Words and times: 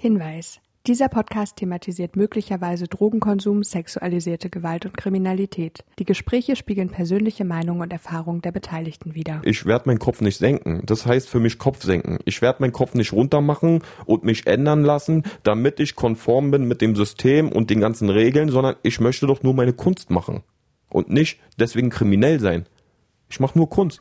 Hinweis. 0.00 0.60
Dieser 0.86 1.08
Podcast 1.08 1.56
thematisiert 1.56 2.14
möglicherweise 2.14 2.86
Drogenkonsum, 2.86 3.64
sexualisierte 3.64 4.48
Gewalt 4.48 4.86
und 4.86 4.96
Kriminalität. 4.96 5.84
Die 5.98 6.04
Gespräche 6.04 6.54
spiegeln 6.54 6.88
persönliche 6.88 7.44
Meinungen 7.44 7.80
und 7.80 7.92
Erfahrungen 7.92 8.40
der 8.40 8.52
Beteiligten 8.52 9.16
wider. 9.16 9.42
Ich 9.44 9.66
werde 9.66 9.88
meinen 9.88 9.98
Kopf 9.98 10.20
nicht 10.20 10.38
senken. 10.38 10.82
Das 10.86 11.04
heißt 11.04 11.28
für 11.28 11.40
mich 11.40 11.58
Kopf 11.58 11.82
senken. 11.82 12.20
Ich 12.26 12.40
werde 12.42 12.62
meinen 12.62 12.70
Kopf 12.70 12.94
nicht 12.94 13.12
runter 13.12 13.40
machen 13.40 13.82
und 14.06 14.22
mich 14.22 14.46
ändern 14.46 14.84
lassen, 14.84 15.24
damit 15.42 15.80
ich 15.80 15.96
konform 15.96 16.52
bin 16.52 16.68
mit 16.68 16.80
dem 16.80 16.94
System 16.94 17.50
und 17.50 17.68
den 17.68 17.80
ganzen 17.80 18.08
Regeln, 18.08 18.50
sondern 18.50 18.76
ich 18.84 19.00
möchte 19.00 19.26
doch 19.26 19.42
nur 19.42 19.54
meine 19.54 19.72
Kunst 19.72 20.10
machen. 20.10 20.44
Und 20.90 21.10
nicht 21.10 21.40
deswegen 21.58 21.90
kriminell 21.90 22.38
sein. 22.38 22.66
Ich 23.28 23.40
mache 23.40 23.58
nur 23.58 23.68
Kunst. 23.68 24.00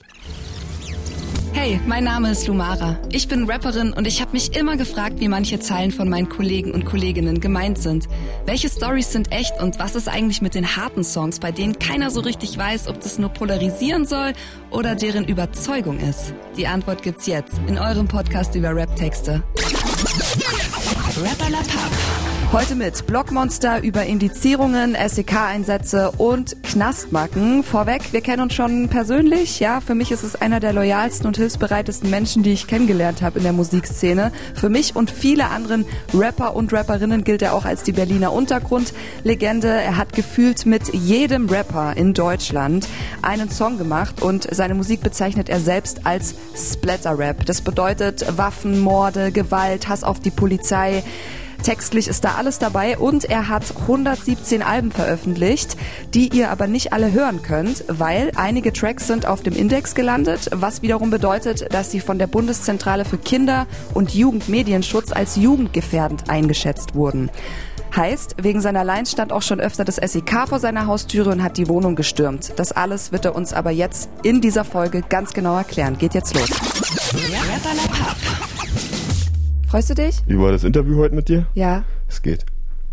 Hey, 1.59 1.81
mein 1.87 2.03
Name 2.03 2.29
ist 2.29 2.45
Lumara. 2.45 2.99
Ich 3.11 3.27
bin 3.27 3.49
Rapperin 3.49 3.91
und 3.91 4.05
ich 4.05 4.21
habe 4.21 4.33
mich 4.33 4.55
immer 4.55 4.77
gefragt, 4.77 5.19
wie 5.19 5.27
manche 5.27 5.59
Zeilen 5.59 5.89
von 5.89 6.07
meinen 6.07 6.29
Kollegen 6.29 6.71
und 6.71 6.85
Kolleginnen 6.85 7.41
gemeint 7.41 7.79
sind. 7.79 8.07
Welche 8.45 8.69
Stories 8.69 9.11
sind 9.11 9.31
echt 9.31 9.59
und 9.59 9.79
was 9.79 9.95
ist 9.95 10.07
eigentlich 10.07 10.39
mit 10.43 10.53
den 10.53 10.77
harten 10.77 11.03
Songs, 11.03 11.39
bei 11.39 11.51
denen 11.51 11.79
keiner 11.79 12.11
so 12.11 12.19
richtig 12.19 12.55
weiß, 12.59 12.87
ob 12.87 13.01
das 13.01 13.17
nur 13.17 13.29
polarisieren 13.29 14.05
soll 14.05 14.33
oder 14.69 14.93
deren 14.93 15.25
Überzeugung 15.25 15.97
ist? 15.97 16.31
Die 16.57 16.67
Antwort 16.67 17.01
gibt's 17.01 17.25
jetzt 17.25 17.59
in 17.67 17.79
eurem 17.79 18.07
Podcast 18.07 18.53
über 18.53 18.75
Rap-Texte. 18.75 19.41
Rapper 21.17 21.49
La 21.49 21.57
Papp. 21.57 22.26
Heute 22.53 22.75
mit 22.75 23.05
Blockmonster 23.05 23.83
über 23.83 24.05
Indizierungen, 24.05 24.95
SEK-Einsätze 24.95 26.11
und 26.11 26.55
Knastmacken. 26.63 27.61
Vorweg, 27.61 28.13
wir 28.13 28.21
kennen 28.21 28.41
uns 28.41 28.53
schon 28.53 28.87
persönlich. 28.87 29.59
Ja, 29.59 29.81
für 29.81 29.95
mich 29.95 30.13
ist 30.13 30.23
es 30.23 30.37
einer 30.37 30.61
der 30.61 30.71
loyalsten 30.71 31.27
und 31.27 31.35
hilfsbereitesten 31.35 32.09
Menschen, 32.09 32.43
die 32.43 32.53
ich 32.53 32.65
kennengelernt 32.65 33.21
habe 33.21 33.39
in 33.39 33.43
der 33.43 33.51
Musikszene. 33.51 34.31
Für 34.55 34.69
mich 34.69 34.95
und 34.95 35.11
viele 35.11 35.49
anderen 35.49 35.85
Rapper 36.13 36.55
und 36.55 36.71
Rapperinnen 36.71 37.25
gilt 37.25 37.41
er 37.41 37.53
auch 37.53 37.65
als 37.65 37.83
die 37.83 37.91
Berliner 37.91 38.31
Untergrundlegende. 38.31 39.67
Er 39.67 39.97
hat 39.97 40.13
gefühlt 40.13 40.65
mit 40.65 40.93
jedem 40.93 41.49
Rapper 41.49 41.97
in 41.97 42.13
Deutschland 42.13 42.87
einen 43.21 43.49
Song 43.49 43.77
gemacht 43.77 44.21
und 44.21 44.47
seine 44.49 44.73
Musik 44.73 45.01
bezeichnet 45.01 45.49
er 45.49 45.59
selbst 45.59 46.05
als 46.05 46.33
Splatter-Rap. 46.55 47.45
Das 47.45 47.59
bedeutet 47.59 48.37
Waffen, 48.37 48.79
Morde, 48.79 49.33
Gewalt, 49.33 49.89
Hass 49.89 50.05
auf 50.05 50.21
die 50.21 50.31
Polizei. 50.31 51.03
Textlich 51.63 52.07
ist 52.07 52.23
da 52.23 52.35
alles 52.35 52.59
dabei 52.59 52.97
und 52.97 53.25
er 53.25 53.49
hat 53.49 53.63
117 53.81 54.61
Alben 54.61 54.91
veröffentlicht, 54.91 55.75
die 56.13 56.29
ihr 56.35 56.49
aber 56.49 56.67
nicht 56.67 56.93
alle 56.93 57.11
hören 57.11 57.41
könnt, 57.41 57.83
weil 57.87 58.31
einige 58.35 58.71
Tracks 58.71 59.07
sind 59.07 59.25
auf 59.25 59.41
dem 59.41 59.55
Index 59.55 59.95
gelandet, 59.95 60.49
was 60.53 60.81
wiederum 60.81 61.09
bedeutet, 61.09 61.73
dass 61.73 61.91
sie 61.91 61.99
von 61.99 62.19
der 62.19 62.27
Bundeszentrale 62.27 63.05
für 63.05 63.17
Kinder- 63.17 63.67
und 63.93 64.13
Jugendmedienschutz 64.13 65.11
als 65.11 65.35
jugendgefährdend 65.35 66.29
eingeschätzt 66.29 66.95
wurden. 66.95 67.29
Heißt, 67.95 68.35
wegen 68.41 68.61
seiner 68.61 68.83
Lines 68.83 69.11
stand 69.11 69.33
auch 69.33 69.41
schon 69.41 69.59
öfter 69.59 69.83
das 69.83 69.95
SEK 69.95 70.47
vor 70.47 70.59
seiner 70.59 70.85
Haustüre 70.85 71.31
und 71.31 71.41
hat 71.41 71.57
die 71.57 71.67
Wohnung 71.67 71.95
gestürmt. 71.95 72.53
Das 72.55 72.71
alles 72.71 73.11
wird 73.11 73.25
er 73.25 73.35
uns 73.35 73.53
aber 73.53 73.71
jetzt 73.71 74.09
in 74.23 74.41
dieser 74.41 74.63
Folge 74.63 75.01
ganz 75.01 75.33
genau 75.33 75.57
erklären. 75.57 75.97
Geht 75.97 76.13
jetzt 76.13 76.35
los. 76.35 76.49
Freust 79.67 79.89
du 79.89 79.95
dich? 79.95 80.23
War 80.29 80.53
das 80.53 80.63
Interview 80.63 80.95
heute 80.95 81.13
mit 81.13 81.27
dir? 81.27 81.45
Ja. 81.53 81.83
Es 82.07 82.21
geht. 82.21 82.45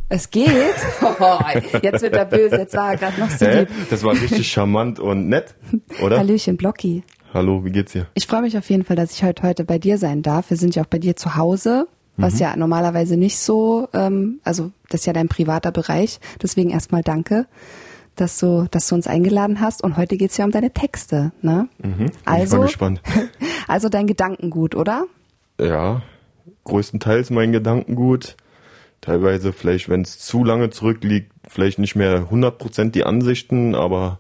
Es 0.09 0.29
geht? 0.29 0.75
Oh, 1.21 1.39
jetzt 1.83 2.03
wird 2.03 2.15
er 2.15 2.25
böse, 2.25 2.57
jetzt 2.57 2.75
war 2.75 2.91
er 2.91 2.97
gerade 2.97 3.21
noch 3.21 3.31
so 3.31 3.47
lieb. 3.47 3.69
Das 3.91 4.03
war 4.03 4.13
richtig 4.13 4.51
charmant 4.51 4.99
und 4.99 5.29
nett, 5.29 5.55
oder? 6.03 6.19
Hallöchen, 6.19 6.57
Blocki. 6.57 7.05
Hallo, 7.33 7.65
wie 7.65 7.71
geht's 7.71 7.93
dir? 7.93 8.09
Ich 8.15 8.27
freue 8.27 8.43
mich 8.43 8.59
auf 8.59 8.69
jeden 8.71 8.85
Fall, 8.85 8.97
dass 8.97 9.13
ich 9.13 9.23
heute, 9.23 9.45
heute 9.45 9.65
bei 9.65 9.79
dir 9.79 9.99
sein 9.99 10.23
darf. 10.23 10.51
Wir 10.51 10.57
sind 10.57 10.75
ja 10.75 10.83
auch 10.83 10.89
bei 10.89 10.99
dir 10.99 11.15
zu 11.15 11.37
Hause, 11.37 11.87
was 12.17 12.41
ja 12.41 12.57
normalerweise 12.57 13.17
nicht 13.17 13.39
so, 13.39 13.89
ähm, 13.93 14.41
also 14.43 14.73
das 14.89 15.03
ist 15.03 15.07
ja 15.07 15.13
dein 15.13 15.29
privater 15.29 15.71
Bereich. 15.71 16.19
Deswegen 16.43 16.71
erstmal 16.71 17.03
danke, 17.03 17.47
dass 18.17 18.39
du, 18.39 18.67
dass 18.69 18.89
du 18.89 18.97
uns 18.97 19.07
eingeladen 19.07 19.61
hast. 19.61 19.85
Und 19.85 19.97
heute 19.97 20.17
geht's 20.17 20.37
ja 20.39 20.45
um 20.45 20.51
deine 20.51 20.73
Texte. 20.73 21.31
Ne? 21.41 21.69
Mhm. 21.79 22.11
Also, 22.25 22.57
Ich 22.57 22.59
war 22.59 22.67
gespannt. 22.67 23.03
also 23.69 23.89
dein 23.89 24.09
Gedankengut, 24.09 24.75
oder? 24.75 25.05
Ja, 25.61 26.03
größtenteils 26.65 27.31
mein 27.31 27.53
Gedankengut. 27.53 28.37
Teilweise 29.01 29.53
vielleicht, 29.53 29.89
wenn 29.89 30.03
es 30.03 30.19
zu 30.19 30.45
lange 30.45 30.71
zurückliegt, 30.71 31.31
vielleicht 31.47 31.79
nicht 31.79 31.95
mehr 31.95 32.29
100% 32.31 32.91
die 32.91 33.05
Ansichten, 33.05 33.75
aber 33.75 34.19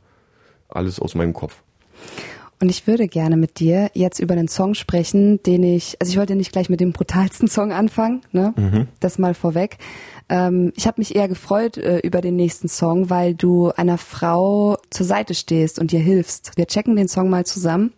alles 0.68 1.00
aus 1.00 1.14
meinem 1.14 1.32
Kopf. 1.32 1.62
Und 2.60 2.68
ich 2.68 2.86
würde 2.86 3.08
gerne 3.08 3.36
mit 3.36 3.58
dir 3.58 3.90
jetzt 3.94 4.20
über 4.20 4.36
den 4.36 4.48
Song 4.48 4.74
sprechen, 4.74 5.42
den 5.42 5.62
ich, 5.62 5.96
also 6.00 6.10
ich 6.10 6.18
wollte 6.18 6.36
nicht 6.36 6.52
gleich 6.52 6.68
mit 6.68 6.80
dem 6.80 6.92
brutalsten 6.92 7.48
Song 7.48 7.72
anfangen, 7.72 8.22
ne? 8.32 8.54
Das 9.00 9.18
mal 9.18 9.34
vorweg. 9.34 9.78
Ähm, 10.28 10.72
ich 10.76 10.86
habe 10.86 11.00
mich 11.00 11.14
eher 11.16 11.28
gefreut 11.28 11.76
äh, 11.76 11.98
über 11.98 12.20
den 12.20 12.36
nächsten 12.36 12.68
Song, 12.68 13.10
weil 13.10 13.34
du 13.34 13.70
einer 13.72 13.98
Frau 13.98 14.78
zur 14.90 15.04
Seite 15.04 15.34
stehst 15.34 15.78
und 15.78 15.92
ihr 15.92 16.00
hilfst. 16.00 16.52
Wir 16.56 16.66
checken 16.66 16.96
den 16.96 17.08
Song 17.08 17.28
mal 17.28 17.44
zusammen. 17.44 17.92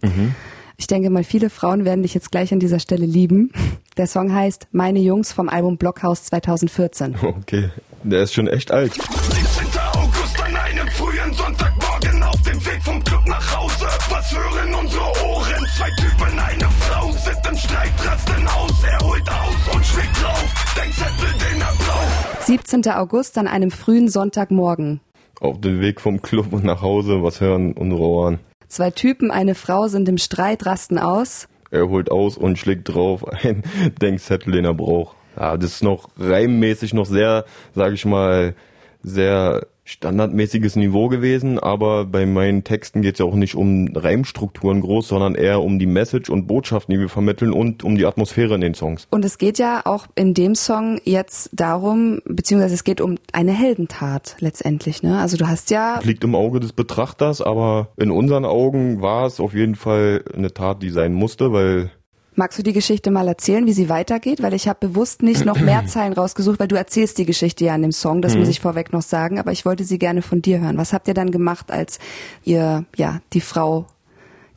Ich 0.79 0.87
denke 0.87 1.09
mal, 1.11 1.25
viele 1.25 1.49
Frauen 1.49 1.85
werden 1.85 2.03
dich 2.03 2.15
jetzt 2.15 2.31
gleich 2.31 2.53
an 2.53 2.61
dieser 2.61 2.79
Stelle 2.79 3.07
lieben. 3.07 3.51
Der 3.97 4.07
Song 4.07 4.33
heißt 4.35 4.69
Meine 4.73 4.99
Jungs 4.99 5.33
vom 5.33 5.49
Album 5.49 5.79
Blockhaus 5.79 6.25
2014. 6.25 7.17
Okay, 7.23 7.71
der 8.03 8.23
ist 8.23 8.35
schon 8.35 8.47
echt 8.47 8.71
alt. 8.71 8.93
17. 8.93 9.81
August 9.95 10.43
an 10.43 10.55
einem 10.55 10.89
frühen 10.89 11.33
Sonntagmorgen 11.33 12.23
auf 12.23 12.43
dem 12.43 12.67
Weg 12.67 12.83
vom 12.83 13.03
Club 13.03 13.27
nach 13.27 13.57
Hause. 13.57 13.87
Was 14.11 14.37
hören 14.37 14.75
unsere 14.75 15.05
Ohren? 15.27 15.67
Zwei 15.77 15.91
Typen, 15.97 16.39
eine 16.39 16.71
Frau 16.81 17.11
sind 17.13 17.39
im 17.49 17.57
Streit, 17.57 17.93
rasten 18.05 18.47
aus. 18.47 18.85
Er 18.85 19.07
holt 19.07 19.29
aus 19.31 19.75
und 19.75 19.85
schlägt 19.85 20.23
drauf. 20.23 20.45
Den 20.77 20.93
Zettel, 20.93 21.33
den 21.41 21.61
er 21.61 21.75
braucht. 21.79 22.43
17. 22.43 22.87
August 22.93 23.39
an 23.39 23.49
einem 23.49 23.71
frühen 23.71 24.09
Sonntagmorgen. 24.09 25.01
Auf 25.41 25.61
dem 25.61 25.81
Weg 25.81 26.01
vom 26.01 26.21
Club 26.21 26.53
und 26.53 26.65
nach 26.65 26.83
Hause, 26.83 27.23
was 27.23 27.41
hören 27.41 27.73
unsere 27.73 28.03
Ohren? 28.03 28.39
Zwei 28.69 28.91
Typen, 28.91 29.31
eine 29.31 29.55
Frau 29.55 29.89
sind 29.89 30.09
im 30.09 30.19
Streit, 30.19 30.67
rasten 30.67 30.99
aus. 30.99 31.49
Er 31.71 31.89
holt 31.89 32.11
aus 32.11 32.37
und 32.37 32.59
schlägt 32.59 32.89
drauf 32.89 33.27
einen 33.27 33.63
Denkzettel, 34.01 34.53
den 34.53 34.65
er 34.65 34.75
braucht. 34.75 35.17
Ja, 35.37 35.57
das 35.57 35.75
ist 35.75 35.83
noch 35.83 36.09
reimmäßig 36.19 36.95
noch 36.95 37.07
sehr, 37.07 37.45
sage 37.75 37.95
ich 37.95 38.05
mal, 38.05 38.55
sehr 39.03 39.67
standardmäßiges 39.87 40.75
Niveau 40.77 41.09
gewesen, 41.09 41.59
aber 41.61 42.05
bei 42.05 42.27
meinen 42.27 42.65
Texten 42.65 43.03
geht 43.03 43.15
es 43.15 43.19
ja 43.21 43.25
auch 43.25 43.37
nicht 43.37 43.55
um 43.55 43.89
Reimstrukturen 43.95 44.81
groß, 44.81 45.09
sondern 45.09 45.37
eher 45.37 45.63
um 45.63 45.79
die 45.79 45.87
Message 45.87 46.29
und 46.29 46.47
Botschaften, 46.47 46.93
die 46.93 47.01
wir 47.01 47.09
vermitteln 47.09 47.53
und 47.53 47.85
um 47.85 47.97
die 47.97 48.05
Atmosphäre 48.05 48.57
in 48.57 48.61
den 48.61 48.75
Songs. 48.75 49.07
Und 49.11 49.25
es 49.25 49.39
geht 49.39 49.59
ja 49.59 49.83
auch 49.85 50.09
in 50.17 50.35
dem 50.35 50.57
Song 50.57 51.01
jetzt 51.05 51.51
darum, 51.53 52.21
beziehungsweise 52.25 52.75
es 52.75 52.83
geht 52.83 53.01
um 53.01 53.17
eine 53.33 53.53
Heldentat 53.53 54.37
letztendlich, 54.41 55.05
ne? 55.05 55.21
Also 55.21 55.37
du 55.37 55.47
hast 55.47 55.71
ja, 55.71 56.01
Liegt 56.03 56.25
im 56.25 56.35
Auge 56.35 56.59
des 56.59 56.73
Betrachters, 56.73 57.41
aber 57.41 57.89
in 57.97 58.11
unseren 58.11 58.45
Augen 58.45 59.01
war 59.01 59.27
es 59.27 59.39
auf 59.39 59.55
jeden 59.55 59.77
Fall 59.77 60.25
eine 60.35 60.53
Tat, 60.53 60.83
die 60.83 60.91
sein 60.91 61.15
musste, 61.15 61.53
weil 61.53 61.91
magst 62.37 62.59
du 62.59 62.63
die 62.63 62.73
Geschichte 62.73 63.11
mal 63.11 63.29
erzählen, 63.29 63.67
wie 63.67 63.73
sie 63.73 63.89
weitergeht? 63.89 64.43
Weil 64.43 64.55
ich 64.55 64.69
habe 64.69 64.89
bewusst 64.89 65.23
nicht 65.23 65.45
noch 65.45 65.61
mehr 65.61 65.85
Zeilen 65.87 66.13
rausgesucht, 66.13 66.61
weil 66.61 66.69
du 66.69 66.77
erzählst 66.77 67.19
die 67.19 67.27
Geschichte 67.27 67.65
ja 67.65 67.75
in 67.75 67.83
dem 67.83 67.93
Song, 67.93 68.23
das 68.23 68.37
muss 68.37 68.49
ich 68.49 68.61
vorweg 68.61 68.93
noch 68.93 69.03
sagen, 69.03 69.39
aber 69.39 69.53
ich 69.53 69.65
wollte 69.65 69.85
sie 69.85 69.99
gerne 69.99 70.23
von 70.23 70.43
dir 70.43 70.61
hören. 70.61 70.79
Was 70.79 70.93
habt 70.93 71.09
ihr 71.09 71.15
dann 71.15 71.31
gemacht, 71.31 71.71
als 71.71 71.99
ihr, 72.45 72.85
ja, 72.97 73.21
die 73.33 73.41
Frau 73.41 73.87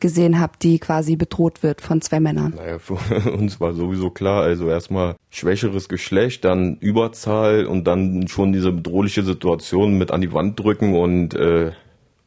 gesehen 0.00 0.40
habt, 0.40 0.62
die 0.62 0.78
quasi 0.78 1.16
bedroht 1.16 1.62
wird 1.62 1.80
von 1.80 2.00
zwei 2.00 2.20
Männern? 2.20 2.54
Naja, 2.56 2.78
für 2.78 2.94
uns 3.32 3.60
war 3.60 3.74
sowieso 3.74 4.10
klar, 4.10 4.42
also 4.42 4.68
erstmal 4.68 5.16
schwächeres 5.30 5.88
Geschlecht, 5.88 6.44
dann 6.44 6.76
Überzahl 6.76 7.66
und 7.66 7.84
dann 7.84 8.26
schon 8.28 8.52
diese 8.52 8.72
bedrohliche 8.72 9.22
Situation 9.22 9.96
mit 9.98 10.10
an 10.10 10.20
die 10.20 10.32
Wand 10.32 10.58
drücken 10.58 10.94
und 10.94 11.34
äh, 11.34 11.72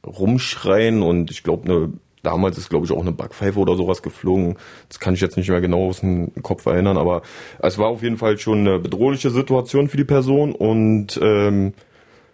rumschreien 0.06 1.02
und 1.02 1.32
ich 1.32 1.44
glaube, 1.44 1.68
ne, 1.68 1.94
damals 2.24 2.58
ist 2.58 2.70
glaube 2.70 2.86
ich 2.86 2.92
auch 2.92 3.02
eine 3.02 3.12
Backpfeife 3.12 3.60
oder 3.60 3.76
sowas 3.76 4.02
geflogen. 4.02 4.56
Das 4.90 5.00
kann 5.00 5.14
ich 5.14 5.22
jetzt 5.22 5.38
nicht 5.38 5.50
mehr 5.50 5.62
genau 5.62 5.90
aus 5.90 6.00
dem 6.00 6.32
Kopf 6.42 6.66
erinnern, 6.66 6.98
aber 6.98 7.22
es 7.60 7.78
war 7.78 7.88
auf 7.88 8.02
jeden 8.02 8.18
Fall 8.18 8.38
schon 8.38 8.60
eine 8.60 8.80
bedrohliche 8.80 9.30
Situation 9.30 9.88
für 9.88 9.98
die 9.98 10.04
Person 10.04 10.54
und 10.54 11.20
ähm, 11.22 11.74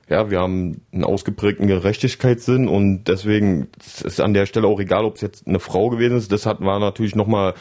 ja, 0.10 0.32
wir 0.32 0.40
haben 0.40 0.82
einen 0.92 1.04
ausgeprägten 1.04 1.68
Gerechtigkeitssinn 1.68 2.68
und 2.68 3.04
deswegen 3.04 3.68
es 3.80 4.02
ist 4.02 4.22
an 4.22 4.34
der 4.34 4.48
Stelle 4.48 4.68
auch 4.68 4.80
egal, 4.80 5.06
ob 5.06 5.16
es 5.16 5.22
jetzt 5.22 5.48
eine 5.48 5.60
Frau 5.60 5.90
gewesen 5.90 6.18
ist. 6.18 6.32
Das 6.32 6.48
hat, 6.48 6.62
war 6.62 6.80
natürlich 6.80 7.16
nochmal 7.16 7.54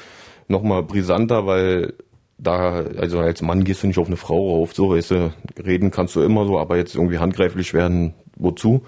noch 0.49 0.63
mal 0.63 0.83
brisanter, 0.83 1.47
weil 1.47 1.93
da, 2.39 2.85
also 2.97 3.19
als 3.19 3.43
Mann 3.43 3.65
gehst 3.65 3.83
du 3.83 3.87
nicht 3.87 3.99
auf 3.99 4.07
eine 4.07 4.17
Frau 4.17 4.57
rauf, 4.57 4.75
so, 4.75 4.91
weißt 4.91 5.11
du, 5.11 5.33
reden 5.63 5.91
kannst 5.91 6.17
du 6.17 6.23
immer 6.23 6.47
so, 6.47 6.59
aber 6.59 6.77
jetzt 6.77 6.95
irgendwie 6.95 7.19
handgreiflich 7.19 7.75
werden, 7.75 8.15
wozu? 8.37 8.83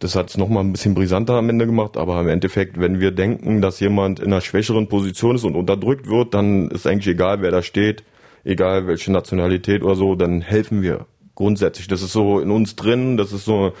Das 0.00 0.16
hat 0.16 0.30
es 0.30 0.38
nochmal 0.38 0.64
ein 0.64 0.72
bisschen 0.72 0.94
brisanter 0.94 1.34
am 1.34 1.50
Ende 1.50 1.66
gemacht, 1.66 1.98
aber 1.98 2.18
im 2.22 2.28
Endeffekt, 2.28 2.80
wenn 2.80 3.00
wir 3.00 3.10
denken, 3.10 3.60
dass 3.60 3.80
jemand 3.80 4.18
in 4.18 4.28
einer 4.28 4.40
schwächeren 4.40 4.88
Position 4.88 5.36
ist 5.36 5.44
und 5.44 5.54
unterdrückt 5.54 6.08
wird, 6.08 6.32
dann 6.32 6.70
ist 6.70 6.86
eigentlich 6.86 7.14
egal, 7.14 7.42
wer 7.42 7.50
da 7.50 7.62
steht, 7.62 8.02
egal 8.42 8.86
welche 8.86 9.12
Nationalität 9.12 9.82
oder 9.82 9.96
so, 9.96 10.14
dann 10.14 10.40
helfen 10.40 10.80
wir 10.80 11.04
grundsätzlich. 11.34 11.86
Das 11.86 12.00
ist 12.00 12.12
so 12.12 12.40
in 12.40 12.50
uns 12.50 12.76
drin, 12.76 13.18
das 13.18 13.32
ist 13.32 13.44
so 13.44 13.72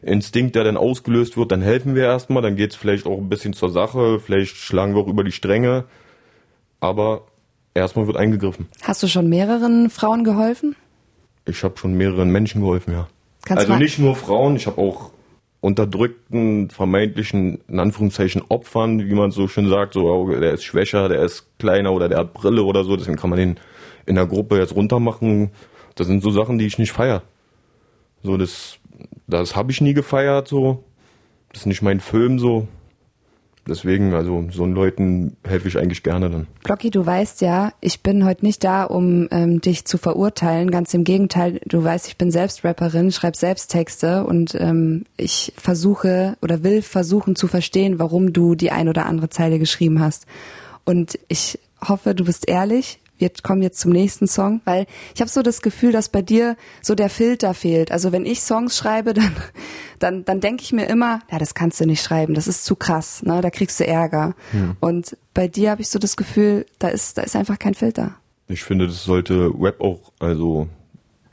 Instinkt, 0.00 0.54
der 0.54 0.62
dann 0.62 0.76
ausgelöst 0.76 1.36
wird, 1.36 1.50
dann 1.50 1.62
helfen 1.62 1.96
wir 1.96 2.04
erstmal, 2.04 2.42
dann 2.42 2.54
geht's 2.54 2.76
vielleicht 2.76 3.06
auch 3.06 3.18
ein 3.18 3.28
bisschen 3.28 3.52
zur 3.52 3.70
Sache, 3.70 4.20
vielleicht 4.20 4.56
schlagen 4.56 4.94
wir 4.94 5.02
auch 5.02 5.08
über 5.08 5.24
die 5.24 5.32
Stränge, 5.32 5.84
aber 6.78 7.22
erstmal 7.74 8.06
wird 8.06 8.16
eingegriffen. 8.16 8.68
Hast 8.82 9.02
du 9.02 9.08
schon 9.08 9.28
mehreren 9.28 9.90
Frauen 9.90 10.22
geholfen? 10.22 10.76
Ich 11.46 11.64
habe 11.64 11.76
schon 11.78 11.94
mehreren 11.94 12.28
Menschen 12.28 12.60
geholfen, 12.60 12.92
ja. 12.92 13.08
Kannst 13.44 13.64
also 13.64 13.76
nicht 13.76 13.98
nur 13.98 14.14
Frauen, 14.14 14.56
ich 14.56 14.66
habe 14.66 14.80
auch 14.80 15.10
unterdrückten, 15.64 16.68
vermeintlichen, 16.68 17.58
in 17.68 17.80
Anführungszeichen, 17.80 18.42
Opfern, 18.50 19.08
wie 19.08 19.14
man 19.14 19.30
so 19.30 19.48
schön 19.48 19.66
sagt, 19.70 19.94
so, 19.94 20.02
oh, 20.12 20.28
der 20.28 20.52
ist 20.52 20.62
schwächer, 20.62 21.08
der 21.08 21.22
ist 21.22 21.58
kleiner 21.58 21.90
oder 21.92 22.10
der 22.10 22.18
hat 22.18 22.34
Brille 22.34 22.62
oder 22.64 22.84
so, 22.84 22.96
deswegen 22.96 23.16
kann 23.16 23.30
man 23.30 23.38
den 23.38 23.56
in 24.04 24.16
der 24.16 24.26
Gruppe 24.26 24.58
jetzt 24.58 24.76
runtermachen. 24.76 25.52
Das 25.94 26.06
sind 26.06 26.22
so 26.22 26.30
Sachen, 26.30 26.58
die 26.58 26.66
ich 26.66 26.76
nicht 26.76 26.92
feier. 26.92 27.22
So, 28.22 28.36
das, 28.36 28.76
das 29.26 29.56
habe 29.56 29.72
ich 29.72 29.80
nie 29.80 29.94
gefeiert, 29.94 30.48
so. 30.48 30.84
Das 31.50 31.62
ist 31.62 31.66
nicht 31.66 31.80
mein 31.80 32.00
Film, 32.00 32.38
so. 32.38 32.68
Deswegen, 33.66 34.12
also, 34.12 34.46
so 34.50 34.66
Leuten 34.66 35.36
helfe 35.42 35.68
ich 35.68 35.78
eigentlich 35.78 36.02
gerne 36.02 36.28
dann. 36.28 36.46
Blocky, 36.64 36.90
du 36.90 37.04
weißt 37.04 37.40
ja, 37.40 37.72
ich 37.80 38.02
bin 38.02 38.24
heute 38.24 38.44
nicht 38.44 38.62
da, 38.62 38.84
um 38.84 39.28
ähm, 39.30 39.60
dich 39.60 39.86
zu 39.86 39.96
verurteilen. 39.96 40.70
Ganz 40.70 40.92
im 40.92 41.04
Gegenteil, 41.04 41.60
du 41.66 41.82
weißt, 41.82 42.06
ich 42.08 42.18
bin 42.18 42.30
selbst 42.30 42.64
Rapperin, 42.64 43.10
schreibe 43.10 43.36
selbst 43.36 43.70
Texte 43.70 44.24
und 44.24 44.54
ähm, 44.54 45.06
ich 45.16 45.52
versuche 45.56 46.36
oder 46.42 46.62
will 46.62 46.82
versuchen 46.82 47.36
zu 47.36 47.46
verstehen, 47.46 47.98
warum 47.98 48.34
du 48.34 48.54
die 48.54 48.70
ein 48.70 48.88
oder 48.88 49.06
andere 49.06 49.30
Zeile 49.30 49.58
geschrieben 49.58 50.00
hast. 50.00 50.26
Und 50.84 51.18
ich 51.28 51.58
hoffe, 51.88 52.14
du 52.14 52.24
bist 52.24 52.48
ehrlich. 52.48 52.98
Wir 53.18 53.30
kommen 53.42 53.62
jetzt 53.62 53.80
zum 53.80 53.92
nächsten 53.92 54.26
Song, 54.26 54.60
weil 54.64 54.86
ich 55.14 55.20
habe 55.20 55.30
so 55.30 55.42
das 55.42 55.62
Gefühl, 55.62 55.92
dass 55.92 56.08
bei 56.08 56.22
dir 56.22 56.56
so 56.82 56.94
der 56.94 57.08
Filter 57.08 57.54
fehlt. 57.54 57.92
Also 57.92 58.12
wenn 58.12 58.26
ich 58.26 58.40
Songs 58.40 58.76
schreibe, 58.76 59.14
dann 59.14 59.32
dann 59.98 60.24
dann 60.24 60.40
denke 60.40 60.62
ich 60.62 60.72
mir 60.72 60.86
immer, 60.86 61.20
ja, 61.30 61.38
das 61.38 61.54
kannst 61.54 61.80
du 61.80 61.86
nicht 61.86 62.02
schreiben, 62.02 62.34
das 62.34 62.48
ist 62.48 62.64
zu 62.64 62.76
krass, 62.76 63.22
ne? 63.22 63.40
Da 63.40 63.50
kriegst 63.50 63.78
du 63.80 63.86
Ärger. 63.86 64.34
Und 64.80 65.16
bei 65.32 65.48
dir 65.48 65.70
habe 65.70 65.82
ich 65.82 65.88
so 65.88 65.98
das 65.98 66.16
Gefühl, 66.16 66.66
da 66.78 66.88
ist 66.88 67.18
da 67.18 67.22
ist 67.22 67.36
einfach 67.36 67.58
kein 67.58 67.74
Filter. 67.74 68.16
Ich 68.48 68.62
finde, 68.62 68.86
das 68.86 69.04
sollte 69.04 69.50
Web 69.58 69.80
auch, 69.80 70.12
also 70.18 70.68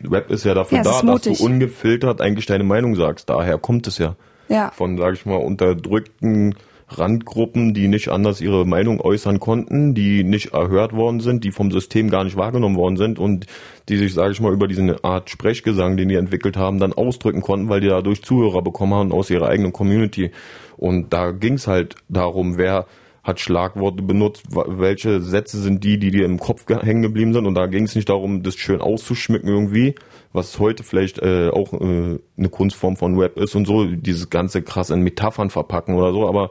Web 0.03 0.31
ist 0.31 0.45
ja 0.45 0.53
dafür 0.53 0.77
Ja, 0.77 0.83
da, 0.83 1.01
dass 1.01 1.21
du 1.21 1.43
ungefiltert 1.43 2.21
eigentlich 2.21 2.45
deine 2.45 2.63
Meinung 2.63 2.95
sagst. 2.95 3.29
Daher 3.29 3.57
kommt 3.57 3.87
es 3.87 3.97
ja. 3.97 4.15
Ja. 4.47 4.71
Von, 4.71 4.97
sage 4.97 5.15
ich 5.15 5.25
mal, 5.25 5.37
unterdrückten 5.37 6.55
Randgruppen, 6.97 7.73
die 7.73 7.87
nicht 7.87 8.09
anders 8.09 8.41
ihre 8.41 8.65
Meinung 8.65 8.99
äußern 9.01 9.39
konnten, 9.39 9.93
die 9.93 10.23
nicht 10.23 10.53
erhört 10.53 10.93
worden 10.93 11.19
sind, 11.19 11.43
die 11.43 11.51
vom 11.51 11.71
System 11.71 12.09
gar 12.09 12.23
nicht 12.23 12.37
wahrgenommen 12.37 12.75
worden 12.75 12.97
sind 12.97 13.19
und 13.19 13.45
die 13.89 13.97
sich, 13.97 14.13
sage 14.13 14.31
ich 14.31 14.41
mal, 14.41 14.53
über 14.53 14.67
diese 14.67 15.03
Art 15.03 15.29
Sprechgesang, 15.29 15.97
den 15.97 16.09
die 16.09 16.15
entwickelt 16.15 16.57
haben, 16.57 16.79
dann 16.79 16.93
ausdrücken 16.93 17.41
konnten, 17.41 17.69
weil 17.69 17.81
die 17.81 17.87
dadurch 17.87 18.23
Zuhörer 18.23 18.61
bekommen 18.61 18.93
haben 18.93 19.11
aus 19.11 19.29
ihrer 19.29 19.47
eigenen 19.47 19.73
Community. 19.73 20.31
Und 20.77 21.13
da 21.13 21.31
ging 21.31 21.53
es 21.53 21.67
halt 21.67 21.95
darum, 22.09 22.57
wer 22.57 22.85
hat 23.23 23.39
Schlagworte 23.39 24.01
benutzt, 24.01 24.45
welche 24.49 25.21
Sätze 25.21 25.59
sind 25.61 25.83
die, 25.83 25.99
die 25.99 26.09
dir 26.09 26.25
im 26.25 26.39
Kopf 26.39 26.65
ge- 26.65 26.81
hängen 26.81 27.03
geblieben 27.03 27.33
sind. 27.33 27.45
Und 27.45 27.53
da 27.53 27.67
ging 27.67 27.83
es 27.83 27.93
nicht 27.93 28.09
darum, 28.09 28.41
das 28.41 28.55
schön 28.55 28.81
auszuschmücken 28.81 29.47
irgendwie, 29.47 29.93
was 30.33 30.57
heute 30.57 30.83
vielleicht 30.83 31.19
äh, 31.19 31.49
auch 31.49 31.71
äh, 31.73 32.17
eine 32.35 32.49
Kunstform 32.49 32.95
von 32.95 33.19
Web 33.19 33.37
ist 33.37 33.53
und 33.53 33.67
so, 33.67 33.85
dieses 33.85 34.31
ganze 34.31 34.63
krass 34.63 34.89
in 34.89 35.01
Metaphern 35.01 35.51
verpacken 35.51 35.93
oder 35.93 36.11
so, 36.13 36.27
aber 36.27 36.49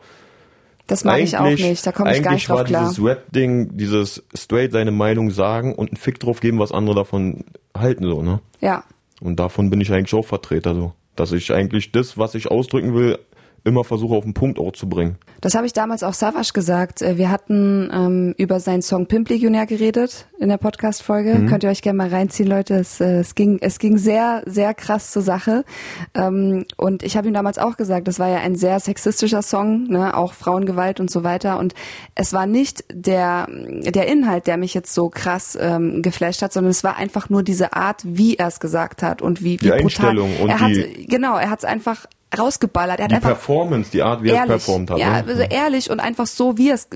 Das 0.91 1.05
mag 1.05 1.21
ich 1.21 1.39
auch 1.39 1.45
nicht, 1.45 1.87
da 1.87 1.93
komme 1.93 2.11
ich 2.13 2.21
gar 2.21 2.33
eigentlich 2.33 2.41
nicht 2.41 2.49
drauf 2.49 2.59
war 2.59 2.65
klar. 2.65 2.89
dieses 2.89 3.05
Rap-Ding, 3.05 3.77
dieses 3.77 4.25
straight 4.35 4.73
seine 4.73 4.91
Meinung 4.91 5.31
sagen 5.31 5.73
und 5.77 5.91
einen 5.91 5.97
Fick 5.97 6.19
drauf 6.19 6.41
geben, 6.41 6.59
was 6.59 6.73
andere 6.73 6.97
davon 6.97 7.45
halten, 7.79 8.05
so, 8.05 8.23
ne? 8.23 8.41
Ja. 8.61 8.83
Und 9.21 9.39
davon 9.39 9.71
bin 9.71 9.81
ich 9.81 9.93
eigentlich 9.93 10.15
auch 10.15 10.27
Vertreter, 10.27 10.75
so. 10.75 10.93
Dass 11.15 11.31
ich 11.31 11.53
eigentlich 11.53 11.93
das, 11.93 12.19
was 12.19 12.35
ich 12.35 12.51
ausdrücken 12.51 12.93
will, 12.95 13.21
immer 13.65 13.85
versuche 13.85 14.15
auf 14.15 14.25
den 14.25 14.35
Punkt 14.35 14.59
auch 14.59 14.73
zu 14.73 14.89
bringen. 14.89 15.17
Das 15.41 15.55
habe 15.55 15.67
ich 15.67 15.73
damals 15.73 16.03
auch 16.03 16.13
Savage 16.15 16.53
gesagt. 16.53 17.03
Äh, 17.03 17.17
Wir 17.19 17.31
hatten 17.31 17.91
ähm, 17.93 18.35
über 18.39 18.61
seinen 18.61 18.83
Song 18.83 19.07
Pimp 19.07 19.29
Legionär 19.29 19.67
geredet 19.67 20.27
in 20.39 20.49
der 20.49 20.57
Podcast-Folge. 20.59 21.35
Mhm. 21.35 21.47
Könnt 21.49 21.65
ihr 21.65 21.71
euch 21.71 21.83
gerne 21.83 21.97
mal 21.97 22.09
reinziehen, 22.09 22.49
Leute. 22.49 22.75
Es, 22.75 23.01
äh, 23.01 23.19
es, 23.21 23.35
ging, 23.35 23.59
es 23.61 23.79
ging 23.79 23.99
sehr, 23.99 24.43
sehr 24.47 24.75
krass 24.75 25.11
zur 25.11 25.23
Sache. 25.23 25.65
Ähm, 26.15 26.65
und 26.77 27.03
ich 27.03 27.17
habe 27.17 27.29
ihm 27.29 27.35
damals 27.35 27.59
auch 27.59 27.77
gesagt, 27.77 28.09
das 28.09 28.19
war 28.19 28.29
ja 28.29 28.39
ein 28.39 28.55
sehr 28.57 28.81
sexistischer 28.81 29.43
Song, 29.43 29.85
ne? 29.89 30.17
auch 30.17 30.33
Frauengewalt 30.35 31.01
und 31.01 31.11
so 31.11 31.23
weiter. 31.25 31.59
Und 31.59 31.75
es 32.15 32.33
war 32.33 32.47
nicht 32.47 32.85
der, 32.93 33.47
der 33.51 34.09
Inhalt, 34.09 34.47
der 34.47 34.57
mich 34.57 34.75
jetzt 34.75 34.95
so 34.95 35.09
krass 35.11 35.57
ähm, 35.61 36.03
geflasht 36.03 36.43
hat, 36.43 36.53
sondern 36.53 36.71
es 36.71 36.85
war 36.85 36.97
einfach 36.97 37.29
nur 37.31 37.43
diese 37.43 37.73
Art, 37.75 38.03
wie 38.05 38.37
er 38.37 38.49
es 38.49 38.61
gesagt 38.61 39.03
hat 39.03 39.23
und 39.23 39.41
wie, 39.43 39.61
wie 39.61 39.65
Die 39.65 39.69
brutal. 39.71 39.83
Einstellung 40.11 40.37
und 40.41 40.49
er 40.49 40.61
hat, 40.61 40.71
die- 40.71 41.07
genau, 41.07 41.37
er 41.37 41.51
hat 41.51 41.61
es 41.61 41.65
einfach 41.65 42.07
rausgeballert. 42.37 42.99
Er 42.99 43.05
hat 43.05 43.11
Die 43.11 43.17
einfach 43.17 43.31
Performance, 43.31 43.91
die 43.91 44.03
Art, 44.03 44.23
wie 44.23 44.31
er 44.31 44.43
es 44.43 44.49
performt 44.49 44.91
hat. 44.91 44.99
ja, 44.99 45.23
ne? 45.23 45.25
also 45.29 45.43
ehrlich 45.43 45.91
und 45.91 46.01
einfach 46.01 46.27
so, 46.27 46.59
wie 46.59 46.69
er 46.69 46.75
es, 46.75 46.89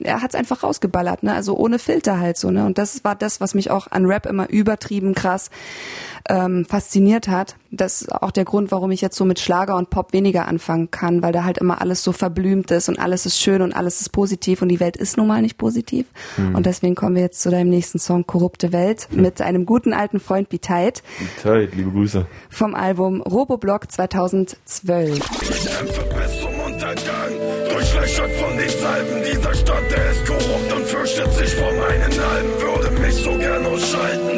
er 0.00 0.22
hat 0.22 0.30
es 0.30 0.34
einfach 0.34 0.62
rausgeballert, 0.62 1.22
ne, 1.22 1.34
also 1.34 1.56
ohne 1.56 1.78
Filter 1.78 2.18
halt 2.18 2.36
so, 2.36 2.50
ne, 2.50 2.66
und 2.66 2.78
das 2.78 3.04
war 3.04 3.14
das, 3.14 3.40
was 3.40 3.54
mich 3.54 3.70
auch 3.70 3.86
an 3.90 4.06
Rap 4.06 4.26
immer 4.26 4.48
übertrieben 4.50 5.14
krass 5.14 5.50
ähm, 6.28 6.64
fasziniert 6.64 7.28
hat. 7.28 7.56
Das 7.70 8.02
ist 8.02 8.12
auch 8.12 8.30
der 8.30 8.44
Grund, 8.44 8.70
warum 8.70 8.90
ich 8.90 9.00
jetzt 9.00 9.16
so 9.16 9.24
mit 9.24 9.40
Schlager 9.40 9.76
und 9.76 9.90
Pop 9.90 10.12
weniger 10.12 10.46
anfangen 10.46 10.90
kann, 10.90 11.22
weil 11.22 11.32
da 11.32 11.44
halt 11.44 11.58
immer 11.58 11.80
alles 11.80 12.02
so 12.02 12.12
verblümt 12.12 12.70
ist 12.70 12.88
und 12.88 12.98
alles 12.98 13.26
ist 13.26 13.40
schön 13.40 13.62
und 13.62 13.72
alles 13.72 14.00
ist 14.00 14.10
positiv 14.10 14.62
und 14.62 14.68
die 14.68 14.80
Welt 14.80 14.96
ist 14.96 15.16
nun 15.16 15.26
mal 15.26 15.40
nicht 15.40 15.56
positiv. 15.56 16.06
Hm. 16.36 16.54
Und 16.54 16.66
deswegen 16.66 16.94
kommen 16.94 17.14
wir 17.14 17.22
jetzt 17.22 17.40
zu 17.40 17.50
deinem 17.50 17.70
nächsten 17.70 17.98
Song 17.98 18.26
Korrupte 18.26 18.72
Welt 18.72 19.08
mit 19.10 19.40
einem 19.40 19.64
guten 19.66 19.92
alten 19.92 20.20
Freund 20.20 20.48
Biteit 20.48 21.02
Zeit, 21.42 21.74
liebe 21.74 21.90
Grüße. 21.90 22.26
vom 22.50 22.74
Album 22.74 23.20
Roboblock 23.22 23.90
2012. 23.90 25.18
Ich 25.42 25.66
kämpfe 25.66 26.02
bis 26.02 26.40
zum 26.40 26.60
Untergang. 26.66 27.32
Durchlöchert 27.70 28.30
von 28.32 28.56
den 28.56 28.68
Salben 28.68 29.22
dieser 29.32 29.54
Stadt, 29.54 29.90
der 29.90 30.10
ist 30.10 30.26
korrupt 30.26 30.72
und 30.76 30.84
fürchtet 30.86 31.32
sich 31.32 31.54
vor 31.54 31.72
meinen 31.72 32.12
Alben. 32.20 32.50
Würde 32.60 33.00
mich 33.00 33.14
so 33.14 33.36
gern 33.38 33.66
ausschalten. 33.66 34.31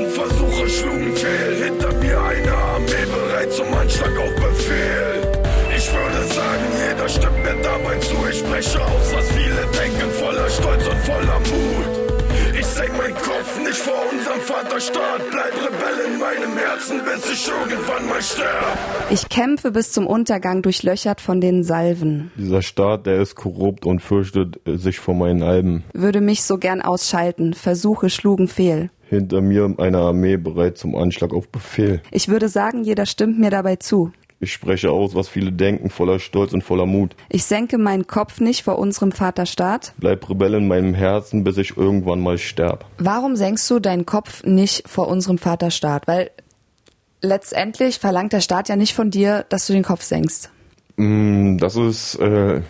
Vaterstaat. 14.75 15.21
Bleib 15.31 15.53
Rebell 15.55 16.13
in 16.13 16.19
meinem 16.19 16.59
Herzen, 16.59 17.01
bis 17.05 17.33
ich 17.33 17.49
irgendwann 17.49 18.09
mal 18.09 18.21
sterb. 18.21 18.77
Ich 19.11 19.29
kämpfe 19.29 19.71
bis 19.71 19.93
zum 19.93 20.07
Untergang 20.07 20.63
durchlöchert 20.63 21.21
von 21.21 21.41
den 21.41 21.63
Salven. 21.63 22.33
Dieser 22.37 22.61
Staat, 22.61 23.07
der 23.07 23.23
ist 23.23 23.37
korrupt 23.37 23.87
und 23.87 24.01
fürchtet 24.01 24.61
äh, 24.67 24.77
sich 24.77 24.99
vor 24.99 25.15
meinen 25.15 25.45
Alben. 25.45 25.85
Würde 25.93 26.21
mich 26.21 26.43
so 26.43 26.59
gern 26.59 26.83
ausschalten. 26.83 27.55
Versuche 27.55 28.11
schlugen 28.11 28.49
fehl. 28.49 28.91
Hinter 29.09 29.43
mir 29.43 29.73
eine 29.79 29.99
Armee 29.99 30.37
bereit 30.37 30.77
zum 30.77 30.97
Anschlag 30.97 31.33
auf 31.35 31.49
Befehl. 31.49 32.01
Ich 32.11 32.29
würde 32.29 32.49
sagen, 32.49 32.83
jeder 32.83 33.07
stimmt 33.07 33.39
mir 33.39 33.51
dabei 33.51 33.77
zu. 33.77 34.13
Ich 34.45 34.53
spreche 34.53 34.91
aus, 34.91 35.15
was 35.15 35.31
viele 35.31 35.53
denken, 35.53 35.89
voller 35.89 36.19
Stolz 36.19 36.53
und 36.53 36.63
voller 36.63 36.85
Mut. 36.85 37.17
Ich 37.31 37.45
senke 37.45 37.79
meinen 37.79 38.07
Kopf 38.07 38.41
nicht 38.41 38.63
vor 38.63 38.79
unserem 38.79 39.11
Vaterstaat. 39.11 39.95
Bleib 39.97 40.29
Rebell 40.29 40.53
in 40.53 40.69
meinem 40.69 40.93
Herzen, 40.93 41.45
bis 41.45 41.57
ich 41.57 41.79
irgendwann 41.79 42.21
mal 42.21 42.37
sterb. 42.37 42.85
Warum 42.99 43.37
senkst 43.37 43.71
du 43.71 43.79
deinen 43.79 44.05
Kopf 44.05 44.45
nicht 44.45 44.87
vor 44.87 45.09
unserem 45.09 45.39
Vaterstaat? 45.39 46.07
Weil 46.07 46.31
letztendlich 47.23 47.99
verlangt 47.99 48.35
der 48.35 48.43
Staat 48.43 48.69
ja 48.69 48.77
nicht 48.77 48.93
von 48.93 49.11
dir, 49.11 49.47
dass 49.49 49.67
du 49.67 49.73
den 49.73 49.83
Kopf 49.83 50.03
senkst. 50.03 50.51
Mm, 50.97 51.57
Das 51.57 51.77
ist 51.77 52.17
äh, 52.17 52.61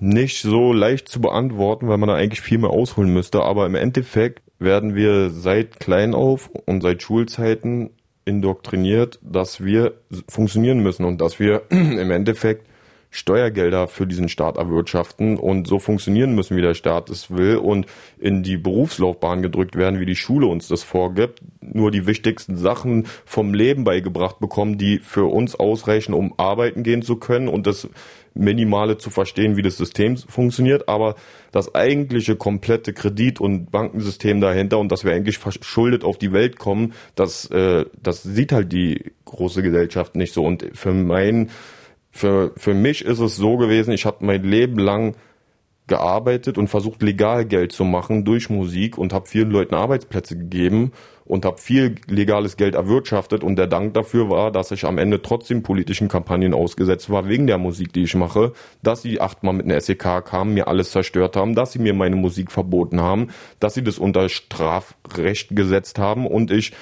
nicht 0.00 0.42
so 0.42 0.72
leicht 0.72 1.08
zu 1.08 1.20
beantworten, 1.20 1.86
weil 1.88 1.98
man 1.98 2.08
da 2.08 2.16
eigentlich 2.16 2.40
viel 2.40 2.58
mehr 2.58 2.70
ausholen 2.70 3.12
müsste. 3.12 3.42
Aber 3.44 3.64
im 3.64 3.76
Endeffekt 3.76 4.42
werden 4.58 4.96
wir 4.96 5.30
seit 5.30 5.78
klein 5.78 6.14
auf 6.14 6.50
und 6.66 6.80
seit 6.80 7.00
Schulzeiten 7.00 7.90
indoktriniert, 8.24 9.18
dass 9.22 9.64
wir 9.64 9.94
funktionieren 10.28 10.80
müssen 10.80 11.04
und 11.04 11.20
dass 11.20 11.38
wir 11.38 11.62
im 11.70 12.10
Endeffekt 12.10 12.66
Steuergelder 13.14 13.88
für 13.88 14.06
diesen 14.06 14.30
Staat 14.30 14.56
erwirtschaften. 14.56 15.36
Und 15.38 15.68
so 15.68 15.78
funktionieren 15.78 16.34
müssen, 16.34 16.56
wie 16.56 16.62
der 16.62 16.74
Staat 16.74 17.10
es 17.10 17.30
will 17.30 17.56
und 17.56 17.86
in 18.18 18.42
die 18.42 18.56
Berufslaufbahn 18.56 19.42
gedrückt 19.42 19.76
werden, 19.76 20.00
wie 20.00 20.06
die 20.06 20.16
Schule 20.16 20.46
uns 20.46 20.66
das 20.66 20.82
vorgibt, 20.82 21.40
nur 21.60 21.90
die 21.90 22.06
wichtigsten 22.06 22.56
Sachen 22.56 23.06
vom 23.26 23.52
Leben 23.52 23.84
beigebracht 23.84 24.40
bekommen, 24.40 24.78
die 24.78 24.98
für 24.98 25.26
uns 25.26 25.54
ausreichen, 25.54 26.14
um 26.14 26.34
arbeiten 26.38 26.82
gehen 26.82 27.02
zu 27.02 27.16
können. 27.16 27.48
Und 27.48 27.66
das 27.66 27.88
Minimale 28.34 28.98
zu 28.98 29.10
verstehen, 29.10 29.56
wie 29.56 29.62
das 29.62 29.76
System 29.76 30.16
funktioniert, 30.16 30.88
aber 30.88 31.16
das 31.50 31.74
eigentliche 31.74 32.36
komplette 32.36 32.92
Kredit- 32.92 33.40
und 33.40 33.70
Bankensystem 33.70 34.40
dahinter 34.40 34.78
und 34.78 34.90
dass 34.90 35.04
wir 35.04 35.12
eigentlich 35.12 35.38
verschuldet 35.38 36.04
auf 36.04 36.18
die 36.18 36.32
Welt 36.32 36.58
kommen, 36.58 36.94
das, 37.14 37.46
äh, 37.50 37.84
das 38.02 38.22
sieht 38.22 38.52
halt 38.52 38.72
die 38.72 39.12
große 39.24 39.62
Gesellschaft 39.62 40.16
nicht 40.16 40.32
so. 40.32 40.44
Und 40.44 40.66
für 40.72 40.92
mein, 40.92 41.50
für, 42.10 42.52
für 42.56 42.74
mich 42.74 43.04
ist 43.04 43.20
es 43.20 43.36
so 43.36 43.56
gewesen, 43.56 43.92
ich 43.92 44.06
habe 44.06 44.24
mein 44.24 44.42
Leben 44.42 44.78
lang 44.78 45.14
gearbeitet 45.92 46.56
und 46.56 46.68
versucht 46.68 47.02
legal 47.02 47.44
Geld 47.44 47.72
zu 47.72 47.84
machen 47.84 48.24
durch 48.24 48.48
Musik 48.48 48.96
und 48.96 49.12
habe 49.12 49.28
vielen 49.28 49.50
Leuten 49.50 49.74
Arbeitsplätze 49.74 50.38
gegeben 50.38 50.92
und 51.26 51.44
habe 51.44 51.58
viel 51.58 51.96
legales 52.08 52.56
Geld 52.56 52.74
erwirtschaftet. 52.74 53.44
Und 53.44 53.56
der 53.56 53.66
Dank 53.66 53.92
dafür 53.92 54.30
war, 54.30 54.50
dass 54.50 54.70
ich 54.70 54.86
am 54.86 54.96
Ende 54.96 55.20
trotzdem 55.20 55.62
politischen 55.62 56.08
Kampagnen 56.08 56.54
ausgesetzt 56.54 57.10
war 57.10 57.28
wegen 57.28 57.46
der 57.46 57.58
Musik, 57.58 57.92
die 57.92 58.04
ich 58.04 58.14
mache, 58.14 58.54
dass 58.82 59.02
sie 59.02 59.20
achtmal 59.20 59.52
mit 59.52 59.66
einer 59.66 59.78
SEK 59.82 60.24
kamen, 60.24 60.54
mir 60.54 60.66
alles 60.66 60.92
zerstört 60.92 61.36
haben, 61.36 61.54
dass 61.54 61.72
sie 61.72 61.78
mir 61.78 61.92
meine 61.92 62.16
Musik 62.16 62.50
verboten 62.50 63.02
haben, 63.02 63.28
dass 63.60 63.74
sie 63.74 63.84
das 63.84 63.98
unter 63.98 64.30
Strafrecht 64.30 65.54
gesetzt 65.54 65.98
haben. 65.98 66.26
Und 66.26 66.50
ich 66.50 66.72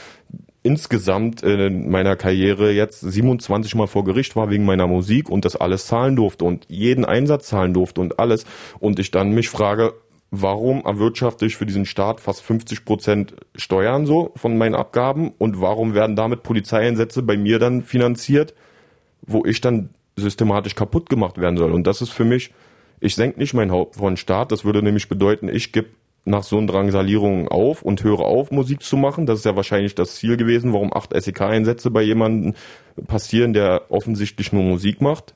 insgesamt 0.62 1.43
in 1.43 1.90
meiner 1.90 2.17
Karriere 2.17 2.73
jetzt 2.73 3.00
27 3.00 3.75
Mal 3.75 3.87
vor 3.87 4.05
Gericht 4.05 4.37
war 4.37 4.50
wegen 4.50 4.64
meiner 4.64 4.87
Musik 4.87 5.31
und 5.31 5.45
das 5.45 5.57
alles 5.57 5.87
zahlen 5.87 6.17
durfte 6.17 6.45
und 6.45 6.67
jeden 6.69 7.05
Einsatz 7.05 7.49
zahlen 7.49 7.73
durfte 7.73 8.00
und 8.00 8.19
alles 8.19 8.45
und 8.79 8.99
ich 8.99 9.11
dann 9.11 9.33
mich 9.33 9.49
frage, 9.49 9.95
warum 10.31 10.83
erwirtschafte 10.85 11.47
ich 11.47 11.57
für 11.57 11.67
diesen 11.67 11.87
Staat 11.87 12.21
fast 12.21 12.43
50 12.43 12.85
Prozent 12.85 13.35
Steuern 13.57 14.07
so 14.07 14.33
von 14.37 14.57
meinen 14.59 14.75
Abgaben 14.75 15.33
und 15.38 15.61
warum 15.61 15.95
werden 15.95 16.14
damit 16.14 16.43
Polizeieinsätze 16.43 17.23
bei 17.23 17.37
mir 17.37 17.59
dann 17.59 17.83
finanziert, 17.83 18.55
wo 19.23 19.45
ich 19.45 19.61
dann 19.61 19.90
systematisch 20.17 20.75
kaputt 20.75 21.09
gemacht 21.09 21.38
werden 21.38 21.57
soll. 21.57 21.73
Und 21.73 21.87
das 21.87 22.02
ist 22.02 22.11
für 22.11 22.25
mich, 22.25 22.52
ich 23.00 23.14
senke 23.14 23.38
nicht 23.38 23.55
mein 23.55 23.71
Haupt 23.71 23.97
von 23.97 24.17
Staat, 24.17 24.52
das 24.52 24.64
würde 24.64 24.83
nämlich 24.83 25.09
bedeuten, 25.09 25.49
ich 25.49 25.73
gebe 25.73 25.88
nach 26.25 26.43
so 26.43 26.59
einer 26.59 26.67
Drangsalierung 26.67 27.49
auf 27.49 27.83
und 27.83 28.05
höre 28.05 28.21
auf, 28.21 28.50
Musik 28.50 28.83
zu 28.83 28.97
machen. 28.97 29.27
Das 29.27 29.39
ist 29.39 29.45
ja 29.45 29.57
wahrscheinlich 29.57 29.95
das 29.95 30.17
Ziel 30.17 30.37
gewesen, 30.37 30.73
warum 30.73 30.93
acht 30.93 31.12
SEK-Einsätze 31.15 31.91
bei 31.91 32.03
jemandem 32.03 32.55
passieren, 33.07 33.53
der 33.53 33.91
offensichtlich 33.91 34.53
nur 34.53 34.62
Musik 34.62 35.00
macht 35.00 35.35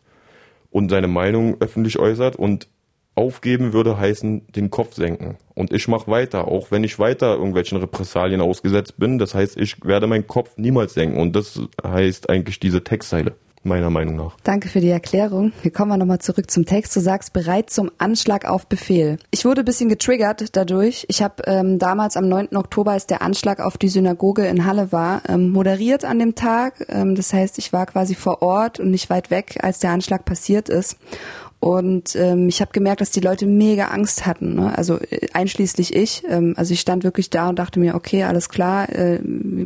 und 0.70 0.90
seine 0.90 1.08
Meinung 1.08 1.56
öffentlich 1.60 1.98
äußert. 1.98 2.36
Und 2.36 2.68
aufgeben 3.16 3.72
würde 3.72 3.96
heißen, 3.98 4.48
den 4.52 4.70
Kopf 4.70 4.94
senken. 4.94 5.36
Und 5.54 5.72
ich 5.72 5.86
mache 5.88 6.10
weiter, 6.10 6.48
auch 6.48 6.70
wenn 6.70 6.82
ich 6.82 6.98
weiter 6.98 7.34
irgendwelchen 7.34 7.78
Repressalien 7.78 8.40
ausgesetzt 8.40 8.98
bin. 8.98 9.18
Das 9.18 9.34
heißt, 9.34 9.56
ich 9.56 9.84
werde 9.84 10.06
meinen 10.06 10.26
Kopf 10.26 10.56
niemals 10.56 10.94
senken. 10.94 11.20
Und 11.20 11.36
das 11.36 11.60
heißt 11.84 12.28
eigentlich 12.28 12.58
diese 12.58 12.82
Textzeile 12.82 13.34
meiner 13.64 13.90
Meinung 13.90 14.16
nach. 14.16 14.36
Danke 14.42 14.68
für 14.68 14.80
die 14.80 14.88
Erklärung. 14.88 15.52
Wir 15.62 15.70
kommen 15.70 15.90
mal 15.90 15.96
nochmal 15.96 16.18
zurück 16.18 16.50
zum 16.50 16.66
Text. 16.66 16.94
Du 16.94 17.00
sagst 17.00 17.32
bereit 17.32 17.70
zum 17.70 17.90
Anschlag 17.98 18.44
auf 18.44 18.66
Befehl. 18.66 19.18
Ich 19.30 19.44
wurde 19.44 19.62
ein 19.62 19.64
bisschen 19.64 19.88
getriggert 19.88 20.56
dadurch. 20.56 21.06
Ich 21.08 21.22
habe 21.22 21.42
ähm, 21.46 21.78
damals 21.78 22.16
am 22.16 22.28
9. 22.28 22.56
Oktober, 22.56 22.92
als 22.92 23.06
der 23.06 23.22
Anschlag 23.22 23.60
auf 23.60 23.78
die 23.78 23.88
Synagoge 23.88 24.46
in 24.46 24.64
Halle 24.64 24.92
war, 24.92 25.22
ähm, 25.28 25.50
moderiert 25.50 26.04
an 26.04 26.18
dem 26.18 26.34
Tag. 26.34 26.86
Ähm, 26.88 27.14
das 27.14 27.32
heißt, 27.32 27.58
ich 27.58 27.72
war 27.72 27.86
quasi 27.86 28.14
vor 28.14 28.42
Ort 28.42 28.80
und 28.80 28.90
nicht 28.90 29.10
weit 29.10 29.30
weg, 29.30 29.58
als 29.62 29.78
der 29.78 29.90
Anschlag 29.90 30.24
passiert 30.24 30.68
ist. 30.68 30.98
Und 31.64 32.14
ähm, 32.16 32.50
ich 32.50 32.60
habe 32.60 32.72
gemerkt, 32.72 33.00
dass 33.00 33.10
die 33.10 33.20
Leute 33.20 33.46
mega 33.46 33.86
Angst 33.86 34.26
hatten. 34.26 34.54
Ne? 34.54 34.76
Also 34.76 34.98
äh, 35.00 35.28
einschließlich 35.32 35.96
ich. 35.96 36.22
Ähm, 36.28 36.52
also 36.58 36.74
ich 36.74 36.80
stand 36.80 37.04
wirklich 37.04 37.30
da 37.30 37.48
und 37.48 37.58
dachte 37.58 37.80
mir, 37.80 37.94
okay, 37.94 38.24
alles 38.24 38.50
klar, 38.50 38.90
äh, 38.90 39.18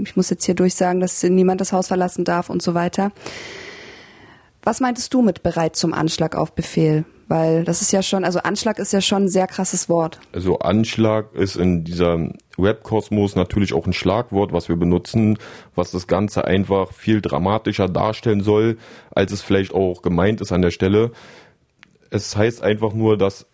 ich 0.02 0.14
muss 0.14 0.30
jetzt 0.30 0.44
hier 0.44 0.54
durchsagen, 0.54 1.00
dass 1.00 1.24
niemand 1.24 1.60
das 1.60 1.72
Haus 1.72 1.88
verlassen 1.88 2.24
darf 2.24 2.50
und 2.50 2.62
so 2.62 2.74
weiter. 2.74 3.10
Was 4.68 4.80
meintest 4.80 5.14
du 5.14 5.22
mit 5.22 5.42
bereit 5.42 5.76
zum 5.76 5.94
Anschlag 5.94 6.36
auf 6.36 6.52
Befehl? 6.52 7.06
Weil 7.26 7.64
das 7.64 7.80
ist 7.80 7.90
ja 7.90 8.02
schon, 8.02 8.22
also 8.22 8.40
Anschlag 8.40 8.78
ist 8.78 8.92
ja 8.92 9.00
schon 9.00 9.24
ein 9.24 9.28
sehr 9.28 9.46
krasses 9.46 9.88
Wort. 9.88 10.20
Also 10.34 10.58
Anschlag 10.58 11.34
ist 11.34 11.56
in 11.56 11.84
dieser 11.84 12.28
Webkosmos 12.58 13.34
natürlich 13.34 13.72
auch 13.72 13.86
ein 13.86 13.94
Schlagwort, 13.94 14.52
was 14.52 14.68
wir 14.68 14.76
benutzen, 14.76 15.38
was 15.74 15.90
das 15.90 16.06
Ganze 16.06 16.44
einfach 16.44 16.92
viel 16.92 17.22
dramatischer 17.22 17.88
darstellen 17.88 18.42
soll, 18.42 18.76
als 19.10 19.32
es 19.32 19.40
vielleicht 19.40 19.72
auch 19.72 20.02
gemeint 20.02 20.42
ist 20.42 20.52
an 20.52 20.60
der 20.60 20.70
Stelle 20.70 21.12
es 22.10 22.36
heißt 22.36 22.62
einfach 22.62 22.92
nur, 22.92 23.16
dass 23.16 23.46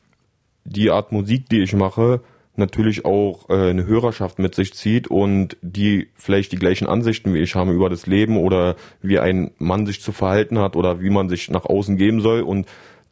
die 0.65 0.91
Art 0.91 1.13
Musik, 1.13 1.49
die 1.49 1.63
ich 1.63 1.75
mache, 1.75 2.21
natürlich 2.57 3.05
auch 3.05 3.49
äh, 3.51 3.71
eine 3.71 3.87
Hörerschaft 3.87 4.39
mit 4.39 4.55
sich 4.55 4.75
zieht 4.75 5.09
und 5.09 5.57
die 5.63 6.09
vielleicht 6.15 6.53
die 6.53 6.59
gleichen 6.59 6.87
Ansichten 6.87 7.35
wie 7.35 7.41
ich 7.41 7.55
haben 7.55 7.73
über 7.73 7.91
das 7.91 8.07
Leben 8.07 8.37
oder 8.37 8.77
wie 9.03 9.19
ein 9.19 9.51
Mann 9.59 9.87
sich 9.87 10.01
zu 10.01 10.13
verhalten 10.13 10.59
hat 10.59 10.77
oder 10.77 11.01
wie 11.01 11.11
man 11.11 11.29
sich 11.29 11.51
nach 11.51 11.65
außen 11.65 11.97
geben 11.97 12.21
soll 12.21 12.43
und 12.43 12.67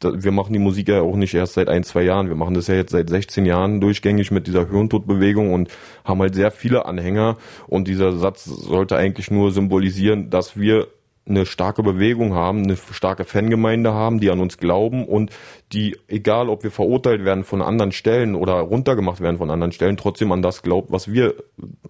wir 0.05 0.33
machen 0.33 0.53
die 0.53 0.59
Musik 0.59 0.89
ja 0.89 1.01
auch 1.01 1.17
nicht 1.17 1.35
erst 1.35 1.55
seit 1.55 1.69
ein, 1.69 1.85
zwei 1.85 2.03
Jahren. 2.03 2.29
Wir 2.29 2.35
machen 2.35 2.55
das 2.55 2.67
ja 2.67 2.75
jetzt 2.75 2.91
seit 2.91 3.09
16 3.09 3.47
Jahren 3.47 3.81
durchgängig 3.81 4.33
mit 4.33 4.49
dieser 4.49 4.69
Hirntodbewegung 4.69 5.53
und 5.53 5.71
haben 6.05 6.21
halt 6.21 6.35
sehr 6.35 6.51
viele 6.51 6.87
Anhänger 6.87 7.37
und 7.69 7.89
dieser 7.89 8.13
Satz 8.17 8.45
sollte 8.45 8.97
eigentlich 8.97 9.31
nur 9.31 9.53
symbolisieren, 9.53 10.31
dass 10.31 10.59
wir 10.59 10.89
eine 11.25 11.47
starke 11.47 11.83
Bewegung 11.83 12.35
haben, 12.35 12.65
eine 12.65 12.77
starke 12.77 13.25
Fangemeinde 13.25 13.93
haben, 13.93 14.19
die 14.19 14.31
an 14.31 14.41
uns 14.41 14.59
glauben 14.59 15.07
und 15.07 15.31
die, 15.73 15.97
egal 16.09 16.49
ob 16.49 16.63
wir 16.63 16.71
verurteilt 16.71 17.25
werden 17.25 17.45
von 17.45 17.63
anderen 17.63 17.93
Stellen 17.93 18.35
oder 18.35 18.55
runtergemacht 18.55 19.21
werden 19.21 19.39
von 19.39 19.51
anderen 19.51 19.73
Stellen, 19.73 19.97
trotzdem 19.97 20.33
an 20.33 20.43
das 20.43 20.63
glaubt, 20.63 20.93
was 20.93 21.11
wir 21.11 21.35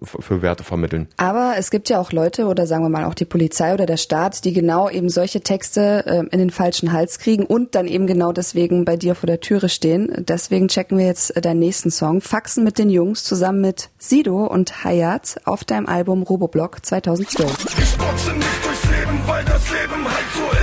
für 0.01 0.41
Werte 0.41 0.63
vermitteln. 0.63 1.07
Aber 1.17 1.55
es 1.57 1.71
gibt 1.71 1.89
ja 1.89 1.99
auch 1.99 2.11
Leute 2.11 2.45
oder 2.45 2.67
sagen 2.67 2.83
wir 2.83 2.89
mal 2.89 3.05
auch 3.05 3.13
die 3.13 3.25
Polizei 3.25 3.73
oder 3.73 3.85
der 3.85 3.97
Staat, 3.97 4.45
die 4.45 4.53
genau 4.53 4.89
eben 4.89 5.09
solche 5.09 5.41
Texte 5.41 6.03
äh, 6.05 6.23
in 6.31 6.39
den 6.39 6.49
falschen 6.49 6.91
Hals 6.91 7.19
kriegen 7.19 7.45
und 7.45 7.75
dann 7.75 7.87
eben 7.87 8.07
genau 8.07 8.31
deswegen 8.31 8.85
bei 8.85 8.97
dir 8.97 9.15
vor 9.15 9.27
der 9.27 9.39
Türe 9.39 9.69
stehen. 9.69 10.25
Deswegen 10.27 10.67
checken 10.67 10.97
wir 10.97 11.05
jetzt 11.05 11.33
deinen 11.43 11.59
nächsten 11.59 11.91
Song, 11.91 12.21
Faxen 12.21 12.63
mit 12.63 12.77
den 12.77 12.89
Jungs, 12.89 13.23
zusammen 13.23 13.61
mit 13.61 13.89
Sido 13.97 14.45
und 14.45 14.83
Hayat 14.83 15.41
auf 15.45 15.63
deinem 15.63 15.87
Album 15.87 16.23
Roboblock 16.23 16.85
2012 16.85 17.53
weil 19.27 19.45
das 19.45 19.69
Leben 19.69 20.05
halt 20.05 20.25
so 20.35 20.43
ist. 20.57 20.62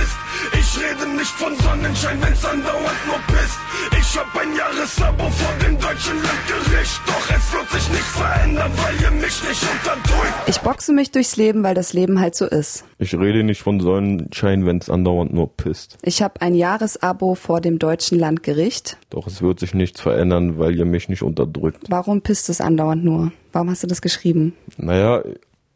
rede 1.01 1.17
nicht 1.17 1.31
von 1.31 1.55
Sonnenschein, 1.55 2.17
wenn's 2.21 2.45
andauernd 2.45 3.07
nur 3.07 3.17
pisst. 3.27 3.59
Ich 3.99 4.17
hab 4.17 4.35
ein 4.35 4.55
Jahresabo 4.55 5.29
vor 5.29 5.53
dem 5.63 5.79
deutschen 5.79 6.15
Landgericht. 6.15 7.01
Doch 7.07 7.35
es 7.35 7.53
wird 7.53 7.69
sich 7.69 7.89
nicht 7.89 8.01
verändern, 8.01 8.71
weil 8.75 9.01
ihr 9.01 9.11
mich 9.11 9.43
nicht 9.47 9.63
unterdrückt. 9.63 10.33
Ich 10.47 10.59
boxe 10.59 10.93
mich 10.93 11.11
durchs 11.11 11.37
Leben, 11.37 11.63
weil 11.63 11.75
das 11.75 11.93
Leben 11.93 12.19
halt 12.19 12.35
so 12.35 12.45
ist. 12.45 12.85
Ich 12.99 13.13
rede 13.15 13.43
nicht 13.43 13.61
von 13.61 13.79
Sonnenschein, 13.79 14.65
wenn's 14.65 14.89
andauernd 14.89 15.33
nur 15.33 15.55
pisst. 15.55 15.97
Ich 16.03 16.21
hab 16.21 16.41
ein 16.41 16.55
Jahresabo 16.55 17.35
vor 17.35 17.61
dem 17.61 17.79
deutschen 17.79 18.19
Landgericht. 18.19 18.97
Doch 19.09 19.27
es 19.27 19.41
wird 19.41 19.59
sich 19.59 19.73
nichts 19.73 20.01
verändern, 20.01 20.59
weil 20.59 20.75
ihr 20.75 20.85
mich 20.85 21.09
nicht 21.09 21.23
unterdrückt. 21.23 21.85
Warum 21.89 22.21
pisst 22.21 22.49
es 22.49 22.61
andauernd 22.61 23.03
nur? 23.03 23.31
Warum 23.51 23.69
hast 23.69 23.83
du 23.83 23.87
das 23.87 24.01
geschrieben? 24.01 24.53
Naja, 24.77 25.23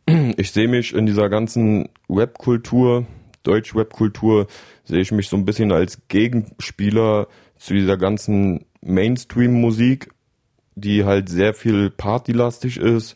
ich 0.37 0.51
sehe 0.51 0.67
mich 0.67 0.93
in 0.93 1.05
dieser 1.05 1.29
ganzen 1.29 1.89
Webkultur, 2.07 3.05
Deutsch-Webkultur, 3.45 4.47
sehe 4.83 5.01
ich 5.01 5.11
mich 5.11 5.29
so 5.29 5.37
ein 5.37 5.45
bisschen 5.45 5.71
als 5.71 5.99
Gegenspieler 6.07 7.27
zu 7.57 7.73
dieser 7.73 7.97
ganzen 7.97 8.65
Mainstream-Musik, 8.81 10.09
die 10.75 11.05
halt 11.05 11.29
sehr 11.29 11.53
viel 11.53 11.89
partylastig 11.89 12.77
ist, 12.77 13.15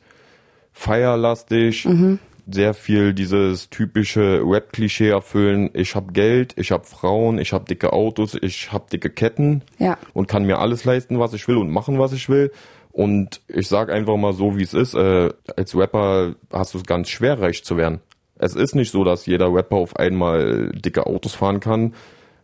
feierlastig, 0.71 1.85
mhm. 1.85 2.19
sehr 2.47 2.73
viel 2.73 3.13
dieses 3.13 3.69
typische 3.69 4.41
Rap-Klischee 4.43 5.09
erfüllen. 5.09 5.69
Ich 5.73 5.95
habe 5.95 6.13
Geld, 6.13 6.53
ich 6.57 6.71
habe 6.71 6.85
Frauen, 6.85 7.37
ich 7.37 7.53
habe 7.53 7.65
dicke 7.65 7.93
Autos, 7.93 8.37
ich 8.41 8.71
habe 8.71 8.85
dicke 8.91 9.09
Ketten 9.09 9.61
ja. 9.77 9.97
und 10.13 10.27
kann 10.27 10.45
mir 10.45 10.59
alles 10.59 10.85
leisten, 10.85 11.19
was 11.19 11.33
ich 11.33 11.47
will 11.47 11.57
und 11.57 11.69
machen, 11.69 11.99
was 11.99 12.13
ich 12.13 12.29
will. 12.29 12.51
Und 12.91 13.41
ich 13.47 13.67
sag 13.67 13.91
einfach 13.91 14.17
mal 14.17 14.33
so, 14.33 14.57
wie 14.57 14.63
es 14.63 14.73
ist. 14.73 14.95
Äh, 14.95 15.29
als 15.55 15.75
Rapper 15.75 16.35
hast 16.51 16.73
du 16.73 16.79
es 16.79 16.85
ganz 16.85 17.09
schwer, 17.09 17.39
reich 17.39 17.63
zu 17.63 17.77
werden. 17.77 17.99
Es 18.39 18.55
ist 18.55 18.73
nicht 18.73 18.91
so, 18.91 19.03
dass 19.03 19.25
jeder 19.25 19.53
Rapper 19.53 19.75
auf 19.75 19.97
einmal 19.97 20.71
dicke 20.73 21.05
Autos 21.05 21.35
fahren 21.35 21.59
kann, 21.59 21.93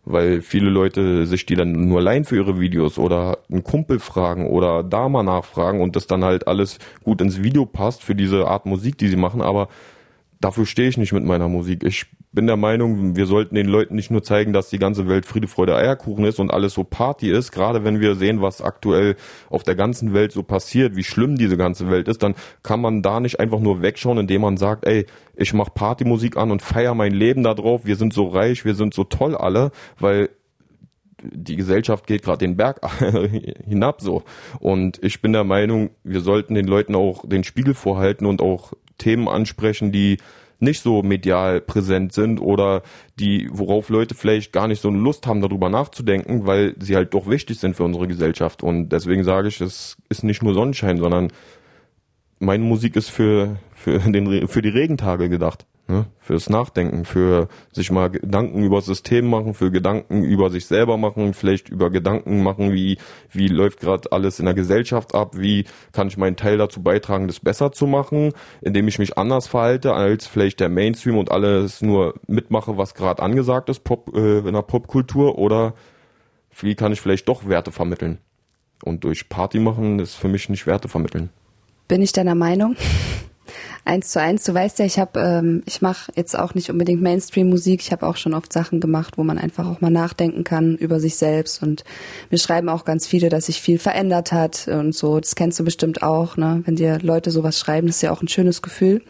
weil 0.04 0.42
viele 0.42 0.68
Leute 0.68 1.26
sich 1.26 1.46
die 1.46 1.56
dann 1.56 1.88
nur 1.88 2.00
leihen 2.00 2.24
für 2.24 2.36
ihre 2.36 2.60
Videos 2.60 2.98
oder 2.98 3.38
einen 3.50 3.64
Kumpel 3.64 3.98
fragen 3.98 4.46
oder 4.46 4.84
da 4.84 5.08
mal 5.08 5.24
nachfragen 5.24 5.80
und 5.80 5.96
das 5.96 6.06
dann 6.06 6.22
halt 6.22 6.46
alles 6.46 6.78
gut 7.02 7.20
ins 7.20 7.42
Video 7.42 7.66
passt 7.66 8.04
für 8.04 8.14
diese 8.14 8.46
Art 8.46 8.66
Musik, 8.66 8.98
die 8.98 9.08
sie 9.08 9.16
machen. 9.16 9.40
Aber 9.40 9.68
dafür 10.40 10.66
stehe 10.66 10.88
ich 10.88 10.98
nicht 10.98 11.12
mit 11.12 11.24
meiner 11.24 11.48
Musik. 11.48 11.82
Ich 11.82 12.06
bin 12.36 12.46
der 12.46 12.56
Meinung, 12.56 13.16
wir 13.16 13.26
sollten 13.26 13.56
den 13.56 13.66
Leuten 13.66 13.96
nicht 13.96 14.12
nur 14.12 14.22
zeigen, 14.22 14.52
dass 14.52 14.68
die 14.68 14.78
ganze 14.78 15.08
Welt 15.08 15.26
Friede, 15.26 15.48
Freude, 15.48 15.74
Eierkuchen 15.74 16.24
ist 16.26 16.38
und 16.38 16.52
alles 16.52 16.74
so 16.74 16.84
Party 16.84 17.30
ist, 17.30 17.50
gerade 17.50 17.82
wenn 17.82 17.98
wir 17.98 18.14
sehen, 18.14 18.42
was 18.42 18.60
aktuell 18.60 19.16
auf 19.48 19.62
der 19.62 19.74
ganzen 19.74 20.12
Welt 20.12 20.32
so 20.32 20.42
passiert, 20.42 20.94
wie 20.94 21.02
schlimm 21.02 21.36
diese 21.36 21.56
ganze 21.56 21.90
Welt 21.90 22.06
ist, 22.08 22.22
dann 22.22 22.34
kann 22.62 22.80
man 22.80 23.02
da 23.02 23.20
nicht 23.20 23.40
einfach 23.40 23.58
nur 23.58 23.80
wegschauen, 23.80 24.18
indem 24.18 24.42
man 24.42 24.58
sagt, 24.58 24.86
ey, 24.86 25.06
ich 25.34 25.54
mach 25.54 25.72
Partymusik 25.74 26.36
an 26.36 26.50
und 26.50 26.60
feier 26.60 26.94
mein 26.94 27.12
Leben 27.12 27.42
da 27.42 27.54
drauf, 27.54 27.86
wir 27.86 27.96
sind 27.96 28.12
so 28.12 28.28
reich, 28.28 28.66
wir 28.66 28.74
sind 28.74 28.92
so 28.92 29.04
toll 29.04 29.34
alle, 29.34 29.72
weil 29.98 30.28
die 31.22 31.56
Gesellschaft 31.56 32.06
geht 32.06 32.22
gerade 32.22 32.38
den 32.38 32.58
Berg 32.58 32.80
hinab 33.66 34.02
so. 34.02 34.24
Und 34.60 35.02
ich 35.02 35.22
bin 35.22 35.32
der 35.32 35.44
Meinung, 35.44 35.88
wir 36.04 36.20
sollten 36.20 36.54
den 36.54 36.66
Leuten 36.66 36.94
auch 36.94 37.26
den 37.26 37.44
Spiegel 37.44 37.72
vorhalten 37.72 38.26
und 38.26 38.42
auch 38.42 38.74
Themen 38.98 39.26
ansprechen, 39.26 39.90
die 39.90 40.18
nicht 40.58 40.82
so 40.82 41.02
medial 41.02 41.60
präsent 41.60 42.12
sind 42.12 42.40
oder 42.40 42.82
die, 43.18 43.48
worauf 43.52 43.88
Leute 43.88 44.14
vielleicht 44.14 44.52
gar 44.52 44.68
nicht 44.68 44.80
so 44.80 44.88
eine 44.88 44.98
Lust 44.98 45.26
haben, 45.26 45.40
darüber 45.40 45.68
nachzudenken, 45.68 46.46
weil 46.46 46.74
sie 46.78 46.96
halt 46.96 47.14
doch 47.14 47.28
wichtig 47.28 47.58
sind 47.58 47.76
für 47.76 47.84
unsere 47.84 48.08
Gesellschaft. 48.08 48.62
Und 48.62 48.88
deswegen 48.90 49.24
sage 49.24 49.48
ich, 49.48 49.60
es 49.60 49.96
ist 50.08 50.24
nicht 50.24 50.42
nur 50.42 50.54
Sonnenschein, 50.54 50.98
sondern 50.98 51.32
meine 52.38 52.64
Musik 52.64 52.96
ist 52.96 53.10
für, 53.10 53.58
für, 53.72 53.98
den, 53.98 54.48
für 54.48 54.62
die 54.62 54.68
Regentage 54.68 55.28
gedacht. 55.28 55.66
Ne? 55.88 56.06
Fürs 56.18 56.50
Nachdenken, 56.50 57.04
für 57.04 57.46
sich 57.70 57.92
mal 57.92 58.10
Gedanken 58.10 58.64
über 58.64 58.78
das 58.78 58.86
System 58.86 59.30
machen, 59.30 59.54
für 59.54 59.70
Gedanken 59.70 60.24
über 60.24 60.50
sich 60.50 60.66
selber 60.66 60.96
machen, 60.96 61.32
vielleicht 61.32 61.68
über 61.68 61.90
Gedanken 61.90 62.42
machen, 62.42 62.72
wie, 62.72 62.98
wie 63.30 63.46
läuft 63.46 63.78
gerade 63.78 64.10
alles 64.10 64.40
in 64.40 64.46
der 64.46 64.54
Gesellschaft 64.54 65.14
ab, 65.14 65.38
wie 65.38 65.64
kann 65.92 66.08
ich 66.08 66.16
meinen 66.16 66.34
Teil 66.34 66.58
dazu 66.58 66.82
beitragen, 66.82 67.28
das 67.28 67.38
besser 67.38 67.70
zu 67.70 67.86
machen, 67.86 68.32
indem 68.62 68.88
ich 68.88 68.98
mich 68.98 69.16
anders 69.16 69.46
verhalte 69.46 69.94
als 69.94 70.26
vielleicht 70.26 70.58
der 70.58 70.70
Mainstream 70.70 71.18
und 71.18 71.30
alles 71.30 71.82
nur 71.82 72.14
mitmache, 72.26 72.76
was 72.76 72.94
gerade 72.94 73.22
angesagt 73.22 73.68
ist 73.68 73.84
Pop, 73.84 74.10
äh, 74.12 74.38
in 74.38 74.54
der 74.54 74.62
Popkultur 74.62 75.38
oder 75.38 75.74
wie 76.58 76.74
kann 76.74 76.92
ich 76.92 77.00
vielleicht 77.00 77.28
doch 77.28 77.48
Werte 77.48 77.70
vermitteln. 77.70 78.18
Und 78.84 79.04
durch 79.04 79.28
Party 79.28 79.60
machen 79.60 80.00
ist 80.00 80.16
für 80.16 80.28
mich 80.28 80.48
nicht 80.48 80.66
Werte 80.66 80.88
vermitteln. 80.88 81.30
Bin 81.86 82.02
ich 82.02 82.12
deiner 82.12 82.34
Meinung? 82.34 82.74
Eins 83.86 84.10
zu 84.10 84.20
eins. 84.20 84.44
Du 84.44 84.52
weißt 84.52 84.78
ja, 84.80 84.84
ich 84.84 84.98
habe, 84.98 85.20
ähm, 85.20 85.62
ich 85.66 85.80
mache 85.80 86.12
jetzt 86.16 86.38
auch 86.38 86.54
nicht 86.54 86.70
unbedingt 86.70 87.00
Mainstream-Musik. 87.00 87.80
Ich 87.80 87.92
habe 87.92 88.06
auch 88.06 88.16
schon 88.16 88.34
oft 88.34 88.52
Sachen 88.52 88.80
gemacht, 88.80 89.16
wo 89.16 89.24
man 89.24 89.38
einfach 89.38 89.66
auch 89.66 89.80
mal 89.80 89.90
nachdenken 89.90 90.44
kann 90.44 90.76
über 90.76 91.00
sich 91.00 91.16
selbst. 91.16 91.62
Und 91.62 91.84
mir 92.30 92.38
schreiben 92.38 92.68
auch 92.68 92.84
ganz 92.84 93.06
viele, 93.06 93.28
dass 93.28 93.46
sich 93.46 93.60
viel 93.60 93.78
verändert 93.78 94.32
hat 94.32 94.68
und 94.68 94.94
so. 94.94 95.20
Das 95.20 95.34
kennst 95.34 95.58
du 95.60 95.64
bestimmt 95.64 96.02
auch, 96.02 96.36
ne? 96.36 96.62
Wenn 96.66 96.76
dir 96.76 96.98
Leute 97.00 97.30
sowas 97.30 97.58
schreiben, 97.58 97.86
das 97.86 97.96
ist 97.96 98.02
ja 98.02 98.10
auch 98.10 98.22
ein 98.22 98.28
schönes 98.28 98.60
Gefühl. 98.60 99.02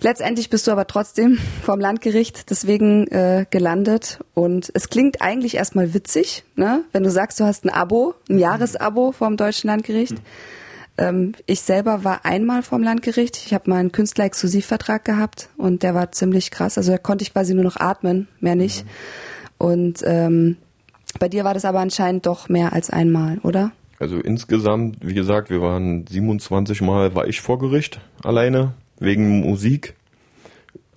Letztendlich 0.00 0.50
bist 0.50 0.66
du 0.66 0.72
aber 0.72 0.86
trotzdem 0.86 1.38
vorm 1.62 1.78
Landgericht 1.78 2.50
deswegen 2.50 3.06
äh, 3.08 3.46
gelandet 3.50 4.18
und 4.34 4.70
es 4.74 4.88
klingt 4.88 5.22
eigentlich 5.22 5.56
erstmal 5.56 5.94
witzig, 5.94 6.42
ne? 6.56 6.82
wenn 6.90 7.04
du 7.04 7.10
sagst, 7.10 7.38
du 7.38 7.44
hast 7.44 7.64
ein 7.64 7.70
Abo, 7.70 8.14
ein 8.28 8.38
Jahresabo 8.38 9.12
vom 9.12 9.36
deutschen 9.36 9.68
Landgericht. 9.68 10.14
Mhm 10.14 10.61
ähm, 10.98 11.32
ich 11.46 11.60
selber 11.60 12.04
war 12.04 12.24
einmal 12.24 12.62
vorm 12.62 12.82
Landgericht. 12.82 13.36
Ich 13.46 13.54
habe 13.54 13.70
mal 13.70 13.78
einen 13.78 13.92
Künstler-Exklusivvertrag 13.92 15.04
gehabt 15.04 15.48
und 15.56 15.82
der 15.82 15.94
war 15.94 16.12
ziemlich 16.12 16.50
krass. 16.50 16.76
Also 16.76 16.92
da 16.92 16.98
konnte 16.98 17.22
ich 17.22 17.32
quasi 17.32 17.54
nur 17.54 17.64
noch 17.64 17.76
atmen, 17.76 18.28
mehr 18.40 18.56
nicht. 18.56 18.84
Mhm. 18.84 18.88
Und 19.58 20.02
ähm, 20.04 20.56
bei 21.18 21.28
dir 21.28 21.44
war 21.44 21.54
das 21.54 21.64
aber 21.64 21.80
anscheinend 21.80 22.26
doch 22.26 22.48
mehr 22.48 22.72
als 22.72 22.90
einmal, 22.90 23.38
oder? 23.42 23.72
Also 23.98 24.18
insgesamt, 24.18 24.96
wie 25.00 25.14
gesagt, 25.14 25.50
wir 25.50 25.62
waren 25.62 26.06
27 26.06 26.80
Mal 26.82 27.14
war 27.14 27.28
ich 27.28 27.40
vor 27.40 27.58
Gericht 27.58 28.00
alleine 28.24 28.74
wegen 28.98 29.40
Musik. 29.40 29.94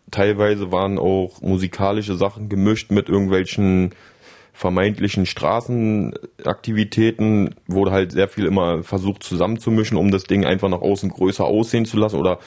Teilweise 0.10 0.72
waren 0.72 0.98
auch 0.98 1.42
musikalische 1.42 2.16
Sachen 2.16 2.50
gemischt 2.50 2.92
mit 2.92 3.10
irgendwelchen 3.10 3.92
vermeintlichen 4.56 5.26
Straßenaktivitäten 5.26 7.56
wurde 7.68 7.92
halt 7.92 8.14
sehr 8.14 8.30
viel 8.30 8.46
immer 8.46 8.84
versucht 8.84 9.22
zusammenzumischen, 9.22 9.98
um 9.98 10.12
das 10.12 10.24
Ding 10.24 10.46
einfach 10.46 10.70
nach 10.70 10.82
außen 10.82 11.10
größer 11.10 11.44
aussehen 11.44 11.84
zu 11.86 11.98
lassen 11.98 12.18
oder 12.18 12.40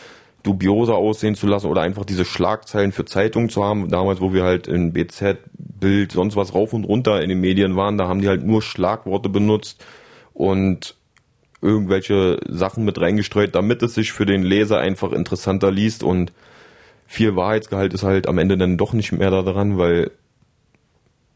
dubioser 0.43 0.95
aussehen 0.95 1.35
zu 1.35 1.47
lassen 1.47 1.67
oder 1.67 1.83
einfach 1.83 2.07
diese 2.07 2.25
Schlagzeilen 2.25 2.93
für 2.93 3.05
Zeitungen 3.05 3.51
zu 3.51 3.63
haben. 3.63 3.91
Damals, 3.91 4.23
wo 4.23 4.33
wir 4.33 4.45
halt 4.45 4.67
in 4.67 4.95
BZ, 4.95 5.37
Bild, 5.53 6.13
sonst 6.13 6.35
was 6.35 6.55
rauf 6.55 6.73
und 6.73 6.85
runter 6.85 7.21
in 7.21 7.29
den 7.29 7.43
Medien 7.43 7.77
waren, 7.77 7.99
da 7.99 8.09
haben 8.09 8.23
die 8.23 8.29
halt 8.29 8.43
nur 8.43 8.63
Schlagworte 8.63 9.29
benutzt 9.29 9.85
und 10.33 10.97
irgendwelche 11.61 12.41
Sachen 12.49 12.87
mit 12.87 12.99
reingestreut, 12.99 13.55
damit 13.55 13.83
es 13.83 13.93
sich 13.95 14.13
für 14.13 14.25
den 14.25 14.43
Leser 14.43 14.79
einfach 14.79 15.13
interessanter 15.13 15.71
liest 15.71 16.03
und 16.03 16.33
viel 17.07 17.37
Wahrheitsgehalt 17.37 17.93
ist 17.93 18.03
halt 18.03 18.27
am 18.29 18.39
Ende 18.39 18.57
dann 18.57 18.79
doch 18.79 18.95
nicht 18.95 19.13
mehr 19.13 19.31
daran, 19.31 19.77
weil 19.77 20.11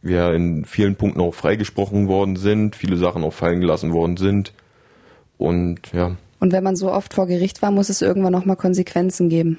wir 0.03 0.33
in 0.33 0.65
vielen 0.65 0.97
Punkten 0.97 1.21
auch 1.21 1.35
freigesprochen 1.35 2.09
worden 2.09 2.37
sind, 2.37 2.77
viele 2.77 2.97
Sachen 2.97 3.23
auch 3.23 3.33
fallen 3.33 3.61
gelassen 3.61 3.93
worden 3.93 4.17
sind. 4.17 4.53
Und 5.39 5.93
ja. 5.93 6.17
Und 6.41 6.53
wenn 6.53 6.65
man 6.65 6.77
so 6.77 6.93
oft 6.93 7.15
vor 7.15 7.27
Gericht 7.27 7.63
war, 7.63 7.71
muss 7.71 7.89
es 7.89 8.03
irgendwann 8.03 8.33
nochmal 8.33 8.57
Konsequenzen 8.57 9.29
geben. 9.29 9.59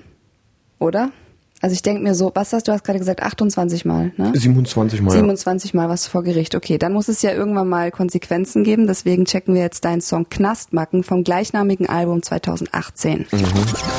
Oder? 0.80 1.12
Also 1.64 1.76
ich 1.76 1.82
denke 1.82 2.04
mir 2.04 2.14
so, 2.14 2.30
was 2.36 2.52
hast 2.52 2.68
du 2.68 2.74
hast 2.74 2.84
gerade 2.84 3.00
gesagt, 3.00 3.24
28 3.24 3.86
Mal, 3.86 4.12
ne? 4.18 4.34
27 4.36 5.02
Mal. 5.02 5.12
27 5.12 5.74
Mal 5.74 5.88
was 5.88 6.08
vor 6.08 6.22
Gericht. 6.22 6.56
Okay, 6.56 6.78
dann 6.78 6.92
muss 6.92 7.08
es 7.08 7.22
ja 7.22 7.32
irgendwann 7.32 7.70
mal 7.70 7.90
Konsequenzen 7.90 8.66
geben. 8.66 8.86
Deswegen 8.86 9.24
checken 9.24 9.56
wir 9.56 9.62
jetzt 9.62 9.86
deinen 9.86 10.02
Song 10.02 10.28
Knastmacken 10.30 11.04
vom 11.04 11.24
gleichnamigen 11.24 11.88
Album 11.88 12.22
2018. 12.22 13.28
Mhm. 13.32 13.44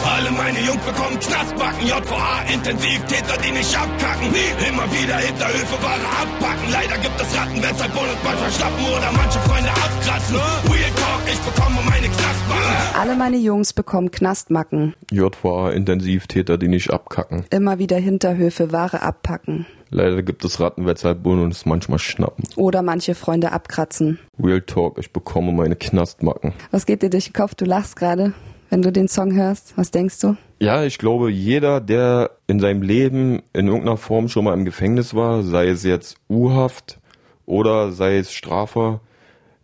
Alle 0.04 0.30
meine 0.32 0.60
Jungs 0.60 0.84
bekommen 0.84 1.18
Knastbacken, 1.18 1.86
JVA 1.86 2.52
Intensivtäter, 2.52 3.40
die 3.40 3.52
nicht 3.52 3.74
abkacken. 3.74 4.28
Immer 4.68 4.84
wieder 4.92 5.16
Hinterhöfe 5.16 5.82
Ware 5.82 6.08
abpacken. 6.20 6.70
Leider 6.70 6.98
gibt 6.98 7.18
es 7.18 7.34
Ratten, 7.34 7.62
weshalb 7.62 7.94
Bonus 7.94 8.20
manchmal 8.22 8.52
schnappen 8.52 8.84
oder 8.84 9.10
manche 9.16 9.38
Freunde 9.38 9.70
abkratzen. 9.70 10.36
Real 10.68 10.92
Talk, 10.96 11.22
ich 11.32 11.40
bekomme 11.40 11.76
meine 11.88 12.08
Knastbacken. 12.08 13.00
Alle 13.00 13.16
meine 13.16 13.38
Jungs 13.38 13.72
bekommen 13.72 14.10
Knastmacken. 14.10 14.92
JVA 15.10 15.70
Intensivtäter, 15.70 16.58
die 16.58 16.68
nicht 16.68 16.90
abkacken 16.90 17.46
immer 17.54 17.78
wieder 17.78 17.96
Hinterhöfe 17.96 18.72
Ware 18.72 19.00
abpacken. 19.00 19.64
Leider 19.90 20.22
gibt 20.22 20.44
es 20.44 20.58
Ratten, 20.58 20.86
weshalb 20.86 21.24
und 21.24 21.52
es 21.52 21.66
manchmal 21.66 22.00
schnappen. 22.00 22.44
Oder 22.56 22.82
manche 22.82 23.14
Freunde 23.14 23.52
abkratzen. 23.52 24.18
Real 24.42 24.60
Talk, 24.60 24.98
ich 24.98 25.12
bekomme 25.12 25.52
meine 25.52 25.76
Knastmacken. 25.76 26.52
Was 26.72 26.84
geht 26.84 27.02
dir 27.02 27.10
durch 27.10 27.26
den 27.26 27.32
Kopf? 27.32 27.54
Du 27.54 27.64
lachst 27.64 27.94
gerade, 27.94 28.32
wenn 28.70 28.82
du 28.82 28.90
den 28.90 29.06
Song 29.06 29.34
hörst. 29.34 29.74
Was 29.76 29.92
denkst 29.92 30.18
du? 30.18 30.36
Ja, 30.58 30.82
ich 30.82 30.98
glaube, 30.98 31.30
jeder, 31.30 31.80
der 31.80 32.32
in 32.48 32.58
seinem 32.58 32.82
Leben 32.82 33.42
in 33.52 33.68
irgendeiner 33.68 33.96
Form 33.96 34.28
schon 34.28 34.44
mal 34.44 34.54
im 34.54 34.64
Gefängnis 34.64 35.14
war, 35.14 35.44
sei 35.44 35.68
es 35.68 35.84
jetzt 35.84 36.16
U-Haft 36.28 36.98
oder 37.46 37.92
sei 37.92 38.18
es 38.18 38.32
Strafer, 38.32 39.00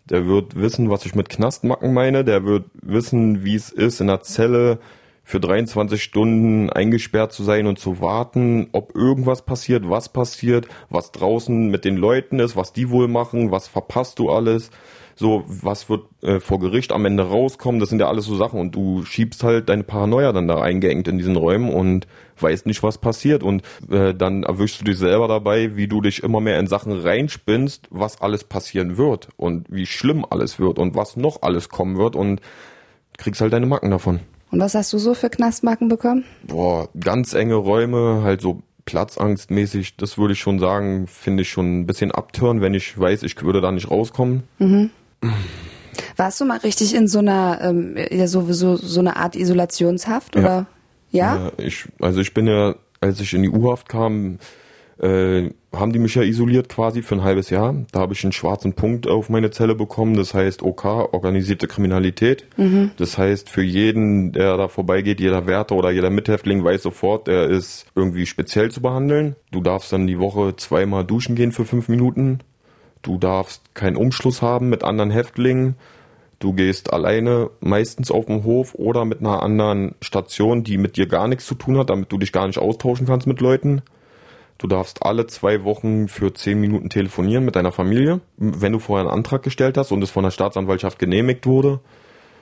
der 0.05 0.27
wird 0.27 0.55
wissen, 0.55 0.91
was 0.91 1.07
ich 1.07 1.17
mit 1.17 1.29
Knastmacken 1.29 1.93
meine. 1.93 2.25
Der 2.25 2.45
wird 2.45 2.67
wissen, 2.83 3.45
wie 3.45 3.57
es 3.57 3.71
ist, 3.71 4.01
in 4.01 4.07
der 4.07 4.21
Zelle 4.21 4.79
für 5.31 5.41
23 5.41 6.03
Stunden 6.03 6.71
eingesperrt 6.71 7.33
zu 7.33 7.45
sein 7.45 7.67
und 7.67 7.79
zu 7.79 8.01
warten, 8.01 8.69
ob 8.73 8.95
irgendwas 8.95 9.43
passiert, 9.43 9.89
was 9.89 10.09
passiert, 10.09 10.67
was 10.89 11.13
draußen 11.13 11.71
mit 11.71 11.85
den 11.85 11.97
Leuten 11.97 12.41
ist, 12.41 12.57
was 12.57 12.73
die 12.73 12.91
wohl 12.91 13.09
machen, 13.09 13.51
was 13.51 13.69
verpasst 13.69 14.19
du 14.19 14.31
alles, 14.31 14.71
so 15.15 15.45
was 15.47 15.89
wird 15.89 16.05
äh, 16.23 16.41
vor 16.41 16.59
Gericht 16.59 16.93
am 16.93 17.05
Ende 17.05 17.23
rauskommen, 17.23 17.79
das 17.79 17.91
sind 17.91 18.01
ja 18.01 18.09
alles 18.09 18.25
so 18.25 18.37
Sachen. 18.37 18.59
Und 18.59 18.75
du 18.75 19.05
schiebst 19.05 19.45
halt 19.45 19.69
deine 19.69 19.85
Paranoia 19.85 20.33
dann 20.33 20.49
da 20.49 20.61
eingeengt 20.61 21.07
in 21.09 21.19
diesen 21.19 21.37
Räumen 21.37 21.73
und 21.73 22.07
weißt 22.41 22.67
nicht, 22.67 22.83
was 22.83 22.99
passiert. 22.99 23.43
Und 23.43 23.63
äh, 23.91 24.15
dann 24.15 24.43
erwischst 24.43 24.81
du 24.81 24.85
dich 24.85 24.99
selber 24.99 25.29
dabei, 25.29 25.77
wie 25.77 25.89
du 25.89 26.01
dich 26.01 26.23
immer 26.23 26.41
mehr 26.41 26.59
in 26.59 26.67
Sachen 26.67 26.99
reinspinnst, 26.99 27.87
was 27.91 28.21
alles 28.21 28.45
passieren 28.45 28.97
wird 28.97 29.29
und 29.37 29.67
wie 29.71 29.87
schlimm 29.87 30.25
alles 30.29 30.59
wird 30.59 30.79
und 30.79 30.97
was 30.97 31.17
noch 31.17 31.43
alles 31.43 31.69
kommen 31.69 31.99
wird 31.99 32.17
und 32.17 32.41
kriegst 33.19 33.43
halt 33.43 33.53
deine 33.53 33.67
Macken 33.67 33.91
davon. 33.91 34.21
Und 34.51 34.61
was 34.61 34.75
hast 34.75 34.93
du 34.93 34.99
so 34.99 35.15
für 35.15 35.31
Knastmarken 35.31 35.89
bekommen? 35.89 36.25
Boah, 36.43 36.89
ganz 36.99 37.35
enge 37.35 37.55
Räume, 37.55 38.23
halt 38.23 38.41
so 38.41 38.63
platzangstmäßig, 38.85 39.97
das 39.97 40.19
würde 40.19 40.33
ich 40.33 40.41
schon 40.41 40.59
sagen, 40.59 41.07
finde 41.07 41.43
ich 41.43 41.51
schon 41.51 41.81
ein 41.81 41.87
bisschen 41.87 42.11
abtören, 42.11 42.61
wenn 42.61 42.75
ich 42.75 42.99
weiß, 42.99 43.23
ich 43.23 43.41
würde 43.43 43.61
da 43.61 43.71
nicht 43.71 43.91
rauskommen. 43.91 44.43
Mhm. 44.59 44.91
Warst 46.17 46.41
du 46.41 46.45
mal 46.45 46.59
richtig 46.59 46.95
in 46.95 47.07
so 47.07 47.21
einer, 47.21 47.61
ähm, 47.63 47.97
ja, 48.11 48.27
sowieso 48.27 48.77
so 48.77 49.01
eine 49.01 49.17
Art 49.17 49.37
Isolationshaft 49.37 50.37
oder? 50.37 50.67
Ja. 51.11 51.37
ja? 51.37 51.53
ich, 51.59 51.87
also 52.01 52.21
ich 52.21 52.35
bin 52.35 52.47
ja, 52.47 52.75
als 53.01 53.21
ich 53.21 53.33
in 53.33 53.43
die 53.43 53.51
U-Haft 53.51 53.89
kam, 53.89 54.39
äh, 55.01 55.51
haben 55.73 55.93
die 55.93 55.99
mich 55.99 56.15
ja 56.15 56.23
isoliert 56.23 56.69
quasi 56.69 57.03
für 57.03 57.15
ein 57.15 57.23
halbes 57.23 57.49
Jahr. 57.49 57.75
Da 57.93 58.01
habe 58.01 58.13
ich 58.13 58.23
einen 58.23 58.33
schwarzen 58.33 58.75
Punkt 58.75 59.09
auf 59.09 59.31
meine 59.31 59.51
Zelle 59.51 59.75
bekommen. 59.75 60.17
Das 60.17 60.35
heißt 60.35 60.63
OK, 60.63 60.85
organisierte 60.85 61.69
Kriminalität. 61.69 62.47
Mhm. 62.57 62.91
Das 62.97 63.17
heißt, 63.17 63.49
für 63.49 63.63
jeden, 63.63 64.33
der 64.33 64.57
da 64.57 64.69
vorbeigeht, 64.69 65.21
jeder 65.21 65.47
Wärter 65.47 65.77
oder 65.77 65.91
jeder 65.91 66.11
Mithäftling 66.11 66.63
weiß 66.63 66.83
sofort, 66.83 67.29
er 67.29 67.49
ist 67.49 67.87
irgendwie 67.95 68.27
speziell 68.27 68.71
zu 68.71 68.83
behandeln. 68.83 69.37
Du 69.53 69.61
darfst 69.61 69.93
dann 69.93 70.07
die 70.07 70.19
Woche 70.19 70.57
zweimal 70.57 71.05
duschen 71.05 71.35
gehen 71.35 71.53
für 71.53 71.65
fünf 71.65 71.89
Minuten. 71.89 72.41
Du 73.03 73.17
darfst 73.17 73.75
keinen 73.75 73.97
Umschluss 73.97 74.43
haben 74.43 74.69
mit 74.69 74.85
anderen 74.85 75.11
Häftlingen. 75.11 75.77
Du 76.41 76.53
gehst 76.53 76.93
alleine 76.93 77.51
meistens 77.61 78.11
auf 78.11 78.27
dem 78.27 78.45
Hof 78.45 78.75
oder 78.75 79.05
mit 79.05 79.21
einer 79.21 79.43
anderen 79.43 79.95
Station, 80.03 80.65
die 80.65 80.79
mit 80.79 80.97
dir 80.97 81.07
gar 81.07 81.29
nichts 81.29 81.47
zu 81.47 81.55
tun 81.55 81.79
hat, 81.79 81.91
damit 81.91 82.13
du 82.13 82.19
dich 82.19 82.33
gar 82.33 82.47
nicht 82.47 82.59
austauschen 82.59 83.07
kannst 83.07 83.27
mit 83.27 83.41
Leuten. 83.41 83.83
Du 84.61 84.67
darfst 84.67 85.07
alle 85.07 85.27
zwei 85.27 85.65
Wochen 85.65 86.07
für 86.07 86.35
zehn 86.35 86.61
Minuten 86.61 86.91
telefonieren 86.91 87.47
mit 87.47 87.57
deiner 87.57 87.73
Familie, 87.73 88.21
wenn 88.37 88.73
du 88.73 88.79
vorher 88.79 89.07
einen 89.07 89.17
Antrag 89.17 89.43
gestellt 89.43 89.79
hast 89.79 89.91
und 89.91 90.03
es 90.03 90.11
von 90.11 90.23
der 90.23 90.31
Staatsanwaltschaft 90.31 90.99
genehmigt 90.99 91.47
wurde. 91.47 91.81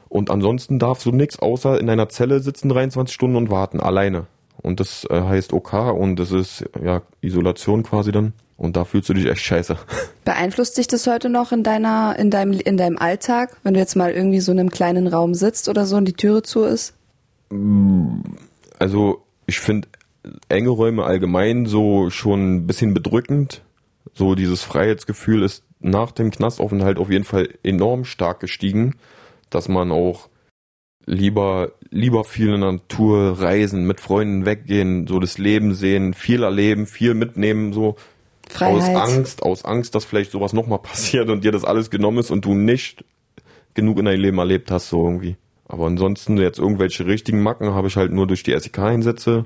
Und 0.09 0.29
ansonsten 0.29 0.81
darfst 0.81 1.07
du 1.07 1.13
nichts 1.13 1.39
außer 1.39 1.79
in 1.79 1.87
deiner 1.87 2.09
Zelle 2.09 2.41
sitzen 2.41 2.71
23 2.71 3.15
Stunden 3.15 3.37
und 3.37 3.51
warten, 3.51 3.79
alleine. 3.79 4.27
Und 4.57 4.81
das 4.81 5.07
äh, 5.09 5.21
heißt 5.21 5.53
OK 5.53 5.73
und 5.73 6.17
das 6.17 6.33
ist 6.33 6.65
ja 6.83 7.03
Isolation 7.21 7.85
quasi 7.85 8.11
dann. 8.11 8.33
Und 8.57 8.75
da 8.75 8.85
fühlst 8.85 9.09
du 9.09 9.15
dich 9.15 9.27
echt 9.27 9.43
scheiße. 9.43 9.77
Beeinflusst 10.25 10.77
dich 10.77 10.89
das 10.89 11.07
heute 11.07 11.29
noch 11.29 11.53
in 11.53 11.63
deiner, 11.63 12.19
in 12.19 12.33
deinem, 12.33 12.59
in 12.59 12.77
deinem 12.77 12.99
Alltag, 12.99 13.57
wenn 13.63 13.75
du 13.75 13.79
jetzt 13.79 13.95
mal 13.95 14.11
irgendwie 14.11 14.41
so 14.41 14.51
in 14.51 14.59
einem 14.59 14.71
kleinen 14.71 15.07
Raum 15.07 15.35
sitzt 15.35 15.69
oder 15.69 15.87
so 15.87 15.95
und 15.95 16.07
die 16.07 16.15
Türe 16.15 16.43
zu 16.43 16.65
ist? 16.65 16.95
Also 18.81 19.23
ich 19.47 19.61
finde 19.61 19.87
enge 20.49 20.71
Räume 20.71 21.05
allgemein 21.05 21.67
so 21.67 22.11
schon 22.11 22.57
ein 22.57 22.67
bisschen 22.67 22.95
bedrückend. 22.95 23.63
So 24.15 24.35
dieses 24.35 24.63
Freiheitsgefühl 24.63 25.43
ist 25.43 25.65
nach 25.81 26.13
dem 26.13 26.31
Knastaufenthalt 26.31 26.99
auf 26.99 27.11
jeden 27.11 27.25
Fall 27.25 27.49
enorm 27.63 28.05
stark 28.05 28.41
gestiegen, 28.41 28.97
dass 29.51 29.69
man 29.69 29.93
auch 29.93 30.29
lieber, 31.07 31.73
lieber 31.91 32.25
viel 32.25 32.53
in 32.53 32.61
der 32.61 32.73
Natur 32.73 33.41
reisen, 33.41 33.87
mit 33.87 34.01
Freunden 34.01 34.45
weggehen, 34.45 35.07
so 35.07 35.19
das 35.19 35.39
Leben 35.39 35.75
sehen, 35.75 36.15
viel 36.15 36.43
erleben, 36.43 36.87
viel 36.87 37.15
mitnehmen, 37.15 37.73
so. 37.73 37.97
Freiheit. 38.49 38.97
Aus 38.97 39.13
Angst, 39.13 39.43
aus 39.43 39.65
Angst, 39.65 39.95
dass 39.95 40.05
vielleicht 40.05 40.31
sowas 40.31 40.53
nochmal 40.53 40.79
passiert 40.83 41.29
und 41.29 41.45
dir 41.45 41.53
das 41.53 41.65
alles 41.65 41.91
genommen 41.91 42.19
ist 42.19 42.31
und 42.31 42.45
du 42.45 42.55
nicht 42.55 43.05
genug 43.75 43.99
in 43.99 44.07
deinem 44.07 44.21
Leben 44.21 44.39
erlebt 44.39 44.71
hast, 44.71 44.89
so 44.89 45.05
irgendwie. 45.05 45.37
Aber 45.67 45.87
ansonsten 45.87 46.39
jetzt 46.39 46.59
irgendwelche 46.59 47.07
richtigen 47.07 47.43
Macken 47.43 47.75
habe 47.75 47.89
ich 47.89 47.97
halt 47.97 48.11
nur 48.11 48.27
durch 48.27 48.43
die 48.43 48.59
SEK-Einsätze, 48.59 49.45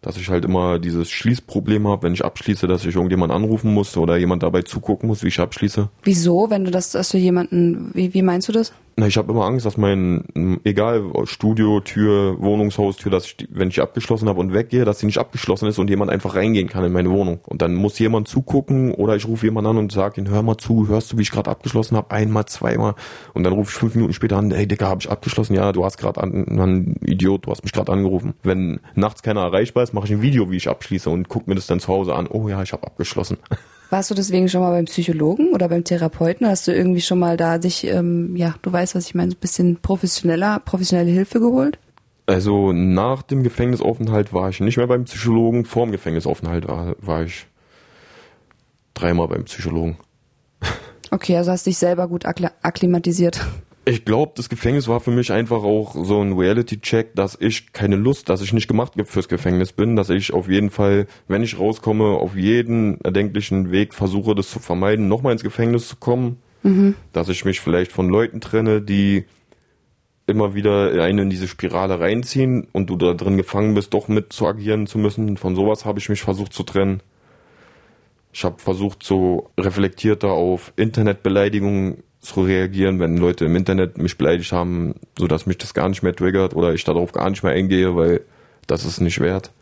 dass 0.00 0.16
ich 0.16 0.28
halt 0.28 0.44
immer 0.44 0.78
dieses 0.78 1.10
Schließproblem 1.10 1.88
habe, 1.88 2.04
wenn 2.04 2.14
ich 2.14 2.24
abschließe, 2.24 2.66
dass 2.66 2.84
ich 2.84 2.94
irgendjemand 2.94 3.32
anrufen 3.32 3.72
muss 3.72 3.96
oder 3.96 4.16
jemand 4.16 4.42
dabei 4.42 4.62
zugucken 4.62 5.08
muss, 5.08 5.22
wie 5.22 5.28
ich 5.28 5.40
abschließe. 5.40 5.88
Wieso, 6.02 6.50
wenn 6.50 6.64
du 6.64 6.70
das, 6.70 6.92
dass 6.92 7.10
du 7.10 7.18
jemanden, 7.18 7.90
wie, 7.94 8.14
wie 8.14 8.22
meinst 8.22 8.48
du 8.48 8.52
das? 8.52 8.72
Na, 8.98 9.06
ich 9.06 9.16
habe 9.16 9.30
immer 9.30 9.44
Angst, 9.44 9.64
dass 9.64 9.76
mein, 9.76 10.58
egal, 10.64 11.04
Studio, 11.22 11.78
Tür, 11.78 12.34
Wohnungshaustür, 12.40 13.12
dass 13.12 13.26
ich, 13.26 13.36
wenn 13.48 13.68
ich 13.68 13.80
abgeschlossen 13.80 14.28
habe 14.28 14.40
und 14.40 14.52
weggehe, 14.52 14.84
dass 14.84 14.98
sie 14.98 15.06
nicht 15.06 15.18
abgeschlossen 15.18 15.68
ist 15.68 15.78
und 15.78 15.88
jemand 15.88 16.10
einfach 16.10 16.34
reingehen 16.34 16.68
kann 16.68 16.84
in 16.84 16.90
meine 16.90 17.08
Wohnung. 17.08 17.38
Und 17.46 17.62
dann 17.62 17.76
muss 17.76 17.96
jemand 18.00 18.26
zugucken 18.26 18.92
oder 18.92 19.14
ich 19.14 19.28
rufe 19.28 19.46
jemanden 19.46 19.70
an 19.70 19.76
und 19.76 19.92
sage 19.92 20.20
ihn, 20.20 20.28
hör 20.28 20.42
mal 20.42 20.56
zu, 20.56 20.88
hörst 20.88 21.12
du, 21.12 21.18
wie 21.18 21.22
ich 21.22 21.30
gerade 21.30 21.48
abgeschlossen 21.48 21.96
habe? 21.96 22.10
Einmal, 22.10 22.46
zweimal. 22.46 22.96
Und 23.34 23.44
dann 23.44 23.52
rufe 23.52 23.70
ich 23.70 23.76
fünf 23.76 23.94
Minuten 23.94 24.14
später 24.14 24.36
an, 24.36 24.50
hey 24.50 24.66
Digga, 24.66 24.88
habe 24.88 25.00
ich 25.00 25.08
abgeschlossen? 25.08 25.54
Ja, 25.54 25.70
du 25.70 25.84
hast 25.84 25.98
gerade 25.98 26.20
an, 26.20 26.46
Mann, 26.48 26.96
Idiot, 27.00 27.46
du 27.46 27.52
hast 27.52 27.62
mich 27.62 27.72
gerade 27.72 27.92
angerufen. 27.92 28.34
Wenn 28.42 28.80
nachts 28.96 29.22
keiner 29.22 29.42
erreichbar 29.42 29.84
ist, 29.84 29.94
mache 29.94 30.06
ich 30.06 30.12
ein 30.12 30.22
Video, 30.22 30.50
wie 30.50 30.56
ich 30.56 30.68
abschließe 30.68 31.08
und 31.08 31.28
guck 31.28 31.46
mir 31.46 31.54
das 31.54 31.68
dann 31.68 31.78
zu 31.78 31.86
Hause 31.86 32.16
an. 32.16 32.26
Oh 32.26 32.48
ja, 32.48 32.60
ich 32.64 32.72
habe 32.72 32.84
abgeschlossen. 32.84 33.36
Warst 33.90 34.10
du 34.10 34.14
deswegen 34.14 34.48
schon 34.48 34.60
mal 34.60 34.70
beim 34.70 34.84
Psychologen 34.84 35.52
oder 35.54 35.68
beim 35.68 35.82
Therapeuten? 35.82 36.46
Hast 36.46 36.68
du 36.68 36.74
irgendwie 36.74 37.00
schon 37.00 37.18
mal 37.18 37.38
da 37.38 37.56
dich, 37.56 37.84
ähm, 37.84 38.36
ja, 38.36 38.54
du 38.60 38.70
weißt, 38.70 38.94
was 38.94 39.06
ich 39.06 39.14
meine, 39.14 39.30
so 39.30 39.36
ein 39.36 39.40
bisschen 39.40 39.76
professioneller, 39.76 40.60
professionelle 40.60 41.10
Hilfe 41.10 41.40
geholt? 41.40 41.78
Also 42.26 42.72
nach 42.72 43.22
dem 43.22 43.42
Gefängnisaufenthalt 43.42 44.34
war 44.34 44.50
ich 44.50 44.60
nicht 44.60 44.76
mehr 44.76 44.86
beim 44.86 45.04
Psychologen. 45.04 45.64
Vor 45.64 45.86
dem 45.86 45.92
Gefängnisaufenthalt 45.92 46.68
war, 46.68 46.94
war 47.00 47.22
ich 47.22 47.46
dreimal 48.92 49.28
beim 49.28 49.44
Psychologen. 49.44 49.96
Okay, 51.10 51.38
also 51.38 51.50
hast 51.52 51.64
dich 51.64 51.78
selber 51.78 52.06
gut 52.06 52.26
akklimatisiert. 52.26 53.40
Ich 53.88 54.04
glaube, 54.04 54.32
das 54.34 54.50
Gefängnis 54.50 54.86
war 54.86 55.00
für 55.00 55.10
mich 55.10 55.32
einfach 55.32 55.62
auch 55.62 55.94
so 55.94 56.20
ein 56.20 56.34
Reality-Check, 56.34 57.14
dass 57.14 57.38
ich 57.40 57.72
keine 57.72 57.96
Lust, 57.96 58.28
dass 58.28 58.42
ich 58.42 58.52
nicht 58.52 58.68
gemacht 58.68 58.92
fürs 59.06 59.28
Gefängnis 59.28 59.72
bin, 59.72 59.96
dass 59.96 60.10
ich 60.10 60.34
auf 60.34 60.46
jeden 60.46 60.68
Fall, 60.68 61.06
wenn 61.26 61.42
ich 61.42 61.58
rauskomme, 61.58 62.04
auf 62.04 62.36
jeden 62.36 63.00
erdenklichen 63.00 63.70
Weg 63.70 63.94
versuche, 63.94 64.34
das 64.34 64.50
zu 64.50 64.58
vermeiden, 64.58 65.08
nochmal 65.08 65.32
ins 65.32 65.42
Gefängnis 65.42 65.88
zu 65.88 65.96
kommen, 65.96 66.36
dass 67.14 67.30
ich 67.30 67.46
mich 67.46 67.60
vielleicht 67.60 67.90
von 67.90 68.10
Leuten 68.10 68.42
trenne, 68.42 68.82
die 68.82 69.24
immer 70.26 70.54
wieder 70.54 71.02
einen 71.02 71.20
in 71.20 71.30
diese 71.30 71.48
Spirale 71.48 71.98
reinziehen 71.98 72.68
und 72.72 72.90
du 72.90 72.96
da 72.96 73.14
drin 73.14 73.38
gefangen 73.38 73.72
bist, 73.72 73.94
doch 73.94 74.06
mit 74.08 74.34
zu 74.34 74.46
agieren 74.46 74.86
zu 74.86 74.98
müssen. 74.98 75.38
Von 75.38 75.56
sowas 75.56 75.86
habe 75.86 75.98
ich 75.98 76.10
mich 76.10 76.20
versucht 76.20 76.52
zu 76.52 76.62
trennen. 76.62 77.00
Ich 78.34 78.44
habe 78.44 78.58
versucht, 78.58 79.02
so 79.02 79.48
reflektierter 79.58 80.28
auf 80.28 80.74
Internetbeleidigungen 80.76 82.02
zu 82.20 82.42
reagieren, 82.42 82.98
wenn 83.00 83.16
Leute 83.16 83.44
im 83.44 83.54
Internet 83.56 83.98
mich 83.98 84.18
beleidigt 84.18 84.52
haben, 84.52 84.94
so 85.18 85.26
dass 85.26 85.46
mich 85.46 85.58
das 85.58 85.72
gar 85.74 85.88
nicht 85.88 86.02
mehr 86.02 86.14
triggert 86.14 86.54
oder 86.54 86.74
ich 86.74 86.84
darauf 86.84 87.12
gar 87.12 87.30
nicht 87.30 87.42
mehr 87.42 87.52
eingehe, 87.52 87.94
weil 87.96 88.22
das 88.66 88.84
ist 88.84 89.00
nicht 89.00 89.20
wert. 89.20 89.52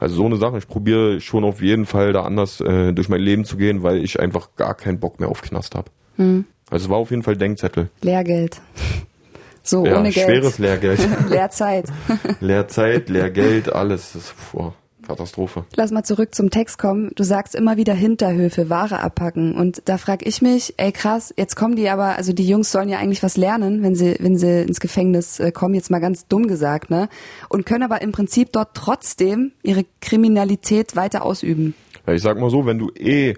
Also 0.00 0.14
so 0.16 0.24
eine 0.26 0.36
Sache. 0.36 0.58
Ich 0.58 0.68
probiere 0.68 1.20
schon 1.20 1.44
auf 1.44 1.60
jeden 1.60 1.84
Fall 1.86 2.12
da 2.12 2.22
anders 2.22 2.60
äh, 2.60 2.92
durch 2.92 3.08
mein 3.08 3.20
Leben 3.20 3.44
zu 3.44 3.56
gehen, 3.56 3.82
weil 3.82 4.02
ich 4.02 4.20
einfach 4.20 4.50
gar 4.56 4.74
keinen 4.74 5.00
Bock 5.00 5.18
mehr 5.20 5.28
auf 5.28 5.42
Knast 5.42 5.74
habe. 5.74 5.90
Also 6.70 6.84
es 6.86 6.88
war 6.88 6.96
auf 6.98 7.10
jeden 7.10 7.22
Fall 7.22 7.36
Denkzettel. 7.36 7.88
Lehrgeld. 8.02 8.60
So, 9.60 9.84
Ja, 9.84 9.98
ohne 9.98 10.10
Geld. 10.10 10.26
schweres 10.26 10.56
Lehrgeld. 10.58 10.98
Lehrzeit. 11.28 11.84
Leerzeit, 12.40 13.10
Lehrgeld, 13.10 13.70
alles. 13.70 14.12
Das 14.14 14.32
boah, 14.50 14.72
Katastrophe. 15.08 15.64
Lass 15.74 15.90
mal 15.90 16.04
zurück 16.04 16.34
zum 16.34 16.50
Text 16.50 16.78
kommen. 16.78 17.10
Du 17.16 17.24
sagst 17.24 17.54
immer 17.54 17.76
wieder 17.76 17.94
Hinterhöfe, 17.94 18.70
Ware 18.70 19.00
abpacken. 19.00 19.56
Und 19.56 19.82
da 19.86 19.98
frag 19.98 20.26
ich 20.26 20.42
mich, 20.42 20.74
ey 20.76 20.92
krass, 20.92 21.34
jetzt 21.36 21.56
kommen 21.56 21.74
die 21.74 21.88
aber, 21.88 22.16
also 22.16 22.32
die 22.32 22.46
Jungs 22.46 22.70
sollen 22.70 22.88
ja 22.88 22.98
eigentlich 22.98 23.22
was 23.22 23.36
lernen, 23.36 23.82
wenn 23.82 23.94
sie, 23.94 24.16
wenn 24.20 24.36
sie 24.36 24.62
ins 24.62 24.78
Gefängnis 24.78 25.40
äh, 25.40 25.50
kommen, 25.50 25.74
jetzt 25.74 25.90
mal 25.90 25.98
ganz 25.98 26.28
dumm 26.28 26.46
gesagt, 26.46 26.90
ne? 26.90 27.08
Und 27.48 27.66
können 27.66 27.82
aber 27.82 28.02
im 28.02 28.12
Prinzip 28.12 28.52
dort 28.52 28.74
trotzdem 28.74 29.52
ihre 29.62 29.84
Kriminalität 30.00 30.94
weiter 30.94 31.24
ausüben. 31.24 31.74
Ja, 32.06 32.12
ich 32.12 32.22
sag 32.22 32.38
mal 32.38 32.50
so, 32.50 32.66
wenn 32.66 32.78
du 32.78 32.90
eh 32.94 33.34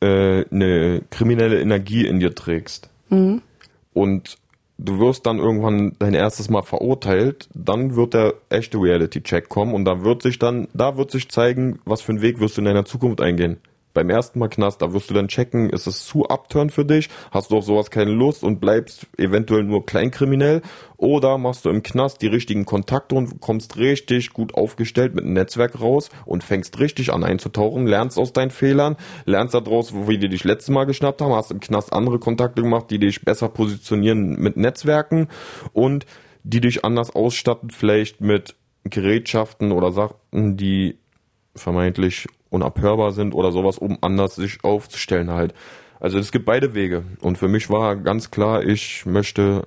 äh, 0.00 0.44
eine 0.50 1.02
kriminelle 1.10 1.60
Energie 1.60 2.06
in 2.06 2.20
dir 2.20 2.34
trägst 2.34 2.90
und 3.92 4.38
du 4.78 4.98
wirst 4.98 5.26
dann 5.26 5.38
irgendwann 5.38 5.94
dein 5.98 6.14
erstes 6.14 6.50
Mal 6.50 6.62
verurteilt, 6.62 7.48
dann 7.54 7.96
wird 7.96 8.14
der 8.14 8.34
echte 8.48 8.78
Reality-Check 8.78 9.48
kommen 9.48 9.74
und 9.74 9.84
da 9.84 10.02
wird 10.02 10.22
sich 10.22 10.38
dann, 10.38 10.68
da 10.74 10.96
wird 10.96 11.10
sich 11.10 11.28
zeigen, 11.28 11.80
was 11.84 12.02
für 12.02 12.12
einen 12.12 12.22
Weg 12.22 12.40
wirst 12.40 12.56
du 12.56 12.60
in 12.60 12.66
deiner 12.66 12.84
Zukunft 12.84 13.20
eingehen. 13.20 13.58
Beim 13.94 14.10
ersten 14.10 14.40
Mal 14.40 14.48
Knast, 14.48 14.82
da 14.82 14.92
wirst 14.92 15.08
du 15.08 15.14
dann 15.14 15.28
checken, 15.28 15.70
ist 15.70 15.86
es 15.86 16.04
zu 16.04 16.28
upturn 16.28 16.70
für 16.70 16.84
dich, 16.84 17.08
hast 17.30 17.52
du 17.52 17.56
auf 17.56 17.64
sowas 17.64 17.92
keine 17.92 18.10
Lust 18.10 18.42
und 18.42 18.60
bleibst 18.60 19.06
eventuell 19.16 19.62
nur 19.62 19.86
kleinkriminell 19.86 20.62
oder 20.96 21.38
machst 21.38 21.64
du 21.64 21.70
im 21.70 21.84
Knast 21.84 22.20
die 22.20 22.26
richtigen 22.26 22.64
Kontakte 22.64 23.14
und 23.14 23.40
kommst 23.40 23.76
richtig 23.76 24.32
gut 24.32 24.54
aufgestellt 24.54 25.14
mit 25.14 25.24
einem 25.24 25.34
Netzwerk 25.34 25.80
raus 25.80 26.10
und 26.26 26.42
fängst 26.42 26.80
richtig 26.80 27.12
an 27.12 27.22
einzutauchen, 27.22 27.86
lernst 27.86 28.18
aus 28.18 28.32
deinen 28.32 28.50
Fehlern, 28.50 28.96
lernst 29.26 29.54
daraus, 29.54 29.94
wo 29.94 30.08
wir 30.08 30.18
dich 30.18 30.42
letztes 30.42 30.70
Mal 30.70 30.84
geschnappt 30.86 31.22
haben, 31.22 31.32
hast 31.32 31.52
im 31.52 31.60
Knast 31.60 31.92
andere 31.92 32.18
Kontakte 32.18 32.62
gemacht, 32.62 32.90
die 32.90 32.98
dich 32.98 33.22
besser 33.22 33.48
positionieren 33.48 34.40
mit 34.40 34.56
Netzwerken 34.56 35.28
und 35.72 36.04
die 36.42 36.60
dich 36.60 36.84
anders 36.84 37.14
ausstatten, 37.14 37.70
vielleicht 37.70 38.20
mit 38.20 38.56
Gerätschaften 38.82 39.70
oder 39.70 39.92
Sachen, 39.92 40.56
die 40.56 40.98
vermeintlich 41.54 42.26
unabhörbar 42.54 43.12
sind 43.12 43.34
oder 43.34 43.52
sowas, 43.52 43.78
um 43.78 43.98
anders 44.00 44.36
sich 44.36 44.62
aufzustellen 44.62 45.30
halt. 45.30 45.54
Also 46.00 46.18
es 46.18 46.32
gibt 46.32 46.44
beide 46.44 46.74
Wege. 46.74 47.04
Und 47.20 47.38
für 47.38 47.48
mich 47.48 47.70
war 47.70 47.96
ganz 47.96 48.30
klar, 48.30 48.64
ich 48.64 49.06
möchte 49.06 49.66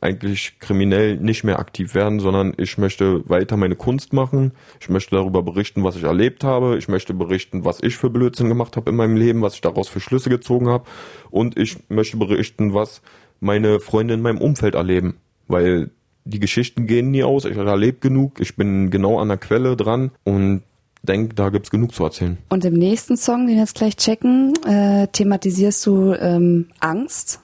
eigentlich 0.00 0.58
kriminell 0.60 1.16
nicht 1.16 1.44
mehr 1.44 1.58
aktiv 1.58 1.94
werden, 1.94 2.20
sondern 2.20 2.54
ich 2.56 2.78
möchte 2.78 3.28
weiter 3.28 3.56
meine 3.56 3.74
Kunst 3.74 4.12
machen. 4.12 4.52
Ich 4.80 4.88
möchte 4.88 5.16
darüber 5.16 5.42
berichten, 5.42 5.82
was 5.82 5.96
ich 5.96 6.04
erlebt 6.04 6.44
habe. 6.44 6.78
Ich 6.78 6.88
möchte 6.88 7.14
berichten, 7.14 7.64
was 7.64 7.82
ich 7.82 7.96
für 7.96 8.10
Blödsinn 8.10 8.48
gemacht 8.48 8.76
habe 8.76 8.90
in 8.90 8.96
meinem 8.96 9.16
Leben, 9.16 9.42
was 9.42 9.54
ich 9.54 9.60
daraus 9.60 9.88
für 9.88 10.00
Schlüsse 10.00 10.30
gezogen 10.30 10.68
habe. 10.68 10.84
Und 11.30 11.58
ich 11.58 11.76
möchte 11.88 12.16
berichten, 12.16 12.74
was 12.74 13.02
meine 13.40 13.80
Freunde 13.80 14.14
in 14.14 14.22
meinem 14.22 14.38
Umfeld 14.38 14.74
erleben. 14.74 15.16
Weil 15.48 15.90
die 16.24 16.40
Geschichten 16.40 16.86
gehen 16.86 17.10
nie 17.10 17.24
aus. 17.24 17.44
Ich 17.44 17.56
erlebe 17.56 17.98
genug. 17.98 18.40
Ich 18.40 18.56
bin 18.56 18.90
genau 18.90 19.18
an 19.18 19.28
der 19.28 19.38
Quelle 19.38 19.76
dran 19.76 20.10
und 20.22 20.62
denke, 21.08 21.34
da 21.34 21.48
gibt's 21.48 21.70
genug 21.70 21.94
zu 21.94 22.04
erzählen. 22.04 22.38
Und 22.48 22.64
im 22.64 22.74
nächsten 22.74 23.16
Song, 23.16 23.46
den 23.46 23.56
wir 23.56 23.62
jetzt 23.62 23.74
gleich 23.74 23.96
checken, 23.96 24.54
äh, 24.64 25.08
thematisierst 25.08 25.84
du 25.86 26.12
ähm, 26.12 26.66
Angst, 26.80 27.40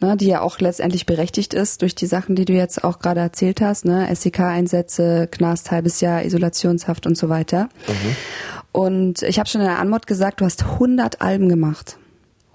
ne, 0.00 0.16
die 0.16 0.26
ja 0.26 0.40
auch 0.40 0.58
letztendlich 0.58 1.06
berechtigt 1.06 1.54
ist 1.54 1.82
durch 1.82 1.94
die 1.94 2.06
Sachen, 2.06 2.34
die 2.34 2.44
du 2.44 2.52
jetzt 2.52 2.84
auch 2.84 2.98
gerade 2.98 3.20
erzählt 3.20 3.60
hast, 3.60 3.84
ne, 3.84 4.08
SEK-Einsätze, 4.14 5.28
Knast, 5.30 5.70
halbes 5.70 6.00
Jahr, 6.00 6.24
Isolationshaft 6.24 7.06
und 7.06 7.16
so 7.16 7.28
weiter. 7.28 7.68
Und 8.72 9.22
ich 9.22 9.38
habe 9.38 9.48
schon 9.48 9.60
in 9.60 9.68
der 9.68 9.78
Anmod 9.78 10.06
gesagt, 10.06 10.40
du 10.40 10.44
hast 10.44 10.64
100 10.64 11.20
Alben 11.20 11.48
gemacht. 11.48 11.96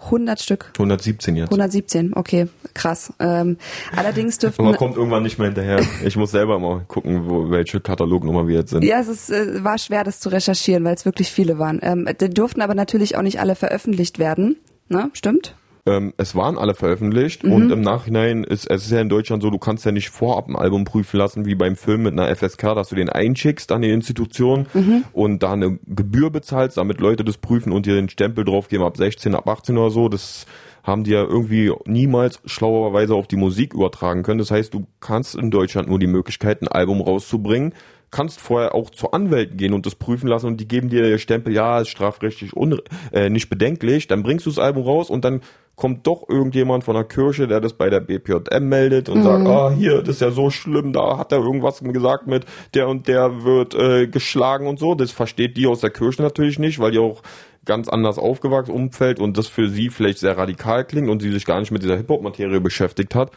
100 0.05 0.39
Stück. 0.41 0.71
117 0.75 1.35
jetzt. 1.35 1.49
117, 1.49 2.13
okay, 2.15 2.47
krass. 2.73 3.13
Ähm, 3.19 3.57
allerdings 3.95 4.37
dürften 4.37 4.63
Man 4.63 4.75
kommt 4.75 4.95
irgendwann 4.95 5.23
nicht 5.23 5.37
mehr 5.37 5.47
hinterher. 5.47 5.81
Ich 6.05 6.15
muss 6.15 6.31
selber 6.31 6.59
mal 6.59 6.81
gucken, 6.87 7.29
wo, 7.29 7.49
welche 7.49 7.79
Katalognummer 7.81 8.47
wir 8.47 8.59
jetzt 8.59 8.71
sind. 8.71 8.83
Ja, 8.83 8.99
es 8.99 9.07
ist, 9.07 9.29
äh, 9.29 9.63
war 9.63 9.77
schwer, 9.77 10.03
das 10.03 10.19
zu 10.19 10.29
recherchieren, 10.29 10.83
weil 10.83 10.95
es 10.95 11.05
wirklich 11.05 11.31
viele 11.31 11.59
waren. 11.59 11.79
Ähm, 11.81 12.07
die 12.19 12.29
durften 12.29 12.61
aber 12.61 12.75
natürlich 12.75 13.17
auch 13.17 13.21
nicht 13.21 13.39
alle 13.39 13.55
veröffentlicht 13.55 14.19
werden. 14.19 14.57
Ne? 14.87 15.11
Stimmt? 15.13 15.55
Ähm, 15.89 16.13
es 16.17 16.35
waren 16.35 16.57
alle 16.57 16.75
veröffentlicht 16.75 17.43
Mhm. 17.43 17.51
und 17.53 17.71
im 17.71 17.81
Nachhinein 17.81 18.43
ist 18.43 18.69
es 18.69 18.85
ist 18.85 18.91
ja 18.91 19.01
in 19.01 19.09
Deutschland 19.09 19.41
so, 19.41 19.49
du 19.49 19.57
kannst 19.57 19.85
ja 19.85 19.91
nicht 19.91 20.09
vorab 20.09 20.47
ein 20.47 20.55
Album 20.55 20.83
prüfen 20.85 21.17
lassen, 21.17 21.45
wie 21.45 21.55
beim 21.55 21.75
Film 21.75 22.03
mit 22.03 22.13
einer 22.13 22.27
FSK, 22.35 22.75
dass 22.75 22.89
du 22.89 22.95
den 22.95 23.09
einschickst 23.09 23.71
an 23.71 23.81
die 23.81 23.89
Institution 23.91 24.67
Mhm. 24.73 25.03
und 25.13 25.41
da 25.43 25.53
eine 25.53 25.79
Gebühr 25.87 26.29
bezahlst, 26.29 26.77
damit 26.77 26.99
Leute 26.99 27.23
das 27.23 27.37
prüfen 27.37 27.71
und 27.71 27.85
dir 27.85 27.95
den 27.95 28.09
Stempel 28.09 28.45
draufgeben 28.45 28.85
ab 28.85 28.97
16, 28.97 29.35
ab 29.35 29.47
18 29.47 29.77
oder 29.77 29.89
so. 29.91 30.09
Das 30.09 30.45
haben 30.83 31.03
die 31.03 31.11
ja 31.11 31.23
irgendwie 31.23 31.71
niemals 31.85 32.39
schlauerweise 32.45 33.13
auf 33.15 33.27
die 33.27 33.35
Musik 33.35 33.73
übertragen 33.73 34.23
können. 34.23 34.39
Das 34.39 34.51
heißt, 34.51 34.73
du 34.73 34.87
kannst 35.01 35.35
in 35.35 35.51
Deutschland 35.51 35.87
nur 35.89 35.99
die 35.99 36.07
Möglichkeit, 36.07 36.61
ein 36.61 36.67
Album 36.67 37.01
rauszubringen, 37.01 37.73
kannst 38.11 38.39
vorher 38.39 38.75
auch 38.75 38.89
zu 38.89 39.11
Anwälten 39.11 39.57
gehen 39.57 39.73
und 39.73 39.85
das 39.85 39.95
prüfen 39.95 40.27
lassen 40.27 40.47
und 40.47 40.57
die 40.57 40.67
geben 40.67 40.89
dir 40.89 41.03
den 41.03 41.19
Stempel, 41.19 41.53
ja, 41.53 41.79
ist 41.79 41.89
strafrechtlich 41.89 42.55
un 42.55 42.81
äh, 43.11 43.29
nicht 43.29 43.49
bedenklich, 43.49 44.07
dann 44.07 44.23
bringst 44.23 44.45
du 44.45 44.49
das 44.49 44.59
Album 44.59 44.83
raus 44.83 45.09
und 45.09 45.25
dann 45.25 45.41
kommt 45.79 46.05
doch 46.05 46.27
irgendjemand 46.27 46.83
von 46.83 46.93
der 46.93 47.05
Kirche, 47.05 47.47
der 47.47 47.61
das 47.61 47.73
bei 47.73 47.89
der 47.89 48.01
BPJM 48.01 48.67
meldet 48.67 49.07
und 49.07 49.23
sagt, 49.23 49.47
ah, 49.47 49.71
hier, 49.71 50.01
das 50.01 50.15
ist 50.15 50.21
ja 50.21 50.31
so 50.31 50.49
schlimm, 50.49 50.91
da 50.91 51.17
hat 51.17 51.31
er 51.31 51.39
irgendwas 51.39 51.79
gesagt 51.79 52.27
mit, 52.27 52.45
der 52.73 52.89
und 52.89 53.07
der 53.07 53.45
wird 53.45 53.75
äh, 53.75 54.07
geschlagen 54.07 54.67
und 54.67 54.77
so. 54.77 54.93
Das 54.93 55.11
versteht 55.11 55.55
die 55.55 55.67
aus 55.67 55.79
der 55.79 55.89
Kirche 55.89 56.21
natürlich 56.21 56.59
nicht, 56.59 56.79
weil 56.79 56.91
die 56.91 56.99
auch 56.99 57.21
ganz 57.63 57.87
anders 57.87 58.17
aufgewachsen 58.17 58.71
Umfeld 58.71 59.19
und 59.19 59.37
das 59.37 59.47
für 59.47 59.69
sie 59.69 59.89
vielleicht 59.89 60.19
sehr 60.19 60.37
radikal 60.37 60.83
klingt 60.83 61.09
und 61.09 61.21
sie 61.21 61.31
sich 61.31 61.45
gar 61.45 61.59
nicht 61.61 61.71
mit 61.71 61.81
dieser 61.81 61.95
Hip-Hop-Materie 61.95 62.59
beschäftigt 62.59 63.15
hat. 63.15 63.31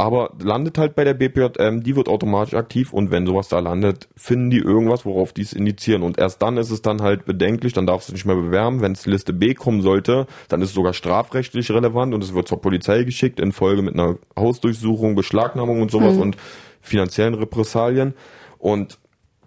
Aber 0.00 0.30
landet 0.40 0.78
halt 0.78 0.94
bei 0.94 1.02
der 1.02 1.14
BPJM, 1.14 1.82
die 1.82 1.96
wird 1.96 2.08
automatisch 2.08 2.54
aktiv 2.54 2.92
und 2.92 3.10
wenn 3.10 3.26
sowas 3.26 3.48
da 3.48 3.58
landet, 3.58 4.08
finden 4.16 4.48
die 4.48 4.58
irgendwas, 4.58 5.04
worauf 5.04 5.32
die 5.32 5.42
es 5.42 5.52
indizieren 5.52 6.04
und 6.04 6.18
erst 6.18 6.40
dann 6.40 6.56
ist 6.56 6.70
es 6.70 6.82
dann 6.82 7.02
halt 7.02 7.24
bedenklich, 7.24 7.72
dann 7.72 7.86
darfst 7.86 8.08
du 8.08 8.12
nicht 8.12 8.24
mehr 8.24 8.36
bewerben. 8.36 8.80
Wenn 8.80 8.92
es 8.92 9.06
Liste 9.06 9.32
B 9.32 9.54
kommen 9.54 9.82
sollte, 9.82 10.28
dann 10.48 10.62
ist 10.62 10.68
es 10.68 10.74
sogar 10.74 10.94
strafrechtlich 10.94 11.72
relevant 11.72 12.14
und 12.14 12.22
es 12.22 12.32
wird 12.32 12.46
zur 12.46 12.60
Polizei 12.60 13.02
geschickt 13.02 13.40
in 13.40 13.50
Folge 13.50 13.82
mit 13.82 13.94
einer 13.94 14.18
Hausdurchsuchung, 14.38 15.16
Beschlagnahmung 15.16 15.82
und 15.82 15.90
sowas 15.90 16.14
mhm. 16.14 16.22
und 16.22 16.36
finanziellen 16.80 17.34
Repressalien 17.34 18.14
und 18.58 18.98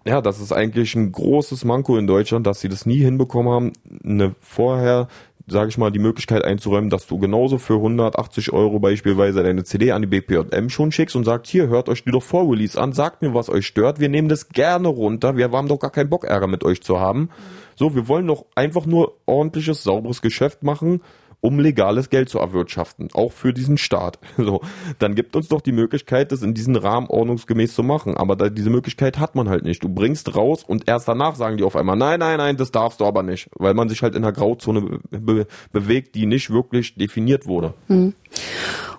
ja, 0.05 0.19
das 0.19 0.41
ist 0.41 0.51
eigentlich 0.51 0.95
ein 0.95 1.11
großes 1.11 1.63
Manko 1.63 1.95
in 1.95 2.07
Deutschland, 2.07 2.47
dass 2.47 2.59
sie 2.59 2.69
das 2.69 2.85
nie 2.85 2.97
hinbekommen 2.97 3.53
haben, 3.53 3.73
eine 4.03 4.35
vorher 4.39 5.07
sage 5.47 5.69
ich 5.69 5.77
mal, 5.77 5.91
die 5.91 5.99
Möglichkeit 5.99 6.43
einzuräumen, 6.43 6.89
dass 6.89 7.07
du 7.07 7.17
genauso 7.17 7.57
für 7.57 7.75
180 7.75 8.53
Euro 8.53 8.79
beispielsweise 8.79 9.43
deine 9.43 9.63
CD 9.63 9.91
an 9.91 10.01
die 10.01 10.07
BPJM 10.07 10.69
schon 10.69 10.91
schickst 10.91 11.15
und 11.15 11.23
sagst, 11.23 11.51
hier, 11.51 11.67
hört 11.67 11.89
euch 11.89 12.03
die 12.03 12.11
doch 12.11 12.23
vor 12.23 12.49
Release 12.49 12.79
an, 12.79 12.93
sagt 12.93 13.21
mir, 13.21 13.33
was 13.33 13.49
euch 13.49 13.67
stört, 13.67 13.99
wir 13.99 14.09
nehmen 14.09 14.29
das 14.29 14.49
gerne 14.49 14.87
runter, 14.87 15.37
wir 15.37 15.51
haben 15.51 15.67
doch 15.67 15.79
gar 15.79 15.91
keinen 15.91 16.09
Bock, 16.09 16.23
Ärger 16.23 16.47
mit 16.47 16.63
euch 16.63 16.81
zu 16.81 16.99
haben. 16.99 17.29
So, 17.75 17.95
wir 17.95 18.07
wollen 18.07 18.27
doch 18.27 18.45
einfach 18.55 18.85
nur 18.85 19.17
ordentliches, 19.25 19.83
sauberes 19.83 20.21
Geschäft 20.21 20.63
machen 20.63 21.01
um 21.41 21.59
legales 21.59 22.09
Geld 22.09 22.29
zu 22.29 22.39
erwirtschaften, 22.39 23.09
auch 23.13 23.31
für 23.31 23.53
diesen 23.53 23.77
Staat. 23.77 24.19
So, 24.41 24.61
dann 24.97 25.13
gibt 25.13 25.35
uns 25.35 25.49
doch 25.49 25.61
die 25.61 25.71
Möglichkeit, 25.71 26.31
das 26.31 26.41
in 26.41 26.55
diesem 26.55 26.75
Rahmen 26.75 27.07
ordnungsgemäß 27.07 27.75
zu 27.75 27.83
machen. 27.83 28.17
Aber 28.17 28.35
da, 28.35 28.49
diese 28.49 28.71
Möglichkeit 28.71 29.19
hat 29.19 29.35
man 29.35 29.49
halt 29.49 29.63
nicht. 29.63 29.83
Du 29.83 29.89
bringst 29.89 30.35
raus 30.35 30.63
und 30.63 30.87
erst 30.87 31.07
danach 31.07 31.35
sagen 31.35 31.57
die 31.57 31.63
auf 31.63 31.75
einmal, 31.75 31.95
nein, 31.95 32.19
nein, 32.19 32.37
nein, 32.37 32.57
das 32.57 32.71
darfst 32.71 32.99
du 33.01 33.05
aber 33.05 33.21
nicht, 33.21 33.49
weil 33.55 33.75
man 33.75 33.87
sich 33.87 34.01
halt 34.01 34.15
in 34.15 34.23
einer 34.23 34.33
Grauzone 34.33 34.99
be 35.11 35.19
be 35.19 35.47
bewegt, 35.71 36.15
die 36.15 36.25
nicht 36.25 36.49
wirklich 36.49 36.95
definiert 36.95 37.45
wurde. 37.45 37.75
Hm. 37.87 38.13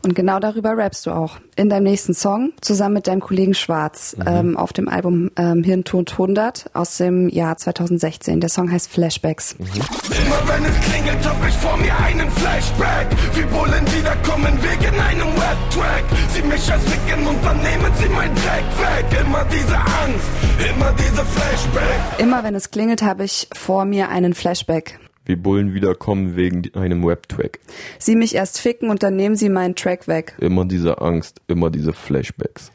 Und 0.04 0.14
genau 0.14 0.40
darüber 0.40 0.76
rappst 0.76 1.06
du 1.06 1.12
auch. 1.12 1.38
In 1.54 1.68
deinem 1.68 1.84
nächsten 1.84 2.12
Song, 2.12 2.52
zusammen 2.60 2.94
mit 2.94 3.06
deinem 3.06 3.20
Kollegen 3.20 3.54
Schwarz, 3.54 4.16
mhm. 4.16 4.24
ähm, 4.26 4.56
auf 4.56 4.72
dem 4.72 4.88
Album 4.88 5.30
ähm, 5.36 5.62
Hirntod 5.62 6.12
100 6.12 6.70
aus 6.74 6.96
dem 6.96 7.28
Jahr 7.28 7.56
2016. 7.56 8.40
Der 8.40 8.48
Song 8.48 8.70
heißt 8.70 8.90
Flashbacks. 8.90 9.56
Mhm. 9.58 9.66
Immer 9.66 10.42
wenn 10.46 10.64
es 10.64 10.80
klingelt, 10.80 11.26
hab 11.26 11.48
ich 11.48 11.54
vor 11.54 11.76
mir 11.76 11.96
einen 11.98 12.30
Flashback. 12.30 13.06
Wie 13.34 13.42
Bullen 13.42 13.86
wiederkommen 13.96 14.58
wegen 14.62 15.00
einem 15.00 15.28
Rap-Track. 15.28 16.04
Sie 16.34 16.42
mich 16.42 16.68
ersticken 16.68 17.26
und 17.26 17.44
dann 17.44 17.56
nehmen 17.58 17.92
sie 18.00 18.08
mein 18.08 18.34
Dreck 18.34 18.64
weg. 18.80 19.20
Immer 19.20 19.44
diese 19.44 19.76
Angst, 19.76 20.70
immer 20.70 20.92
diese 20.92 21.24
Flashback. 21.24 22.18
Immer 22.18 22.42
wenn 22.42 22.54
es 22.54 22.70
klingelt, 22.70 23.02
habe 23.02 23.24
ich 23.24 23.48
vor 23.54 23.84
mir 23.84 24.08
einen 24.08 24.34
Flashback 24.34 24.98
wie 25.24 25.36
Bullen 25.36 25.74
wiederkommen 25.74 26.36
wegen 26.36 26.62
einem 26.74 27.04
Rap-Track. 27.04 27.60
Sie 27.98 28.16
mich 28.16 28.34
erst 28.34 28.60
ficken 28.60 28.90
und 28.90 29.02
dann 29.02 29.16
nehmen 29.16 29.36
sie 29.36 29.48
meinen 29.48 29.74
Track 29.74 30.08
weg. 30.08 30.34
Immer 30.38 30.64
diese 30.64 31.00
Angst, 31.00 31.40
immer 31.48 31.70
diese 31.70 31.92
Flashbacks. 31.92 32.72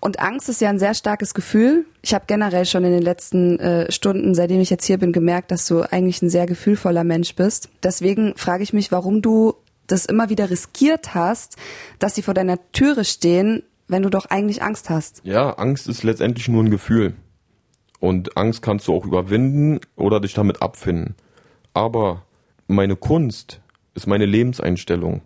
Und 0.00 0.18
Angst 0.18 0.48
ist 0.48 0.60
ja 0.60 0.68
ein 0.68 0.80
sehr 0.80 0.94
starkes 0.94 1.32
Gefühl. 1.32 1.86
Ich 2.02 2.12
habe 2.12 2.24
generell 2.26 2.66
schon 2.66 2.84
in 2.84 2.90
den 2.90 3.02
letzten 3.02 3.60
äh, 3.60 3.92
Stunden, 3.92 4.34
seitdem 4.34 4.60
ich 4.60 4.70
jetzt 4.70 4.84
hier 4.84 4.98
bin, 4.98 5.12
gemerkt, 5.12 5.52
dass 5.52 5.66
du 5.66 5.82
eigentlich 5.82 6.20
ein 6.22 6.30
sehr 6.30 6.46
gefühlvoller 6.46 7.04
Mensch 7.04 7.36
bist. 7.36 7.68
Deswegen 7.84 8.34
frage 8.36 8.64
ich 8.64 8.72
mich, 8.72 8.90
warum 8.90 9.22
du 9.22 9.54
das 9.86 10.06
immer 10.06 10.28
wieder 10.28 10.50
riskiert 10.50 11.14
hast, 11.14 11.56
dass 12.00 12.16
sie 12.16 12.22
vor 12.22 12.34
deiner 12.34 12.58
Türe 12.72 13.04
stehen, 13.04 13.62
wenn 13.86 14.02
du 14.02 14.10
doch 14.10 14.26
eigentlich 14.26 14.62
Angst 14.62 14.90
hast. 14.90 15.20
Ja, 15.24 15.50
Angst 15.52 15.86
ist 15.86 16.02
letztendlich 16.02 16.48
nur 16.48 16.64
ein 16.64 16.70
Gefühl. 16.70 17.14
Und 18.00 18.36
Angst 18.36 18.62
kannst 18.62 18.88
du 18.88 18.94
auch 18.94 19.04
überwinden 19.04 19.78
oder 19.94 20.18
dich 20.18 20.34
damit 20.34 20.62
abfinden. 20.62 21.14
Aber 21.74 22.22
meine 22.66 22.96
Kunst 22.96 23.60
ist 23.94 24.06
meine 24.06 24.26
Lebenseinstellung. 24.26 25.22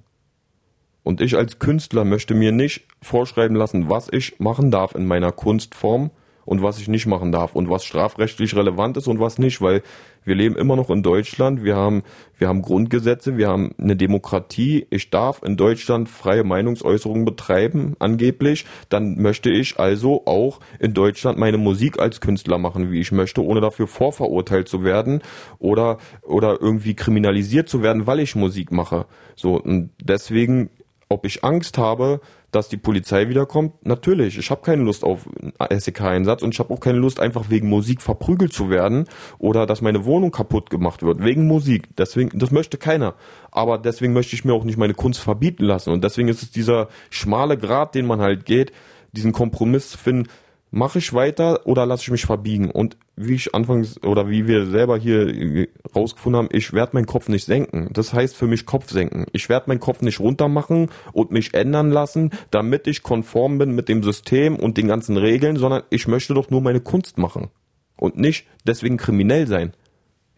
Und 1.02 1.20
ich 1.20 1.36
als 1.36 1.58
Künstler 1.58 2.04
möchte 2.04 2.34
mir 2.34 2.52
nicht 2.52 2.86
vorschreiben 3.00 3.56
lassen, 3.56 3.88
was 3.88 4.08
ich 4.10 4.40
machen 4.40 4.70
darf 4.70 4.94
in 4.94 5.06
meiner 5.06 5.32
Kunstform, 5.32 6.10
und 6.46 6.62
was 6.62 6.78
ich 6.78 6.88
nicht 6.88 7.06
machen 7.06 7.32
darf 7.32 7.54
und 7.54 7.68
was 7.68 7.84
strafrechtlich 7.84 8.56
relevant 8.56 8.96
ist 8.96 9.08
und 9.08 9.20
was 9.20 9.38
nicht, 9.38 9.60
weil 9.60 9.82
wir 10.24 10.34
leben 10.34 10.56
immer 10.56 10.74
noch 10.74 10.90
in 10.90 11.02
Deutschland, 11.02 11.62
wir 11.62 11.76
haben, 11.76 12.02
wir 12.38 12.48
haben 12.48 12.62
Grundgesetze, 12.62 13.36
wir 13.36 13.48
haben 13.48 13.74
eine 13.78 13.94
Demokratie, 13.94 14.86
ich 14.90 15.10
darf 15.10 15.42
in 15.42 15.56
Deutschland 15.56 16.08
freie 16.08 16.42
Meinungsäußerung 16.42 17.24
betreiben, 17.24 17.94
angeblich, 17.98 18.64
dann 18.88 19.16
möchte 19.20 19.50
ich 19.50 19.78
also 19.78 20.26
auch 20.26 20.60
in 20.80 20.94
Deutschland 20.94 21.38
meine 21.38 21.58
Musik 21.58 21.98
als 22.00 22.20
Künstler 22.20 22.58
machen, 22.58 22.90
wie 22.90 23.00
ich 23.00 23.12
möchte, 23.12 23.44
ohne 23.44 23.60
dafür 23.60 23.86
vorverurteilt 23.86 24.68
zu 24.68 24.82
werden 24.82 25.22
oder, 25.58 25.98
oder 26.22 26.60
irgendwie 26.60 26.94
kriminalisiert 26.94 27.68
zu 27.68 27.82
werden, 27.82 28.06
weil 28.06 28.20
ich 28.20 28.34
Musik 28.34 28.72
mache. 28.72 29.06
So, 29.34 29.60
und 29.60 29.90
deswegen, 30.02 30.70
ob 31.08 31.24
ich 31.24 31.44
Angst 31.44 31.78
habe, 31.78 32.20
dass 32.56 32.68
die 32.68 32.78
Polizei 32.78 33.28
wiederkommt? 33.28 33.86
Natürlich. 33.86 34.38
Ich 34.38 34.50
habe 34.50 34.62
keine 34.62 34.82
Lust 34.82 35.04
auf 35.04 35.28
SEK-Einsatz 35.70 36.42
und 36.42 36.54
ich 36.54 36.58
habe 36.58 36.72
auch 36.72 36.80
keine 36.80 36.98
Lust, 36.98 37.20
einfach 37.20 37.50
wegen 37.50 37.68
Musik 37.68 38.00
verprügelt 38.00 38.52
zu 38.52 38.70
werden 38.70 39.04
oder 39.38 39.66
dass 39.66 39.82
meine 39.82 40.06
Wohnung 40.06 40.30
kaputt 40.30 40.70
gemacht 40.70 41.02
wird. 41.02 41.22
Wegen 41.22 41.46
Musik. 41.46 41.94
Deswegen, 41.98 42.38
das 42.38 42.50
möchte 42.50 42.78
keiner. 42.78 43.14
Aber 43.50 43.76
deswegen 43.76 44.14
möchte 44.14 44.34
ich 44.34 44.44
mir 44.44 44.54
auch 44.54 44.64
nicht 44.64 44.78
meine 44.78 44.94
Kunst 44.94 45.20
verbieten 45.20 45.64
lassen. 45.64 45.90
Und 45.90 46.02
deswegen 46.02 46.28
ist 46.28 46.42
es 46.42 46.50
dieser 46.50 46.88
schmale 47.10 47.58
Grat, 47.58 47.94
den 47.94 48.06
man 48.06 48.20
halt 48.20 48.46
geht, 48.46 48.72
diesen 49.12 49.32
Kompromiss 49.32 49.90
zu 49.90 49.98
finden, 49.98 50.28
mache 50.76 50.98
ich 50.98 51.14
weiter 51.14 51.66
oder 51.66 51.86
lasse 51.86 52.02
ich 52.02 52.10
mich 52.10 52.26
verbiegen? 52.26 52.70
Und 52.70 52.98
wie 53.16 53.34
ich 53.34 53.54
anfangs 53.54 54.02
oder 54.02 54.28
wie 54.28 54.46
wir 54.46 54.66
selber 54.66 54.98
hier 54.98 55.68
rausgefunden 55.94 56.38
haben, 56.38 56.48
ich 56.52 56.74
werde 56.74 56.94
meinen 56.94 57.06
Kopf 57.06 57.28
nicht 57.28 57.46
senken. 57.46 57.88
Das 57.92 58.12
heißt 58.12 58.36
für 58.36 58.46
mich 58.46 58.66
Kopf 58.66 58.90
senken. 58.90 59.24
Ich 59.32 59.48
werde 59.48 59.68
meinen 59.68 59.80
Kopf 59.80 60.02
nicht 60.02 60.20
runter 60.20 60.48
machen 60.48 60.90
und 61.12 61.30
mich 61.30 61.54
ändern 61.54 61.90
lassen, 61.90 62.30
damit 62.50 62.86
ich 62.86 63.02
konform 63.02 63.56
bin 63.56 63.74
mit 63.74 63.88
dem 63.88 64.02
System 64.02 64.56
und 64.56 64.76
den 64.76 64.86
ganzen 64.86 65.16
Regeln, 65.16 65.56
sondern 65.56 65.82
ich 65.88 66.06
möchte 66.08 66.34
doch 66.34 66.50
nur 66.50 66.60
meine 66.60 66.80
Kunst 66.80 67.16
machen 67.16 67.48
und 67.96 68.18
nicht 68.18 68.46
deswegen 68.66 68.98
kriminell 68.98 69.46
sein. 69.46 69.72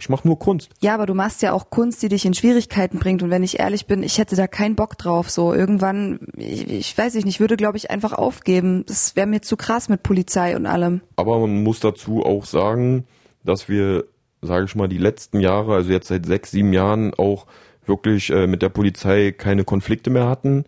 Ich 0.01 0.09
mache 0.09 0.27
nur 0.29 0.39
Kunst. 0.39 0.71
Ja, 0.81 0.95
aber 0.95 1.07
du 1.07 1.15
machst 1.15 1.43
ja 1.43 1.53
auch 1.53 1.71
Kunst, 1.71 2.03
die 2.03 2.09
dich 2.09 2.25
in 2.25 2.33
Schwierigkeiten 2.33 2.99
bringt. 2.99 3.23
Und 3.23 3.31
wenn 3.31 3.43
ich 3.43 3.59
ehrlich 3.59 3.87
bin, 3.87 4.05
ich 4.05 4.19
hätte 4.19 4.37
da 4.37 4.47
keinen 4.47 4.77
Bock 4.77 4.97
drauf. 4.97 5.29
So 5.29 5.53
irgendwann, 5.53 6.21
ich, 6.37 6.69
ich 6.71 6.97
weiß 6.97 7.17
ich 7.17 7.25
nicht, 7.25 7.41
würde 7.41 7.57
glaube 7.57 7.77
ich 7.77 7.91
einfach 7.91 8.13
aufgeben. 8.13 8.85
Das 8.87 9.17
wäre 9.17 9.27
mir 9.27 9.43
zu 9.43 9.57
krass 9.57 9.89
mit 9.89 10.05
Polizei 10.05 10.55
und 10.55 10.67
allem. 10.67 11.01
Aber 11.17 11.41
man 11.41 11.65
muss 11.65 11.81
dazu 11.81 12.25
auch 12.25 12.45
sagen, 12.45 13.07
dass 13.45 13.69
wir, 13.69 14.05
sage 14.41 14.67
ich 14.67 14.77
mal, 14.77 14.89
die 14.89 14.99
letzten 14.99 15.41
Jahre, 15.41 15.75
also 15.75 15.91
jetzt 15.91 16.09
seit 16.09 16.27
sechs, 16.27 16.53
sieben 16.53 16.73
Jahren 16.73 17.13
auch 17.15 17.47
wirklich 17.85 18.31
äh, 18.31 18.47
mit 18.47 18.63
der 18.63 18.69
Polizei 18.69 19.33
keine 19.33 19.65
Konflikte 19.65 20.11
mehr 20.11 20.29
hatten. 20.29 20.65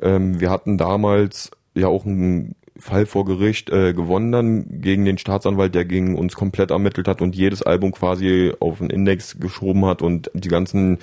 Ähm, 0.00 0.40
wir 0.40 0.50
hatten 0.50 0.78
damals 0.78 1.50
ja 1.74 1.88
auch 1.88 2.04
ein 2.04 2.54
Fall 2.82 3.06
vor 3.06 3.24
Gericht 3.24 3.70
äh, 3.70 3.94
gewonnen 3.94 4.32
dann 4.32 4.80
gegen 4.80 5.04
den 5.04 5.16
Staatsanwalt, 5.16 5.74
der 5.74 5.84
gegen 5.84 6.18
uns 6.18 6.34
komplett 6.34 6.72
ermittelt 6.72 7.06
hat 7.06 7.22
und 7.22 7.36
jedes 7.36 7.62
Album 7.62 7.92
quasi 7.92 8.52
auf 8.58 8.78
den 8.78 8.90
Index 8.90 9.38
geschoben 9.38 9.86
hat 9.86 10.02
und 10.02 10.30
die 10.34 10.48
ganzen 10.48 10.98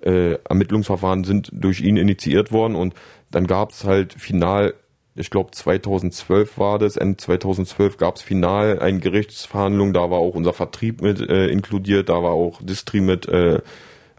äh, 0.00 0.34
Ermittlungsverfahren 0.48 1.24
sind 1.24 1.50
durch 1.52 1.80
ihn 1.80 1.96
initiiert 1.96 2.52
worden 2.52 2.76
und 2.76 2.94
dann 3.32 3.48
gab 3.48 3.72
es 3.72 3.82
halt 3.82 4.14
final, 4.14 4.74
ich 5.16 5.28
glaube 5.28 5.50
2012 5.50 6.56
war 6.56 6.78
das, 6.78 6.96
Ende 6.96 7.16
2012 7.16 7.96
gab 7.96 8.14
es 8.14 8.22
final 8.22 8.78
eine 8.78 9.00
Gerichtsverhandlung, 9.00 9.92
da 9.92 10.10
war 10.10 10.20
auch 10.20 10.36
unser 10.36 10.52
Vertrieb 10.52 11.02
mit 11.02 11.20
äh, 11.20 11.48
inkludiert, 11.48 12.10
da 12.10 12.22
war 12.22 12.30
auch 12.30 12.62
Distri 12.62 13.00
mit 13.00 13.26
äh, 13.26 13.60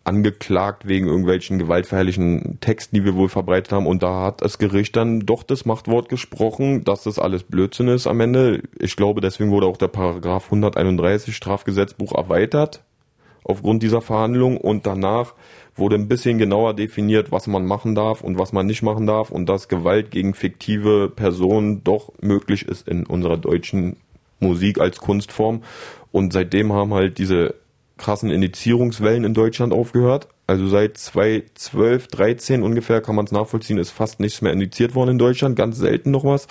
angeklagt 0.06 0.88
wegen 0.88 1.08
irgendwelchen 1.08 1.60
gewaltverherrlichen 1.60 2.60
Texten, 2.62 2.96
die 2.96 3.04
wir 3.04 3.15
wohl 3.15 3.28
verbreitet 3.28 3.72
haben. 3.74 3.88
Und 3.88 4.04
da 4.04 4.22
hat 4.22 4.41
das 4.41 4.58
Gericht 4.58 4.96
dann 4.96 5.22
doch 5.22 5.44
das 5.44 5.65
Machtwort 5.65 6.10
gesprochen, 6.10 6.84
dass 6.84 7.04
das 7.04 7.20
alles 7.20 7.44
Blödsinn 7.44 7.88
ist 7.88 8.08
am 8.08 8.22
Ende. 8.22 8.62
Ich 8.80 8.96
glaube, 8.96 9.20
deswegen 9.20 9.52
wurde 9.52 9.65
auch 9.65 9.78
der 9.78 9.88
Paragraph 9.88 10.46
131 10.46 11.36
Strafgesetzbuch 11.36 12.13
erweitert 12.13 12.82
aufgrund 13.46 13.84
dieser 13.84 14.02
Verhandlung 14.02 14.58
und 14.58 14.86
danach 14.86 15.36
wurde 15.76 15.96
ein 15.96 16.08
bisschen 16.08 16.38
genauer 16.38 16.74
definiert, 16.74 17.32
was 17.32 17.48
man 17.48 17.65
machen 17.65 17.96
darf 17.96 18.22
und 18.22 18.38
was 18.39 18.54
man 18.54 18.65
nicht 18.65 18.82
machen 18.82 19.06
darf 19.06 19.30
und 19.30 19.48
dass 19.48 19.68
Gewalt 19.68 20.10
gegen 20.12 20.34
fiktive 20.34 21.12
Personen 21.15 21.84
doch 21.84 22.12
möglich 22.22 22.68
ist 22.68 22.88
in 22.88 23.06
unserer 23.06 23.38
deutschen 23.38 23.98
Musik 24.39 24.80
als 24.80 25.00
Kunstform. 25.00 25.63
Und 26.12 26.34
seitdem 26.34 26.74
haben 26.74 26.94
halt 26.94 27.18
diese 27.18 27.56
krassen 27.97 28.29
Indizierungswellen 28.29 29.23
in 29.23 29.34
Deutschland 29.34 29.73
aufgehört. 29.73 30.27
Also 30.47 30.67
seit 30.67 30.97
2012, 30.97 32.08
13 32.08 32.63
ungefähr 32.63 33.01
kann 33.01 33.15
man 33.15 33.25
es 33.25 33.31
nachvollziehen, 33.31 33.77
ist 33.77 33.91
fast 33.91 34.19
nichts 34.19 34.41
mehr 34.41 34.53
indiziert 34.53 34.93
worden 34.93 35.12
in 35.12 35.17
Deutschland, 35.17 35.55
ganz 35.55 35.77
selten 35.77 36.12
noch 36.12 36.23
was. 36.23 36.47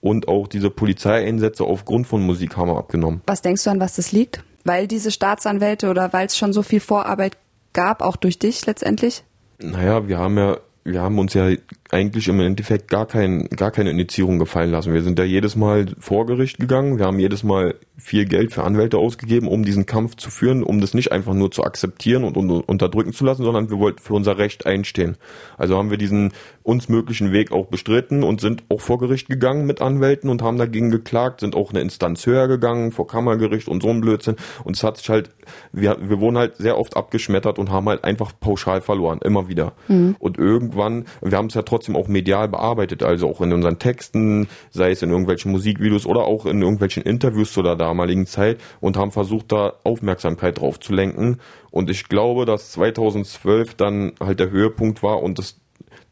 Und 0.00 0.28
auch 0.28 0.48
diese 0.48 0.70
Polizeieinsätze 0.70 1.64
aufgrund 1.64 2.06
von 2.06 2.22
Musik 2.22 2.56
haben 2.56 2.68
wir 2.68 2.76
abgenommen. 2.76 3.22
Was 3.26 3.42
denkst 3.42 3.64
du 3.64 3.70
an, 3.70 3.80
was 3.80 3.96
das 3.96 4.12
liegt? 4.12 4.42
Weil 4.64 4.86
diese 4.86 5.10
Staatsanwälte 5.10 5.88
oder 5.90 6.12
weil 6.12 6.26
es 6.26 6.36
schon 6.36 6.52
so 6.52 6.62
viel 6.62 6.80
Vorarbeit 6.80 7.36
gab, 7.72 8.02
auch 8.02 8.16
durch 8.16 8.38
dich 8.38 8.66
letztendlich? 8.66 9.24
Naja, 9.60 10.08
wir 10.08 10.18
haben 10.18 10.36
ja, 10.36 10.58
wir 10.84 11.00
haben 11.00 11.18
uns 11.18 11.34
ja 11.34 11.50
eigentlich 11.92 12.28
im 12.28 12.40
Endeffekt 12.40 12.88
gar, 12.88 13.06
kein, 13.06 13.48
gar 13.48 13.70
keine 13.70 13.90
Indizierung 13.90 14.38
gefallen 14.38 14.70
lassen. 14.70 14.94
Wir 14.94 15.02
sind 15.02 15.18
da 15.18 15.24
jedes 15.24 15.56
Mal 15.56 15.86
vor 15.98 16.26
Gericht 16.26 16.58
gegangen, 16.58 16.98
wir 16.98 17.04
haben 17.06 17.18
jedes 17.18 17.42
Mal 17.42 17.74
viel 17.98 18.24
Geld 18.24 18.52
für 18.52 18.64
Anwälte 18.64 18.98
ausgegeben, 18.98 19.46
um 19.46 19.64
diesen 19.64 19.86
Kampf 19.86 20.16
zu 20.16 20.30
führen, 20.30 20.62
um 20.62 20.80
das 20.80 20.94
nicht 20.94 21.12
einfach 21.12 21.34
nur 21.34 21.50
zu 21.50 21.62
akzeptieren 21.62 22.24
und, 22.24 22.36
unterdrücken 22.36 23.12
zu 23.12 23.24
lassen, 23.24 23.44
sondern 23.44 23.70
wir 23.70 23.78
wollten 23.78 24.00
für 24.00 24.14
unser 24.14 24.38
Recht 24.38 24.66
einstehen. 24.66 25.16
Also 25.56 25.76
haben 25.76 25.90
wir 25.90 25.98
diesen 25.98 26.32
uns 26.64 26.88
möglichen 26.88 27.32
Weg 27.32 27.52
auch 27.52 27.66
bestritten 27.66 28.22
und 28.22 28.40
sind 28.40 28.64
auch 28.68 28.80
vor 28.80 28.98
Gericht 28.98 29.28
gegangen 29.28 29.66
mit 29.66 29.80
Anwälten 29.80 30.30
und 30.30 30.42
haben 30.42 30.58
dagegen 30.58 30.90
geklagt, 30.90 31.40
sind 31.40 31.54
auch 31.54 31.70
eine 31.70 31.80
Instanz 31.80 32.26
höher 32.26 32.48
gegangen, 32.48 32.92
vor 32.92 33.06
Kammergericht 33.06 33.68
und 33.68 33.82
so 33.82 33.90
ein 33.90 34.00
Blödsinn. 34.00 34.36
Und 34.64 34.76
es 34.76 34.82
hat 34.82 34.96
sich 34.98 35.08
halt, 35.08 35.30
wir, 35.72 35.98
wir 36.00 36.20
wurden 36.20 36.38
halt 36.38 36.56
sehr 36.56 36.78
oft 36.78 36.96
abgeschmettert 36.96 37.58
und 37.58 37.70
haben 37.70 37.88
halt 37.88 38.04
einfach 38.04 38.32
pauschal 38.38 38.80
verloren, 38.80 39.20
immer 39.22 39.48
wieder. 39.48 39.72
Mhm. 39.88 40.16
Und 40.18 40.38
irgendwann, 40.38 41.06
wir 41.20 41.36
haben 41.36 41.46
es 41.46 41.54
ja 41.54 41.62
trotzdem 41.62 41.81
auch 41.88 42.08
medial 42.08 42.48
bearbeitet, 42.48 43.02
also 43.02 43.28
auch 43.28 43.40
in 43.40 43.52
unseren 43.52 43.78
Texten, 43.78 44.48
sei 44.70 44.90
es 44.90 45.02
in 45.02 45.10
irgendwelchen 45.10 45.52
Musikvideos 45.52 46.06
oder 46.06 46.22
auch 46.22 46.46
in 46.46 46.62
irgendwelchen 46.62 47.02
Interviews 47.02 47.52
zu 47.52 47.62
der 47.62 47.76
damaligen 47.76 48.26
Zeit 48.26 48.58
und 48.80 48.96
haben 48.96 49.10
versucht, 49.10 49.52
da 49.52 49.74
Aufmerksamkeit 49.84 50.60
drauf 50.60 50.80
zu 50.80 50.92
lenken. 50.92 51.38
Und 51.70 51.90
ich 51.90 52.08
glaube, 52.08 52.44
dass 52.44 52.72
2012 52.72 53.74
dann 53.74 54.12
halt 54.20 54.40
der 54.40 54.50
Höhepunkt 54.50 55.02
war 55.02 55.22
und 55.22 55.38
das 55.38 55.56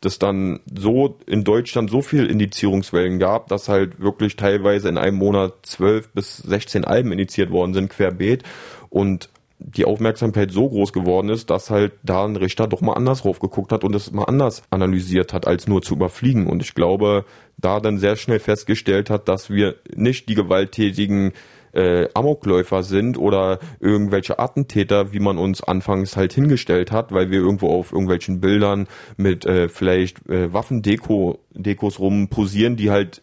das 0.00 0.18
dann 0.18 0.60
so 0.74 1.18
in 1.26 1.44
Deutschland 1.44 1.90
so 1.90 2.00
viel 2.00 2.26
Indizierungswellen 2.26 3.18
gab, 3.18 3.48
dass 3.48 3.68
halt 3.68 4.00
wirklich 4.00 4.36
teilweise 4.36 4.88
in 4.88 4.96
einem 4.96 5.18
Monat 5.18 5.54
zwölf 5.62 6.08
bis 6.10 6.38
16 6.38 6.84
Alben 6.84 7.12
indiziert 7.12 7.50
worden 7.50 7.74
sind, 7.74 7.90
querbeet. 7.90 8.42
Und 8.88 9.28
die 9.62 9.84
Aufmerksamkeit 9.84 10.50
so 10.50 10.68
groß 10.68 10.92
geworden 10.92 11.28
ist, 11.28 11.50
dass 11.50 11.70
halt 11.70 11.92
da 12.02 12.24
ein 12.24 12.36
Richter 12.36 12.66
doch 12.66 12.80
mal 12.80 12.94
anders 12.94 13.24
raufgeguckt 13.24 13.72
hat 13.72 13.84
und 13.84 13.94
es 13.94 14.10
mal 14.10 14.24
anders 14.24 14.62
analysiert 14.70 15.32
hat, 15.32 15.46
als 15.46 15.68
nur 15.68 15.82
zu 15.82 15.94
überfliegen. 15.94 16.46
Und 16.46 16.62
ich 16.62 16.74
glaube, 16.74 17.24
da 17.58 17.78
dann 17.78 17.98
sehr 17.98 18.16
schnell 18.16 18.40
festgestellt 18.40 19.10
hat, 19.10 19.28
dass 19.28 19.50
wir 19.50 19.76
nicht 19.94 20.28
die 20.28 20.34
gewalttätigen 20.34 21.32
äh, 21.72 22.08
Amokläufer 22.14 22.82
sind 22.82 23.18
oder 23.18 23.58
irgendwelche 23.78 24.38
Attentäter, 24.38 25.12
wie 25.12 25.20
man 25.20 25.38
uns 25.38 25.62
anfangs 25.62 26.16
halt 26.16 26.32
hingestellt 26.32 26.90
hat, 26.90 27.12
weil 27.12 27.30
wir 27.30 27.38
irgendwo 27.38 27.68
auf 27.68 27.92
irgendwelchen 27.92 28.40
Bildern 28.40 28.88
mit 29.16 29.44
äh, 29.44 29.68
vielleicht 29.68 30.28
äh, 30.28 30.52
Waffendeko-Dekos 30.52 31.98
rumposieren, 32.00 32.76
die 32.76 32.90
halt 32.90 33.22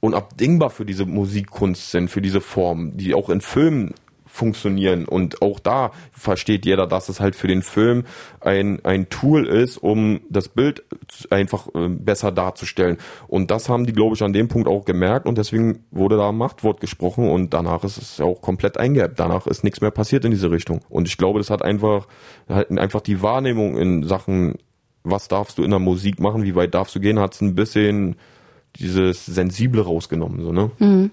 unabdingbar 0.00 0.70
für 0.70 0.84
diese 0.84 1.06
Musikkunst 1.06 1.92
sind, 1.92 2.10
für 2.10 2.20
diese 2.20 2.40
Form, 2.40 2.96
die 2.96 3.14
auch 3.14 3.30
in 3.30 3.40
Filmen 3.40 3.94
funktionieren. 4.32 5.04
Und 5.04 5.42
auch 5.42 5.60
da 5.60 5.92
versteht 6.10 6.64
jeder, 6.64 6.86
dass 6.86 7.10
es 7.10 7.20
halt 7.20 7.36
für 7.36 7.48
den 7.48 7.60
Film 7.60 8.04
ein, 8.40 8.82
ein 8.82 9.10
Tool 9.10 9.46
ist, 9.46 9.76
um 9.76 10.22
das 10.30 10.48
Bild 10.48 10.82
einfach 11.28 11.68
äh, 11.74 11.88
besser 11.88 12.32
darzustellen. 12.32 12.96
Und 13.28 13.50
das 13.50 13.68
haben 13.68 13.84
die, 13.84 13.92
glaube 13.92 14.16
ich, 14.16 14.22
an 14.22 14.32
dem 14.32 14.48
Punkt 14.48 14.68
auch 14.68 14.86
gemerkt 14.86 15.26
und 15.26 15.36
deswegen 15.36 15.84
wurde 15.90 16.16
da 16.16 16.32
Machtwort 16.32 16.80
gesprochen 16.80 17.28
und 17.28 17.52
danach 17.52 17.84
ist 17.84 17.98
es 17.98 18.16
ja 18.16 18.24
auch 18.24 18.40
komplett 18.40 18.78
eingehebt. 18.78 19.20
Danach 19.20 19.46
ist 19.46 19.64
nichts 19.64 19.82
mehr 19.82 19.90
passiert 19.90 20.24
in 20.24 20.30
diese 20.30 20.50
Richtung. 20.50 20.80
Und 20.88 21.08
ich 21.08 21.18
glaube, 21.18 21.38
das 21.38 21.50
hat 21.50 21.60
einfach, 21.60 22.08
halt 22.48 22.70
einfach 22.70 23.02
die 23.02 23.20
Wahrnehmung 23.20 23.76
in 23.76 24.02
Sachen, 24.02 24.54
was 25.04 25.28
darfst 25.28 25.58
du 25.58 25.62
in 25.62 25.70
der 25.70 25.78
Musik 25.78 26.20
machen, 26.20 26.44
wie 26.44 26.54
weit 26.54 26.72
darfst 26.72 26.94
du 26.94 27.00
gehen, 27.00 27.18
hat 27.18 27.34
es 27.34 27.42
ein 27.42 27.54
bisschen 27.54 28.16
dieses 28.76 29.26
Sensible 29.26 29.82
rausgenommen, 29.82 30.42
so, 30.42 30.52
ne? 30.52 30.70
Mhm. 30.78 31.10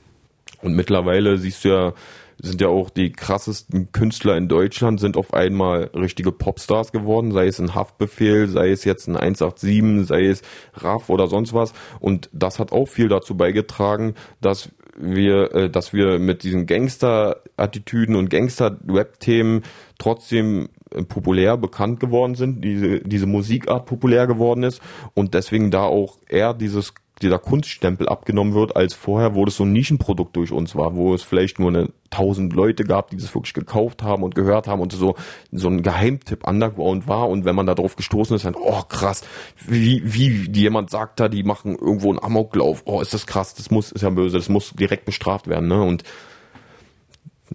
Und 0.62 0.74
mittlerweile 0.74 1.38
siehst 1.38 1.66
du 1.66 1.70
ja, 1.70 1.94
sind 2.42 2.62
ja 2.62 2.68
auch 2.68 2.90
die 2.90 3.12
krassesten 3.12 3.92
Künstler 3.92 4.38
in 4.38 4.48
Deutschland, 4.48 5.00
sind 5.00 5.18
auf 5.18 5.34
einmal 5.34 5.92
richtige 5.94 6.32
Popstars 6.32 6.92
geworden, 6.92 7.32
sei 7.32 7.48
es 7.48 7.60
ein 7.60 7.76
Haftbefehl, 7.76 8.48
sei 8.48 8.72
es 8.72 8.86
jetzt 8.86 9.08
ein 9.08 9.18
187, 9.18 10.08
sei 10.08 10.26
es 10.26 10.42
Raff 10.74 11.10
oder 11.10 11.28
sonst 11.28 11.54
was. 11.54 11.74
Und 12.00 12.30
das 12.32 12.60
hat 12.60 12.72
auch 12.72 12.88
viel 12.88 13.10
dazu 13.10 13.36
beigetragen, 13.36 14.16
dass 14.42 14.70
wir, 15.00 15.54
äh, 15.54 15.70
dass 15.70 15.94
wir 15.94 16.20
mit 16.20 16.44
diesen 16.44 16.66
Gangster-Attitüden 16.66 18.16
und 18.16 18.30
Gangster-Rap-Themen 18.30 19.64
trotzdem 19.98 20.70
äh, 20.92 21.04
populär 21.04 21.58
bekannt 21.58 22.00
geworden 22.00 22.36
sind, 22.36 22.64
diese, 22.64 23.00
diese 23.00 23.26
Musikart 23.26 23.86
populär 23.86 24.28
geworden 24.28 24.64
ist 24.64 24.82
und 25.14 25.34
deswegen 25.34 25.72
da 25.72 25.84
auch 25.84 26.18
eher 26.28 26.54
dieses 26.54 26.94
dieser 27.20 27.40
Kunststempel 27.40 28.08
abgenommen 28.08 28.54
wird, 28.54 28.76
als 28.76 28.94
vorher, 28.94 29.36
wo 29.36 29.46
das 29.46 29.56
so 29.56 29.64
ein 29.64 29.72
Nischenprodukt 29.72 30.36
durch 30.36 30.52
uns 30.52 30.76
war, 30.76 30.96
wo 30.96 31.14
es 31.14 31.24
vielleicht 31.24 31.60
nur 31.60 31.70
eine 31.70 31.90
tausend 32.10 32.54
Leute 32.54 32.84
gab, 32.84 33.10
die 33.10 33.18
das 33.18 33.34
wirklich 33.36 33.54
gekauft 33.54 34.04
haben 34.04 34.24
und 34.24 34.36
gehört 34.36 34.68
haben 34.68 34.82
und 34.82 34.92
so 34.92 35.16
so 35.52 35.68
ein 35.68 35.84
Geheimtipp 35.84 36.48
Underground 36.48 37.08
war 37.08 37.30
und 37.30 37.46
wenn 37.46 37.56
man 37.56 37.66
da 37.66 37.76
drauf 37.76 37.96
gestoßen 37.96 38.36
ist, 38.36 38.46
dann 38.46 38.56
oh 38.56 38.82
krass, 38.84 39.24
wie 39.68 40.02
wie 40.06 40.50
jemand 40.52 40.90
sagt 40.90 41.20
da, 41.20 41.30
die 41.30 41.44
machen 41.44 41.78
irgendwo 41.78 42.10
einen 42.10 42.24
Amoklauf, 42.24 42.84
oh 42.86 43.02
ist 43.02 43.14
das 43.14 43.28
krass, 43.28 43.54
das 43.54 43.70
muss 43.70 43.92
ist 43.92 44.02
ja 44.02 44.10
böse, 44.10 44.38
das 44.38 44.50
muss 44.50 44.72
direkt 44.72 45.06
bestraft 45.06 45.48
werden, 45.48 45.68
ne? 45.68 45.82
Und 45.82 46.04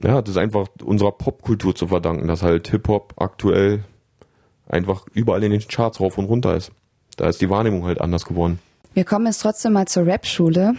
ja, 0.02 0.20
das 0.20 0.30
ist 0.30 0.38
einfach 0.38 0.66
unserer 0.82 1.12
Popkultur 1.12 1.74
zu 1.74 1.88
verdanken, 1.88 2.26
dass 2.26 2.42
halt 2.42 2.68
Hip 2.68 2.88
Hop 2.88 3.14
aktuell 3.16 3.84
einfach 4.66 5.06
überall 5.12 5.42
in 5.44 5.52
den 5.52 5.66
Charts 5.66 6.00
rauf 6.00 6.18
und 6.18 6.26
runter 6.26 6.56
ist. 6.56 6.72
Da 7.16 7.28
ist 7.28 7.40
die 7.40 7.50
Wahrnehmung 7.50 7.84
halt 7.84 8.00
anders 8.00 8.24
geworden. 8.24 8.58
Wir 8.94 9.04
kommen 9.04 9.26
jetzt 9.26 9.42
trotzdem 9.42 9.72
mal 9.72 9.88
zur 9.88 10.06
Rap-Schule, 10.06 10.74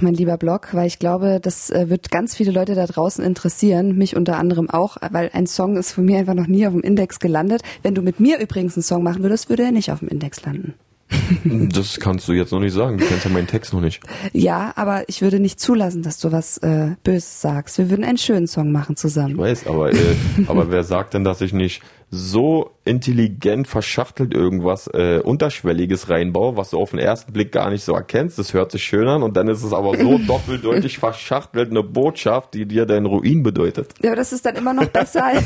mein 0.00 0.14
lieber 0.14 0.38
Blog, 0.38 0.68
weil 0.72 0.86
ich 0.86 0.98
glaube, 0.98 1.38
das 1.38 1.68
äh, 1.68 1.90
wird 1.90 2.10
ganz 2.10 2.34
viele 2.34 2.50
Leute 2.50 2.74
da 2.74 2.86
draußen 2.86 3.22
interessieren, 3.22 3.94
mich 3.98 4.16
unter 4.16 4.38
anderem 4.38 4.70
auch, 4.70 4.96
weil 5.10 5.28
ein 5.34 5.46
Song 5.46 5.76
ist 5.76 5.92
von 5.92 6.06
mir 6.06 6.16
einfach 6.16 6.32
noch 6.32 6.46
nie 6.46 6.66
auf 6.66 6.72
dem 6.72 6.80
Index 6.80 7.20
gelandet. 7.20 7.60
Wenn 7.82 7.94
du 7.94 8.00
mit 8.00 8.20
mir 8.20 8.40
übrigens 8.40 8.74
einen 8.74 8.84
Song 8.84 9.02
machen 9.02 9.22
würdest, 9.22 9.50
würde 9.50 9.64
er 9.64 9.72
nicht 9.72 9.92
auf 9.92 9.98
dem 9.98 10.08
Index 10.08 10.42
landen. 10.46 10.72
Das 11.44 11.98
kannst 12.00 12.28
du 12.28 12.32
jetzt 12.32 12.52
noch 12.52 12.60
nicht 12.60 12.72
sagen. 12.72 12.98
Du 12.98 13.04
kennst 13.04 13.24
ja 13.24 13.30
meinen 13.30 13.46
Text 13.46 13.72
noch 13.72 13.80
nicht. 13.80 14.00
Ja, 14.32 14.72
aber 14.76 15.08
ich 15.08 15.22
würde 15.22 15.40
nicht 15.40 15.60
zulassen, 15.60 16.02
dass 16.02 16.18
du 16.18 16.32
was 16.32 16.58
äh, 16.58 16.96
Böses 17.04 17.40
sagst. 17.40 17.78
Wir 17.78 17.90
würden 17.90 18.04
einen 18.04 18.18
schönen 18.18 18.46
Song 18.46 18.72
machen 18.72 18.96
zusammen. 18.96 19.32
Ich 19.32 19.38
weiß, 19.38 19.66
aber, 19.66 19.92
äh, 19.92 19.96
aber 20.46 20.70
wer 20.70 20.84
sagt 20.84 21.14
denn, 21.14 21.24
dass 21.24 21.40
ich 21.40 21.52
nicht 21.52 21.82
so 22.10 22.70
intelligent 22.84 23.68
verschachtelt 23.68 24.32
irgendwas 24.32 24.86
äh, 24.88 25.20
Unterschwelliges 25.22 26.08
reinbaue, 26.08 26.56
was 26.56 26.70
du 26.70 26.78
auf 26.78 26.90
den 26.90 26.98
ersten 26.98 27.32
Blick 27.32 27.52
gar 27.52 27.70
nicht 27.70 27.84
so 27.84 27.92
erkennst. 27.92 28.38
Das 28.38 28.54
hört 28.54 28.72
sich 28.72 28.82
schön 28.82 29.06
an 29.08 29.22
und 29.22 29.36
dann 29.36 29.48
ist 29.48 29.62
es 29.62 29.74
aber 29.74 29.96
so 29.96 30.18
doppeldeutig 30.26 30.98
verschachtelt 30.98 31.70
eine 31.70 31.82
Botschaft, 31.82 32.54
die 32.54 32.64
dir 32.64 32.86
deinen 32.86 33.06
Ruin 33.06 33.42
bedeutet. 33.42 33.92
Ja, 34.02 34.10
aber 34.10 34.16
das 34.16 34.32
ist 34.32 34.46
dann 34.46 34.56
immer 34.56 34.72
noch 34.72 34.86
besser 34.86 35.26
als 35.26 35.44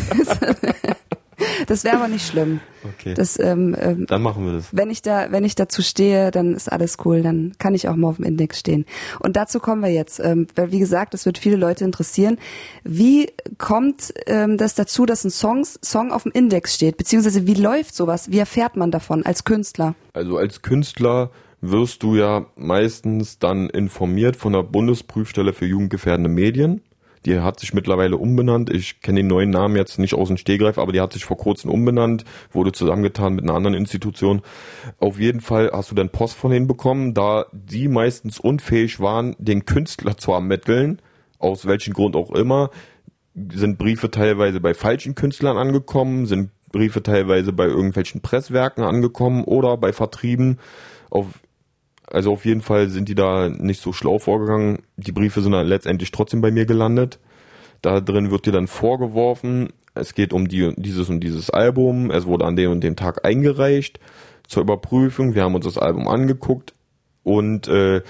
Das 1.72 1.84
wäre 1.84 1.96
aber 1.96 2.08
nicht 2.08 2.26
schlimm. 2.26 2.60
Okay. 2.84 3.14
Das, 3.14 3.38
ähm, 3.38 3.74
ähm, 3.80 4.04
dann 4.06 4.20
machen 4.20 4.44
wir 4.44 4.52
das. 4.52 4.68
Wenn 4.72 4.90
ich 4.90 5.00
da, 5.00 5.32
wenn 5.32 5.42
ich 5.42 5.54
dazu 5.54 5.80
stehe, 5.80 6.30
dann 6.30 6.54
ist 6.54 6.70
alles 6.70 6.98
cool. 7.06 7.22
Dann 7.22 7.54
kann 7.58 7.72
ich 7.74 7.88
auch 7.88 7.96
mal 7.96 8.08
auf 8.08 8.16
dem 8.16 8.26
Index 8.26 8.58
stehen. 8.58 8.84
Und 9.20 9.36
dazu 9.36 9.58
kommen 9.58 9.80
wir 9.80 9.88
jetzt, 9.88 10.20
ähm, 10.20 10.48
weil 10.54 10.70
wie 10.70 10.78
gesagt, 10.78 11.14
das 11.14 11.24
wird 11.24 11.38
viele 11.38 11.56
Leute 11.56 11.86
interessieren. 11.86 12.36
Wie 12.84 13.30
kommt 13.56 14.12
ähm, 14.26 14.58
das 14.58 14.74
dazu, 14.74 15.06
dass 15.06 15.24
ein 15.24 15.30
Song, 15.30 15.64
Song 15.64 16.12
auf 16.12 16.24
dem 16.24 16.32
Index 16.32 16.74
steht? 16.74 16.98
Beziehungsweise 16.98 17.46
wie 17.46 17.54
läuft 17.54 17.94
sowas? 17.94 18.30
Wie 18.30 18.38
erfährt 18.38 18.76
man 18.76 18.90
davon 18.90 19.24
als 19.24 19.44
Künstler? 19.44 19.94
Also 20.12 20.36
als 20.36 20.60
Künstler 20.60 21.30
wirst 21.62 22.02
du 22.02 22.16
ja 22.16 22.44
meistens 22.56 23.38
dann 23.38 23.70
informiert 23.70 24.36
von 24.36 24.52
der 24.52 24.62
Bundesprüfstelle 24.62 25.54
für 25.54 25.64
jugendgefährdende 25.64 26.28
Medien. 26.28 26.82
Die 27.24 27.40
hat 27.40 27.60
sich 27.60 27.72
mittlerweile 27.72 28.16
umbenannt. 28.16 28.70
Ich 28.70 29.00
kenne 29.00 29.20
den 29.20 29.28
neuen 29.28 29.50
Namen 29.50 29.76
jetzt 29.76 29.98
nicht 29.98 30.14
aus 30.14 30.28
dem 30.28 30.36
Stehgreif, 30.36 30.78
aber 30.78 30.92
die 30.92 31.00
hat 31.00 31.12
sich 31.12 31.24
vor 31.24 31.36
kurzem 31.36 31.70
umbenannt, 31.70 32.24
wurde 32.50 32.72
zusammengetan 32.72 33.34
mit 33.34 33.44
einer 33.44 33.54
anderen 33.54 33.76
Institution. 33.76 34.42
Auf 34.98 35.20
jeden 35.20 35.40
Fall 35.40 35.70
hast 35.72 35.90
du 35.90 35.94
dann 35.94 36.10
Post 36.10 36.34
von 36.34 36.50
denen 36.50 36.66
bekommen, 36.66 37.14
da 37.14 37.46
die 37.52 37.88
meistens 37.88 38.40
unfähig 38.40 38.98
waren, 39.00 39.36
den 39.38 39.64
Künstler 39.66 40.16
zu 40.16 40.32
ermitteln, 40.32 41.00
aus 41.38 41.66
welchem 41.66 41.94
Grund 41.94 42.16
auch 42.16 42.32
immer, 42.32 42.70
sind 43.34 43.78
Briefe 43.78 44.10
teilweise 44.10 44.60
bei 44.60 44.74
falschen 44.74 45.14
Künstlern 45.14 45.56
angekommen, 45.56 46.26
sind 46.26 46.50
Briefe 46.72 47.02
teilweise 47.02 47.52
bei 47.52 47.66
irgendwelchen 47.66 48.20
Presswerken 48.22 48.82
angekommen 48.82 49.44
oder 49.44 49.76
bei 49.76 49.92
Vertrieben. 49.92 50.58
Auf 51.10 51.26
also 52.12 52.32
auf 52.32 52.44
jeden 52.44 52.62
Fall 52.62 52.88
sind 52.88 53.08
die 53.08 53.14
da 53.14 53.48
nicht 53.48 53.80
so 53.80 53.92
schlau 53.92 54.18
vorgegangen. 54.18 54.82
Die 54.96 55.12
Briefe 55.12 55.40
sind 55.40 55.52
dann 55.52 55.66
letztendlich 55.66 56.10
trotzdem 56.10 56.40
bei 56.40 56.50
mir 56.50 56.66
gelandet. 56.66 57.18
Da 57.80 58.00
drin 58.00 58.30
wird 58.30 58.46
dir 58.46 58.52
dann 58.52 58.68
vorgeworfen, 58.68 59.72
es 59.94 60.14
geht 60.14 60.32
um 60.32 60.48
die, 60.48 60.72
dieses 60.76 61.08
und 61.10 61.20
dieses 61.20 61.50
Album, 61.50 62.10
es 62.10 62.26
wurde 62.26 62.44
an 62.44 62.56
dem 62.56 62.70
und 62.70 62.82
dem 62.82 62.96
Tag 62.96 63.26
eingereicht 63.26 63.98
zur 64.46 64.62
Überprüfung. 64.62 65.34
Wir 65.34 65.42
haben 65.42 65.54
uns 65.54 65.64
das 65.64 65.78
Album 65.78 66.08
angeguckt 66.08 66.74
und 67.24 67.68
äh, 67.68 68.02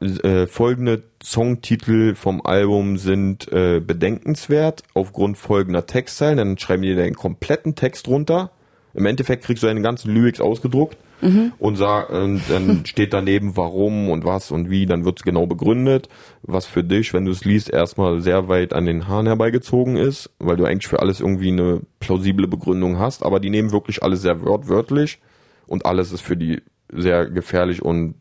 äh, 0.00 0.46
folgende 0.46 1.02
Songtitel 1.22 2.14
vom 2.14 2.44
Album 2.44 2.98
sind 2.98 3.50
äh, 3.52 3.80
bedenkenswert 3.80 4.82
aufgrund 4.94 5.38
folgender 5.38 5.86
Textzeilen. 5.86 6.38
Dann 6.38 6.58
schreiben 6.58 6.82
die 6.82 6.94
den 6.94 7.14
kompletten 7.14 7.74
Text 7.74 8.06
runter. 8.08 8.50
Im 8.94 9.06
Endeffekt 9.06 9.44
kriegst 9.44 9.62
du 9.62 9.66
deine 9.66 9.82
ganzen 9.82 10.12
Lyrics 10.12 10.40
ausgedruckt 10.40 10.96
mhm. 11.20 11.52
und, 11.58 11.76
sag, 11.76 12.10
und 12.10 12.42
dann 12.48 12.82
steht 12.86 13.12
daneben 13.12 13.56
warum 13.56 14.10
und 14.10 14.24
was 14.24 14.50
und 14.50 14.70
wie, 14.70 14.86
dann 14.86 15.04
wird 15.04 15.18
es 15.18 15.24
genau 15.24 15.46
begründet, 15.46 16.08
was 16.42 16.66
für 16.66 16.84
dich, 16.84 17.14
wenn 17.14 17.24
du 17.24 17.30
es 17.30 17.44
liest, 17.44 17.70
erstmal 17.70 18.20
sehr 18.20 18.48
weit 18.48 18.72
an 18.72 18.86
den 18.86 19.08
Haaren 19.08 19.26
herbeigezogen 19.26 19.96
ist, 19.96 20.30
weil 20.38 20.56
du 20.56 20.64
eigentlich 20.64 20.88
für 20.88 21.00
alles 21.00 21.20
irgendwie 21.20 21.52
eine 21.52 21.80
plausible 22.00 22.48
Begründung 22.48 22.98
hast, 22.98 23.24
aber 23.24 23.40
die 23.40 23.50
nehmen 23.50 23.72
wirklich 23.72 24.02
alles 24.02 24.22
sehr 24.22 24.42
wortwörtlich 24.42 25.20
und 25.66 25.86
alles 25.86 26.12
ist 26.12 26.22
für 26.22 26.36
die 26.36 26.62
sehr 26.92 27.30
gefährlich 27.30 27.82
und 27.82 28.14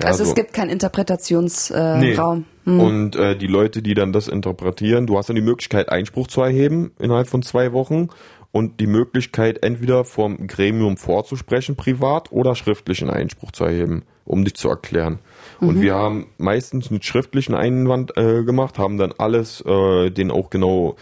ja, 0.00 0.08
also 0.08 0.24
so. 0.24 0.30
es 0.30 0.34
gibt 0.34 0.52
keinen 0.52 0.70
Interpretationsraum. 0.70 2.00
Nee. 2.00 2.12
Äh, 2.12 2.16
Raum. 2.16 2.44
Hm. 2.64 2.80
Und 2.80 3.16
äh, 3.16 3.36
die 3.36 3.46
Leute, 3.46 3.82
die 3.82 3.94
dann 3.94 4.12
das 4.12 4.28
interpretieren, 4.28 5.06
du 5.06 5.18
hast 5.18 5.28
dann 5.28 5.36
die 5.36 5.42
Möglichkeit, 5.42 5.88
Einspruch 5.90 6.28
zu 6.28 6.40
erheben 6.42 6.92
innerhalb 6.98 7.28
von 7.28 7.42
zwei 7.42 7.72
Wochen 7.72 8.08
und 8.52 8.80
die 8.80 8.86
Möglichkeit, 8.86 9.62
entweder 9.64 10.04
vom 10.04 10.46
Gremium 10.46 10.98
vorzusprechen, 10.98 11.74
privat 11.74 12.30
oder 12.30 12.54
schriftlichen 12.54 13.10
Einspruch 13.10 13.50
zu 13.50 13.64
erheben, 13.64 14.04
um 14.24 14.44
dich 14.44 14.54
zu 14.54 14.68
erklären. 14.68 15.18
Und 15.58 15.80
wir 15.80 15.94
haben 15.94 16.26
meistens 16.38 16.90
einen 16.90 17.02
schriftlichen 17.02 17.54
Einwand 17.54 18.16
äh, 18.16 18.44
gemacht, 18.44 18.78
haben 18.78 18.98
dann 18.98 19.12
alles, 19.16 19.62
äh, 19.62 20.10
den 20.10 20.30
auch 20.30 20.50
genau 20.50 20.96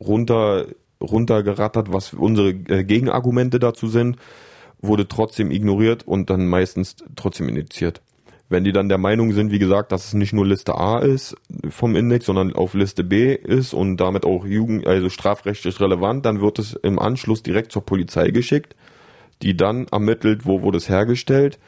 runter 0.00 0.66
runtergerattert, 1.02 1.92
was 1.92 2.12
unsere 2.12 2.50
äh, 2.50 2.84
Gegenargumente 2.84 3.58
dazu 3.58 3.88
sind, 3.88 4.16
wurde 4.80 5.08
trotzdem 5.08 5.50
ignoriert 5.50 6.06
und 6.06 6.30
dann 6.30 6.46
meistens 6.46 6.96
trotzdem 7.16 7.48
initiiert. 7.48 8.00
Wenn 8.52 8.64
die 8.64 8.72
dann 8.72 8.90
der 8.90 8.98
Meinung 8.98 9.32
sind, 9.32 9.50
wie 9.50 9.58
gesagt, 9.58 9.92
dass 9.92 10.08
es 10.08 10.12
nicht 10.12 10.34
nur 10.34 10.46
Liste 10.46 10.74
A 10.74 10.98
ist 10.98 11.34
vom 11.70 11.96
Index, 11.96 12.26
sondern 12.26 12.52
auf 12.54 12.74
Liste 12.74 13.02
B 13.02 13.34
ist 13.34 13.72
und 13.72 13.96
damit 13.96 14.26
auch 14.26 14.44
Jugend, 14.44 14.86
also 14.86 15.08
strafrechtlich 15.08 15.80
relevant, 15.80 16.26
dann 16.26 16.42
wird 16.42 16.58
es 16.58 16.74
im 16.74 16.98
Anschluss 16.98 17.42
direkt 17.42 17.72
zur 17.72 17.86
Polizei 17.86 18.30
geschickt, 18.30 18.76
die 19.40 19.56
dann 19.56 19.86
ermittelt, 19.90 20.44
wo 20.44 20.60
wurde 20.60 20.76
es 20.76 20.90
hergestellt, 20.90 21.58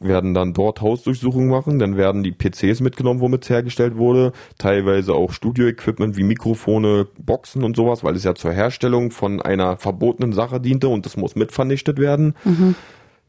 werden 0.00 0.34
dann 0.34 0.54
dort 0.54 0.80
Hausdurchsuchungen 0.80 1.48
machen, 1.48 1.78
dann 1.78 1.96
werden 1.96 2.24
die 2.24 2.32
PCs 2.32 2.80
mitgenommen, 2.80 3.20
womit 3.20 3.44
es 3.44 3.50
hergestellt 3.50 3.96
wurde, 3.96 4.32
teilweise 4.58 5.14
auch 5.14 5.32
Studioequipment 5.32 6.16
wie 6.16 6.24
Mikrofone, 6.24 7.06
Boxen 7.18 7.62
und 7.62 7.76
sowas, 7.76 8.02
weil 8.02 8.16
es 8.16 8.24
ja 8.24 8.34
zur 8.34 8.52
Herstellung 8.52 9.12
von 9.12 9.40
einer 9.40 9.76
verbotenen 9.76 10.32
Sache 10.32 10.60
diente 10.60 10.88
und 10.88 11.06
das 11.06 11.16
muss 11.16 11.36
mit 11.36 11.52
vernichtet 11.52 12.00
werden. 12.00 12.34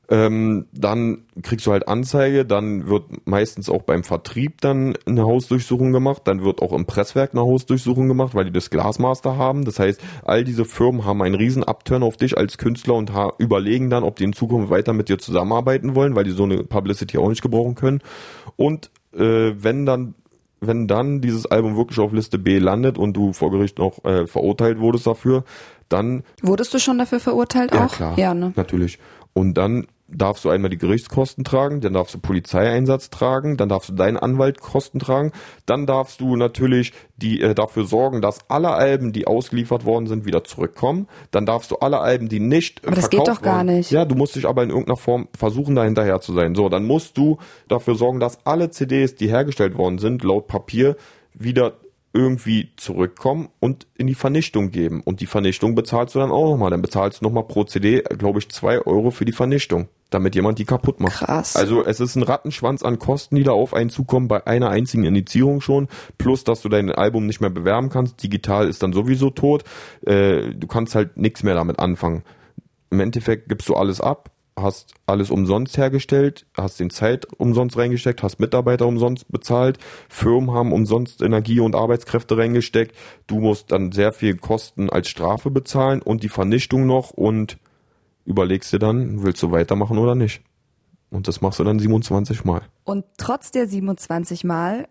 Ähm, 0.09 0.67
dann 0.71 1.25
kriegst 1.41 1.65
du 1.65 1.73
halt 1.73 1.89
Anzeige, 1.89 2.45
dann 2.45 2.87
wird 2.87 3.27
meistens 3.27 3.69
auch 3.69 3.81
beim 3.81 4.05
Vertrieb 4.05 4.61
dann 4.61 4.97
eine 5.05 5.23
Hausdurchsuchung 5.23 5.91
gemacht, 5.91 6.21
dann 6.25 6.45
wird 6.45 6.61
auch 6.61 6.71
im 6.71 6.85
Presswerk 6.85 7.31
eine 7.33 7.41
Hausdurchsuchung 7.41 8.07
gemacht, 8.07 8.33
weil 8.33 8.45
die 8.45 8.53
das 8.53 8.69
Glasmaster 8.69 9.37
haben. 9.37 9.65
Das 9.65 9.79
heißt, 9.79 9.99
all 10.23 10.45
diese 10.45 10.63
Firmen 10.63 11.03
haben 11.03 11.21
einen 11.21 11.35
riesen 11.35 11.63
Upturn 11.63 12.03
auf 12.03 12.15
dich 12.15 12.37
als 12.37 12.57
Künstler 12.57 12.93
und 12.93 13.11
überlegen 13.37 13.89
dann, 13.89 14.03
ob 14.03 14.15
die 14.15 14.23
in 14.23 14.33
Zukunft 14.33 14.69
weiter 14.69 14.93
mit 14.93 15.09
dir 15.09 15.17
zusammenarbeiten 15.17 15.93
wollen, 15.93 16.15
weil 16.15 16.23
die 16.23 16.31
so 16.31 16.43
eine 16.43 16.63
Publicity 16.63 17.17
auch 17.17 17.29
nicht 17.29 17.41
gebrauchen 17.41 17.75
können. 17.75 17.99
Und 18.55 18.89
äh, 19.13 19.51
wenn 19.57 19.85
dann 19.85 20.15
wenn 20.59 20.87
dann 20.87 21.21
dieses 21.21 21.45
Album 21.45 21.77
wirklich 21.77 21.99
auf 21.99 22.13
Liste 22.13 22.39
B 22.39 22.57
landet 22.57 22.97
und 22.97 23.13
du 23.13 23.33
vor 23.33 23.51
Gericht 23.51 23.77
noch 23.77 24.03
äh, 24.05 24.25
verurteilt 24.25 24.79
wurdest 24.79 25.05
dafür, 25.05 25.43
dann 25.89 26.23
Wurdest 26.41 26.73
du 26.73 26.79
schon 26.79 26.97
dafür 26.97 27.19
verurteilt 27.19 27.73
ja, 27.73 27.85
auch? 27.85 27.91
klar. 27.91 28.17
Ja, 28.17 28.33
ne? 28.33 28.53
Natürlich. 28.55 28.97
Und 29.33 29.53
dann 29.53 29.85
darfst 30.07 30.45
du 30.45 30.49
einmal 30.49 30.69
die 30.69 30.77
Gerichtskosten 30.77 31.43
tragen, 31.43 31.81
dann 31.81 31.93
darfst 31.93 32.15
du 32.15 32.19
Polizeieinsatz 32.19 33.09
tragen, 33.09 33.57
dann 33.57 33.69
darfst 33.69 33.89
du 33.89 33.93
deinen 33.93 34.17
Anwalt 34.17 34.61
Kosten 34.61 34.99
tragen, 34.99 35.31
dann 35.65 35.85
darfst 35.85 36.21
du 36.21 36.35
natürlich 36.35 36.93
die 37.17 37.41
äh, 37.41 37.53
dafür 37.53 37.85
sorgen, 37.85 38.21
dass 38.21 38.49
alle 38.49 38.69
Alben, 38.69 39.11
die 39.11 39.27
ausgeliefert 39.27 39.85
worden 39.85 40.07
sind, 40.07 40.25
wieder 40.25 40.43
zurückkommen. 40.43 41.07
Dann 41.31 41.45
darfst 41.45 41.71
du 41.71 41.77
alle 41.77 41.99
Alben, 41.99 42.29
die 42.29 42.39
nicht 42.39 42.83
äh, 42.83 42.87
Aber 42.87 42.95
das 42.95 43.09
geht 43.09 43.19
verkauft 43.19 43.39
doch 43.39 43.43
gar 43.43 43.63
nicht. 43.63 43.91
Ja, 43.91 44.05
du 44.05 44.15
musst 44.15 44.35
dich 44.35 44.47
aber 44.47 44.63
in 44.63 44.69
irgendeiner 44.69 44.97
Form 44.97 45.27
versuchen, 45.35 45.75
da 45.75 45.83
hinterher 45.83 46.21
zu 46.21 46.33
sein. 46.33 46.55
So, 46.55 46.69
dann 46.69 46.85
musst 46.85 47.17
du 47.17 47.37
dafür 47.67 47.95
sorgen, 47.95 48.19
dass 48.19 48.45
alle 48.45 48.69
CDs, 48.69 49.15
die 49.15 49.29
hergestellt 49.29 49.77
worden 49.77 49.97
sind, 49.97 50.23
laut 50.23 50.47
Papier 50.47 50.95
wieder 51.33 51.73
irgendwie 52.17 52.71
zurückkommen 52.77 53.49
und 53.59 53.85
in 53.95 54.07
die 54.07 54.15
Vernichtung 54.15 54.71
geben. 54.71 55.01
Und 55.05 55.21
die 55.21 55.27
Vernichtung 55.27 55.75
bezahlst 55.75 56.15
du 56.15 56.19
dann 56.19 56.31
auch 56.31 56.49
nochmal. 56.49 56.71
Dann 56.71 56.81
bezahlst 56.81 57.21
du 57.21 57.25
nochmal 57.25 57.43
pro 57.43 57.63
CD, 57.63 58.01
glaube 58.17 58.39
ich, 58.39 58.49
zwei 58.49 58.79
Euro 58.79 59.11
für 59.11 59.23
die 59.23 59.31
Vernichtung, 59.31 59.87
damit 60.09 60.33
jemand 60.33 60.57
die 60.57 60.65
kaputt 60.65 60.99
macht. 60.99 61.19
Krass. 61.19 61.55
Also 61.55 61.85
es 61.85 61.99
ist 61.99 62.15
ein 62.15 62.23
Rattenschwanz 62.23 62.81
an 62.81 62.97
Kosten, 62.97 63.35
die 63.35 63.43
da 63.43 63.51
auf 63.51 63.75
einen 63.75 63.91
zukommen, 63.91 64.27
bei 64.27 64.47
einer 64.47 64.69
einzigen 64.69 65.03
Indizierung 65.03 65.61
schon. 65.61 65.87
Plus, 66.17 66.43
dass 66.43 66.63
du 66.63 66.69
dein 66.69 66.91
Album 66.91 67.27
nicht 67.27 67.39
mehr 67.39 67.51
bewerben 67.51 67.89
kannst. 67.89 68.23
Digital 68.23 68.67
ist 68.67 68.81
dann 68.81 68.93
sowieso 68.93 69.29
tot. 69.29 69.63
Äh, 70.05 70.55
du 70.55 70.65
kannst 70.65 70.95
halt 70.95 71.17
nichts 71.17 71.43
mehr 71.43 71.53
damit 71.53 71.77
anfangen. 71.77 72.23
Im 72.89 72.99
Endeffekt 72.99 73.47
gibst 73.47 73.69
du 73.69 73.75
alles 73.75 74.01
ab, 74.01 74.31
hast 74.57 74.95
alles 75.05 75.29
umsonst 75.29 75.77
hergestellt, 75.77 76.47
hast 76.55 76.79
den 76.79 76.89
Zeit 76.89 77.27
umsonst 77.37 77.77
reingesteckt, 77.77 78.23
hast 78.23 78.39
Mitarbeiter 78.39 78.87
umsonst 78.87 79.31
bezahlt, 79.31 79.77
Firmen 80.09 80.51
haben 80.51 80.73
umsonst 80.73 81.21
Energie 81.21 81.59
und 81.59 81.75
Arbeitskräfte 81.75 82.37
reingesteckt, 82.37 82.95
du 83.27 83.39
musst 83.39 83.71
dann 83.71 83.91
sehr 83.91 84.11
viel 84.11 84.35
Kosten 84.35 84.89
als 84.89 85.07
Strafe 85.07 85.51
bezahlen 85.51 86.01
und 86.01 86.23
die 86.23 86.29
Vernichtung 86.29 86.87
noch 86.87 87.11
und 87.11 87.57
überlegst 88.25 88.73
dir 88.73 88.79
dann, 88.79 89.23
willst 89.23 89.41
du 89.43 89.51
weitermachen 89.51 89.99
oder 89.99 90.15
nicht. 90.15 90.41
Und 91.09 91.27
das 91.27 91.39
machst 91.39 91.59
du 91.59 91.63
dann 91.63 91.79
27 91.79 92.43
Mal. 92.43 92.63
Und 92.83 93.05
trotz 93.17 93.51
der 93.51 93.67
27 93.67 94.43
Mal 94.43 94.89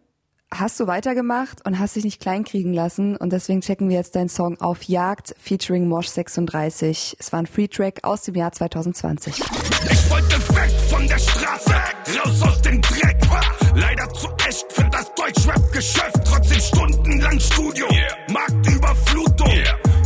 hast 0.53 0.79
du 0.81 0.87
weitergemacht 0.87 1.65
und 1.67 1.79
hast 1.79 1.97
dich 1.97 2.05
nicht 2.05 2.21
kleinkriegen 2.21 2.73
lassen. 2.73 3.17
Und 3.17 3.33
deswegen 3.33 3.61
checken 3.61 3.89
wir 3.89 3.97
jetzt 3.97 4.17
deinen 4.17 4.29
Song 4.29 4.61
Auf 4.61 4.85
Jagd 4.85 5.35
featuring 5.39 5.89
Mosh 5.89 6.09
36. 6.09 7.17
Es 7.19 7.33
war 7.33 7.41
ein 7.41 7.47
Free-Track 7.47 8.01
aus 8.05 8.23
dem 8.23 8.35
Jahr 8.35 8.53
2020. 8.53 9.39
Ich 9.39 10.11
wollte 10.11 10.37
weg 10.55 10.71
von 10.89 11.07
der 11.07 11.19
Straße, 11.19 11.75
raus 12.19 12.43
aus 12.43 12.63
dem 12.63 12.81
Dreck. 12.81 13.17
Leider 13.75 14.09
zu 14.15 14.29
echt 14.49 14.73
für 14.73 14.89
das 14.91 15.13
Deutschrap-Geschäft. 15.15 16.21
Trotzdem 16.25 16.61
stundenlang 16.61 17.39
Studio, 17.41 17.87
Marktüberflutung. 18.33 19.53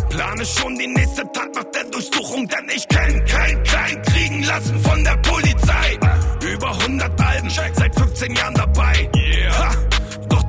Plane 0.09 0.45
schon 0.45 0.77
die 0.77 0.89
nächste 0.89 1.23
Tat 1.33 1.55
nach 1.55 1.65
der 1.65 1.85
Durchsuchung, 1.85 2.49
denn 2.49 2.69
ich 2.75 2.89
kenn 2.89 3.25
kein 3.27 3.63
Klein 3.63 4.03
kriegen 4.03 4.43
lassen 4.43 4.81
von 4.81 5.05
der 5.05 5.17
Polizei. 5.19 5.99
Über 6.53 6.73
100 6.81 7.21
Alben, 7.21 7.51
seit 7.51 7.95
15 7.95 8.35
Jahren 8.35 8.55
dabei. 8.55 9.09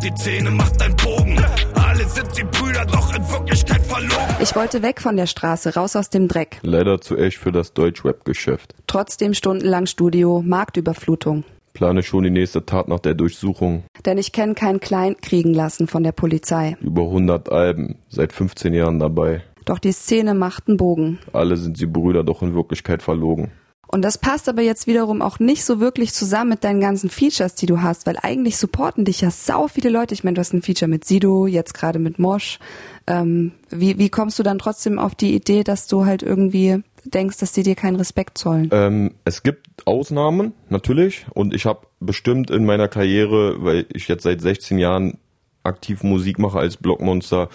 Die 0.03 0.11
Szene 0.15 0.49
macht 0.49 0.81
einen 0.81 0.95
Bogen. 0.95 1.37
Alle 1.75 2.03
sind 2.05 2.33
sie 2.33 2.43
Brüder, 2.43 2.85
doch 2.85 3.13
in 3.15 3.21
Wirklichkeit 3.29 3.81
verlogen. 3.81 4.35
Ich 4.41 4.55
wollte 4.55 4.81
weg 4.81 4.99
von 4.99 5.15
der 5.15 5.27
Straße, 5.27 5.75
raus 5.75 5.95
aus 5.95 6.09
dem 6.09 6.27
Dreck. 6.27 6.57
Leider 6.63 6.99
zu 6.99 7.17
echt 7.17 7.37
für 7.37 7.51
das 7.51 7.73
Deutschrap-Geschäft. 7.73 8.73
Trotzdem 8.87 9.35
stundenlang 9.35 9.85
Studio, 9.85 10.41
Marktüberflutung. 10.43 11.43
Plane 11.73 12.01
schon 12.01 12.23
die 12.23 12.31
nächste 12.31 12.65
Tat 12.65 12.87
nach 12.87 12.99
der 12.99 13.13
Durchsuchung. 13.13 13.83
Denn 14.03 14.17
ich 14.17 14.31
kenne 14.31 14.55
kein 14.55 14.79
Klein 14.79 15.17
kriegen 15.21 15.53
lassen 15.53 15.87
von 15.87 16.01
der 16.01 16.13
Polizei. 16.13 16.77
Über 16.81 17.03
100 17.03 17.51
Alben, 17.51 17.99
seit 18.09 18.33
15 18.33 18.73
Jahren 18.73 18.97
dabei. 18.97 19.43
Doch 19.65 19.77
die 19.77 19.91
Szene 19.91 20.33
macht 20.33 20.67
einen 20.67 20.77
Bogen. 20.77 21.19
Alle 21.31 21.57
sind 21.57 21.77
sie 21.77 21.85
Brüder, 21.85 22.23
doch 22.23 22.41
in 22.41 22.55
Wirklichkeit 22.55 23.03
verlogen. 23.03 23.51
Und 23.91 24.03
das 24.03 24.17
passt 24.17 24.47
aber 24.47 24.61
jetzt 24.61 24.87
wiederum 24.87 25.21
auch 25.21 25.39
nicht 25.39 25.65
so 25.65 25.81
wirklich 25.81 26.13
zusammen 26.13 26.51
mit 26.51 26.63
deinen 26.63 26.79
ganzen 26.79 27.09
Features, 27.09 27.55
die 27.55 27.65
du 27.65 27.81
hast, 27.81 28.05
weil 28.07 28.17
eigentlich 28.21 28.57
supporten 28.57 29.03
dich 29.03 29.21
ja 29.21 29.31
sau 29.31 29.67
viele 29.67 29.89
Leute. 29.89 30.13
Ich 30.13 30.23
meine, 30.23 30.35
du 30.35 30.39
hast 30.39 30.53
ein 30.53 30.61
Feature 30.61 30.89
mit 30.89 31.03
Sido, 31.03 31.45
jetzt 31.45 31.73
gerade 31.73 31.99
mit 31.99 32.17
Mosh. 32.17 32.59
Ähm, 33.05 33.51
wie, 33.69 33.97
wie 33.97 34.09
kommst 34.09 34.39
du 34.39 34.43
dann 34.43 34.59
trotzdem 34.59 34.97
auf 34.97 35.13
die 35.13 35.35
Idee, 35.35 35.63
dass 35.63 35.87
du 35.87 36.05
halt 36.05 36.23
irgendwie 36.23 36.81
denkst, 37.03 37.37
dass 37.39 37.51
die 37.51 37.63
dir 37.63 37.75
keinen 37.75 37.97
Respekt 37.97 38.37
zollen? 38.37 38.69
Ähm, 38.71 39.15
es 39.25 39.43
gibt 39.43 39.85
Ausnahmen, 39.85 40.53
natürlich. 40.69 41.25
Und 41.33 41.53
ich 41.53 41.65
habe 41.65 41.87
bestimmt 41.99 42.49
in 42.49 42.65
meiner 42.65 42.87
Karriere, 42.87 43.63
weil 43.63 43.85
ich 43.93 44.07
jetzt 44.07 44.23
seit 44.23 44.39
16 44.39 44.77
Jahren 44.77 45.17
aktiv 45.63 46.03
Musik 46.03 46.39
mache 46.39 46.59
als 46.59 46.77
Blockmonster, 46.77 47.49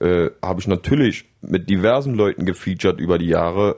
äh, 0.00 0.30
habe 0.42 0.60
ich 0.60 0.66
natürlich 0.66 1.26
mit 1.42 1.68
diversen 1.68 2.14
Leuten 2.14 2.46
gefeatured 2.46 2.98
über 2.98 3.18
die 3.18 3.26
Jahre, 3.26 3.76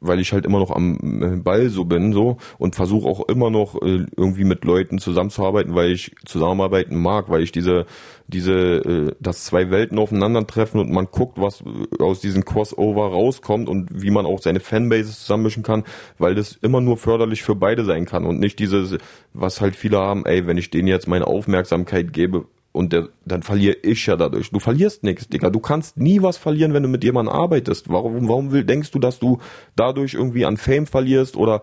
weil 0.00 0.20
ich 0.20 0.32
halt 0.32 0.46
immer 0.46 0.58
noch 0.58 0.70
am 0.70 0.98
äh, 1.22 1.36
Ball 1.36 1.68
so 1.68 1.84
bin 1.84 2.12
so 2.12 2.36
und 2.58 2.76
versuche 2.76 3.08
auch 3.08 3.28
immer 3.28 3.50
noch 3.50 3.74
äh, 3.82 4.06
irgendwie 4.16 4.44
mit 4.44 4.64
Leuten 4.64 4.98
zusammenzuarbeiten, 4.98 5.74
weil 5.74 5.92
ich 5.92 6.14
zusammenarbeiten 6.24 6.96
mag, 6.96 7.28
weil 7.28 7.42
ich 7.42 7.52
diese 7.52 7.86
diese 8.26 8.52
äh, 8.52 9.14
dass 9.20 9.44
zwei 9.44 9.70
Welten 9.70 9.98
aufeinandertreffen 9.98 10.80
und 10.80 10.90
man 10.90 11.08
guckt, 11.10 11.40
was 11.40 11.62
äh, 11.62 12.02
aus 12.02 12.20
diesem 12.20 12.44
Crossover 12.44 13.08
rauskommt 13.08 13.68
und 13.68 14.02
wie 14.02 14.10
man 14.10 14.26
auch 14.26 14.40
seine 14.40 14.60
Fanbases 14.60 15.20
zusammenmischen 15.20 15.62
kann, 15.62 15.84
weil 16.18 16.34
das 16.34 16.52
immer 16.52 16.80
nur 16.80 16.96
förderlich 16.96 17.42
für 17.42 17.54
beide 17.54 17.84
sein 17.84 18.04
kann 18.06 18.24
und 18.24 18.38
nicht 18.38 18.58
dieses 18.58 18.98
was 19.32 19.60
halt 19.60 19.76
viele 19.76 19.98
haben, 19.98 20.26
ey, 20.26 20.46
wenn 20.46 20.58
ich 20.58 20.70
denen 20.70 20.88
jetzt 20.88 21.08
meine 21.08 21.26
Aufmerksamkeit 21.26 22.12
gebe, 22.12 22.46
und 22.72 22.92
der, 22.92 23.08
dann 23.24 23.42
verliere 23.42 23.76
ich 23.82 24.06
ja 24.06 24.16
dadurch. 24.16 24.50
Du 24.50 24.60
verlierst 24.60 25.02
nichts, 25.02 25.28
Digga. 25.28 25.50
Du 25.50 25.60
kannst 25.60 25.96
nie 25.96 26.22
was 26.22 26.36
verlieren, 26.36 26.74
wenn 26.74 26.82
du 26.82 26.88
mit 26.88 27.02
jemandem 27.02 27.34
arbeitest. 27.34 27.88
Warum, 27.88 28.28
warum 28.28 28.52
will, 28.52 28.64
denkst 28.64 28.90
du, 28.90 28.98
dass 28.98 29.18
du 29.18 29.38
dadurch 29.74 30.14
irgendwie 30.14 30.44
an 30.44 30.56
Fame 30.56 30.86
verlierst 30.86 31.36
oder 31.36 31.62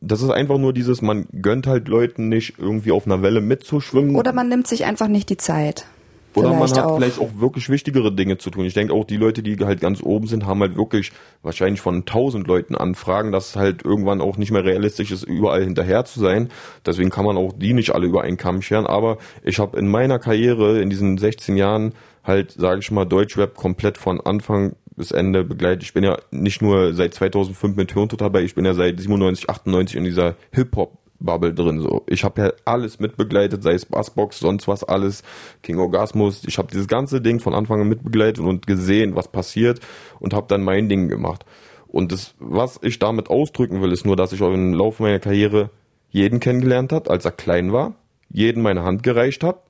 das 0.00 0.22
ist 0.22 0.30
einfach 0.30 0.58
nur 0.58 0.72
dieses, 0.72 1.02
man 1.02 1.26
gönnt 1.42 1.66
halt 1.66 1.88
Leuten 1.88 2.28
nicht 2.28 2.58
irgendwie 2.58 2.92
auf 2.92 3.06
einer 3.06 3.22
Welle 3.22 3.40
mitzuschwimmen. 3.40 4.16
Oder 4.16 4.32
man 4.32 4.48
nimmt 4.48 4.66
sich 4.66 4.84
einfach 4.84 5.08
nicht 5.08 5.28
die 5.28 5.36
Zeit. 5.36 5.86
Oder 6.34 6.50
man 6.50 6.58
Vielleicht 6.58 6.76
hat 6.76 6.84
auch. 6.84 6.96
vielleicht 6.96 7.18
auch 7.18 7.30
wirklich 7.38 7.68
wichtigere 7.68 8.12
Dinge 8.12 8.38
zu 8.38 8.50
tun. 8.50 8.64
Ich 8.64 8.74
denke 8.74 8.92
auch, 8.92 9.04
die 9.04 9.16
Leute, 9.16 9.42
die 9.42 9.56
halt 9.56 9.80
ganz 9.80 10.02
oben 10.02 10.26
sind, 10.26 10.46
haben 10.46 10.60
halt 10.60 10.76
wirklich 10.76 11.12
wahrscheinlich 11.42 11.80
von 11.80 12.04
tausend 12.04 12.46
Leuten 12.46 12.74
Anfragen, 12.74 13.32
dass 13.32 13.50
es 13.50 13.56
halt 13.56 13.84
irgendwann 13.84 14.20
auch 14.20 14.36
nicht 14.36 14.50
mehr 14.50 14.64
realistisch 14.64 15.10
ist, 15.10 15.24
überall 15.24 15.64
hinterher 15.64 16.04
zu 16.04 16.20
sein. 16.20 16.50
Deswegen 16.84 17.10
kann 17.10 17.24
man 17.24 17.36
auch 17.36 17.52
die 17.52 17.72
nicht 17.72 17.94
alle 17.94 18.06
über 18.06 18.22
einen 18.22 18.36
Kamm 18.36 18.62
scheren. 18.62 18.86
Aber 18.86 19.18
ich 19.42 19.58
habe 19.58 19.78
in 19.78 19.88
meiner 19.88 20.18
Karriere 20.18 20.80
in 20.80 20.90
diesen 20.90 21.18
16 21.18 21.56
Jahren 21.56 21.94
halt, 22.24 22.52
sage 22.52 22.80
ich 22.80 22.90
mal, 22.90 23.06
Deutschrap 23.06 23.54
komplett 23.54 23.98
von 23.98 24.20
Anfang 24.20 24.76
bis 24.96 25.12
Ende 25.12 25.44
begleitet. 25.44 25.84
Ich 25.84 25.94
bin 25.94 26.04
ja 26.04 26.18
nicht 26.30 26.60
nur 26.60 26.92
seit 26.92 27.14
2005 27.14 27.76
mit 27.76 27.92
Hirntod 27.92 28.20
dabei, 28.20 28.42
ich 28.42 28.54
bin 28.54 28.64
ja 28.64 28.74
seit 28.74 29.00
97, 29.00 29.48
98 29.48 29.96
in 29.96 30.04
dieser 30.04 30.34
Hip-Hop 30.52 30.98
Bubble 31.20 31.54
drin 31.54 31.80
so. 31.80 32.04
Ich 32.06 32.24
habe 32.24 32.40
ja 32.40 32.52
alles 32.64 33.00
mitbegleitet, 33.00 33.62
sei 33.62 33.72
es 33.72 33.86
Bassbox, 33.86 34.38
sonst 34.38 34.68
was 34.68 34.84
alles, 34.84 35.22
King 35.62 35.78
Orgasmus. 35.78 36.44
Ich 36.46 36.58
habe 36.58 36.68
dieses 36.68 36.88
ganze 36.88 37.20
Ding 37.20 37.40
von 37.40 37.54
Anfang 37.54 37.80
an 37.80 37.88
mitbegleitet 37.88 38.44
und 38.44 38.66
gesehen, 38.66 39.14
was 39.14 39.28
passiert 39.28 39.80
und 40.20 40.34
habe 40.34 40.46
dann 40.48 40.62
mein 40.62 40.88
Ding 40.88 41.08
gemacht. 41.08 41.44
Und 41.88 42.12
das, 42.12 42.34
was 42.38 42.78
ich 42.82 42.98
damit 42.98 43.30
ausdrücken 43.30 43.80
will, 43.82 43.92
ist 43.92 44.06
nur, 44.06 44.16
dass 44.16 44.32
ich 44.32 44.42
auch 44.42 44.52
im 44.52 44.74
Laufe 44.74 45.02
meiner 45.02 45.18
Karriere 45.18 45.70
jeden 46.10 46.40
kennengelernt 46.40 46.92
habe, 46.92 47.10
als 47.10 47.24
er 47.24 47.32
klein 47.32 47.72
war, 47.72 47.94
jeden 48.30 48.62
meine 48.62 48.82
Hand 48.82 49.02
gereicht 49.02 49.42
habe, 49.42 49.60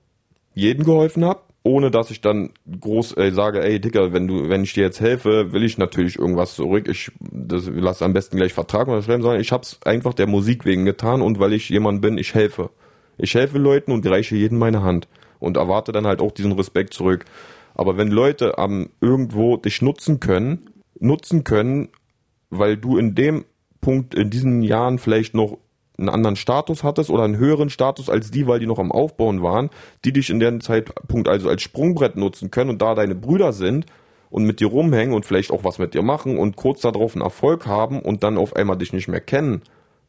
jeden 0.55 0.85
geholfen 0.85 1.25
habe 1.25 1.41
ohne 1.63 1.91
dass 1.91 2.11
ich 2.11 2.21
dann 2.21 2.51
groß 2.81 3.17
äh, 3.17 3.31
sage, 3.33 3.63
ey 3.63 3.81
Dicker, 3.81 4.13
wenn 4.13 4.27
du, 4.27 4.49
wenn 4.49 4.63
ich 4.63 4.75
dir 4.75 4.85
jetzt 4.85 5.01
helfe, 5.01 5.53
will 5.53 5.65
ich 5.65 5.77
natürlich 5.79 6.19
irgendwas 6.19 6.55
zurück. 6.55 6.89
Ich 6.89 7.11
das, 7.21 7.69
lass 7.73 8.03
am 8.03 8.13
besten 8.13 8.37
gleich 8.37 8.55
Vertrag 8.55 8.89
unterschreiben, 8.89 9.23
sondern 9.23 9.41
ich 9.41 9.53
hab's 9.53 9.79
einfach 9.85 10.15
der 10.15 10.27
Musik 10.27 10.65
wegen 10.65 10.85
getan 10.85 11.21
und 11.21 11.39
weil 11.39 11.53
ich 11.53 11.69
jemand 11.69 12.01
bin, 12.01 12.17
ich 12.19 12.35
helfe. 12.35 12.71
Ich 13.17 13.35
helfe 13.35 13.59
Leuten 13.59 13.93
und 13.93 14.07
reiche 14.07 14.37
jedem 14.37 14.59
meine 14.59 14.83
Hand 14.83 15.09
und 15.41 15.57
erwarte 15.57 15.93
dann 15.93 16.07
halt 16.07 16.21
auch 16.21 16.33
diesen 16.33 16.53
Respekt 16.53 16.95
zurück. 16.95 17.25
Aber 17.75 17.97
wenn 17.97 18.09
Leute 18.09 18.59
am 18.59 18.91
irgendwo 19.01 19.57
dich 19.57 19.83
nutzen 19.83 20.21
können, 20.21 20.71
nutzen 20.99 21.45
können, 21.45 21.89
weil 22.51 22.77
du 22.77 22.97
in 22.97 23.15
dem 23.15 23.45
Punkt 23.81 24.15
in 24.15 24.31
diesen 24.31 24.63
Jahren 24.63 24.99
vielleicht 24.99 25.35
noch 25.35 25.59
einen 25.99 26.09
anderen 26.09 26.37
Status 26.37 26.85
hattest 26.85 27.11
oder 27.11 27.25
einen 27.25 27.37
höheren 27.37 27.71
Status 27.71 28.09
als 28.09 28.31
die, 28.31 28.47
weil 28.47 28.61
die 28.61 28.67
noch 28.67 28.79
am 28.79 28.93
Aufbauen 28.93 29.43
waren, 29.43 29.71
die 30.05 30.13
dich 30.13 30.31
in 30.31 30.41
dem 30.41 30.61
Zeitpunkt 30.61 31.29
also 31.29 31.49
als 31.49 31.63
Sprungbrett 31.63 32.17
nutzen 32.17 32.51
können 32.51 32.71
und 32.71 32.81
da 32.81 32.95
deine 32.95 33.15
Brüder 33.15 33.53
sind 33.53 33.87
und 34.31 34.45
mit 34.45 34.61
dir 34.61 34.69
rumhängen 34.69 35.15
und 35.15 35.27
vielleicht 35.27 35.51
auch 35.51 35.65
was 35.65 35.79
mit 35.79 35.95
dir 35.95 36.03
machen 36.03 36.39
und 36.39 36.57
kurz 36.57 36.83
darauf 36.83 37.15
einen 37.15 37.23
Erfolg 37.23 37.67
haben 37.67 38.01
und 38.01 38.23
dann 38.23 38.39
auf 38.39 38.55
einmal 38.55 38.77
dich 38.77 38.93
nicht 38.93 39.09
mehr 39.09 39.21
kennen 39.21 39.63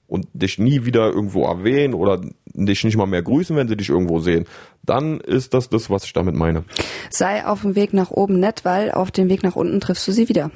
und 0.08 0.28
dich 0.34 0.60
nie 0.60 0.86
wieder 0.86 1.10
irgendwo 1.10 1.46
erwähnen 1.46 1.94
oder 1.94 2.22
dich 2.46 2.84
nicht 2.84 2.98
mal 2.98 3.06
mehr 3.06 3.22
grüßen, 3.22 3.56
wenn 3.56 3.68
sie 3.68 3.78
dich 3.78 3.90
irgendwo 3.90 4.20
sehen, 4.20 4.46
dann 4.84 5.20
ist 5.22 5.54
das 5.54 5.70
das, 5.70 5.90
was 5.90 6.04
ich 6.04 6.14
damit 6.14 6.36
meine. 6.36 6.64
Sei 7.10 7.46
auf 7.46 7.62
dem 7.62 7.76
Weg 7.76 7.94
nach 7.94 8.12
oben 8.12 8.40
nett, 8.40 8.66
weil 8.66 8.92
auf 8.92 9.12
dem 9.12 9.30
Weg 9.30 9.44
nach 9.44 9.56
unten 9.56 9.80
triffst 9.80 10.08
du 10.08 10.12
sie 10.12 10.28
wieder. 10.28 10.52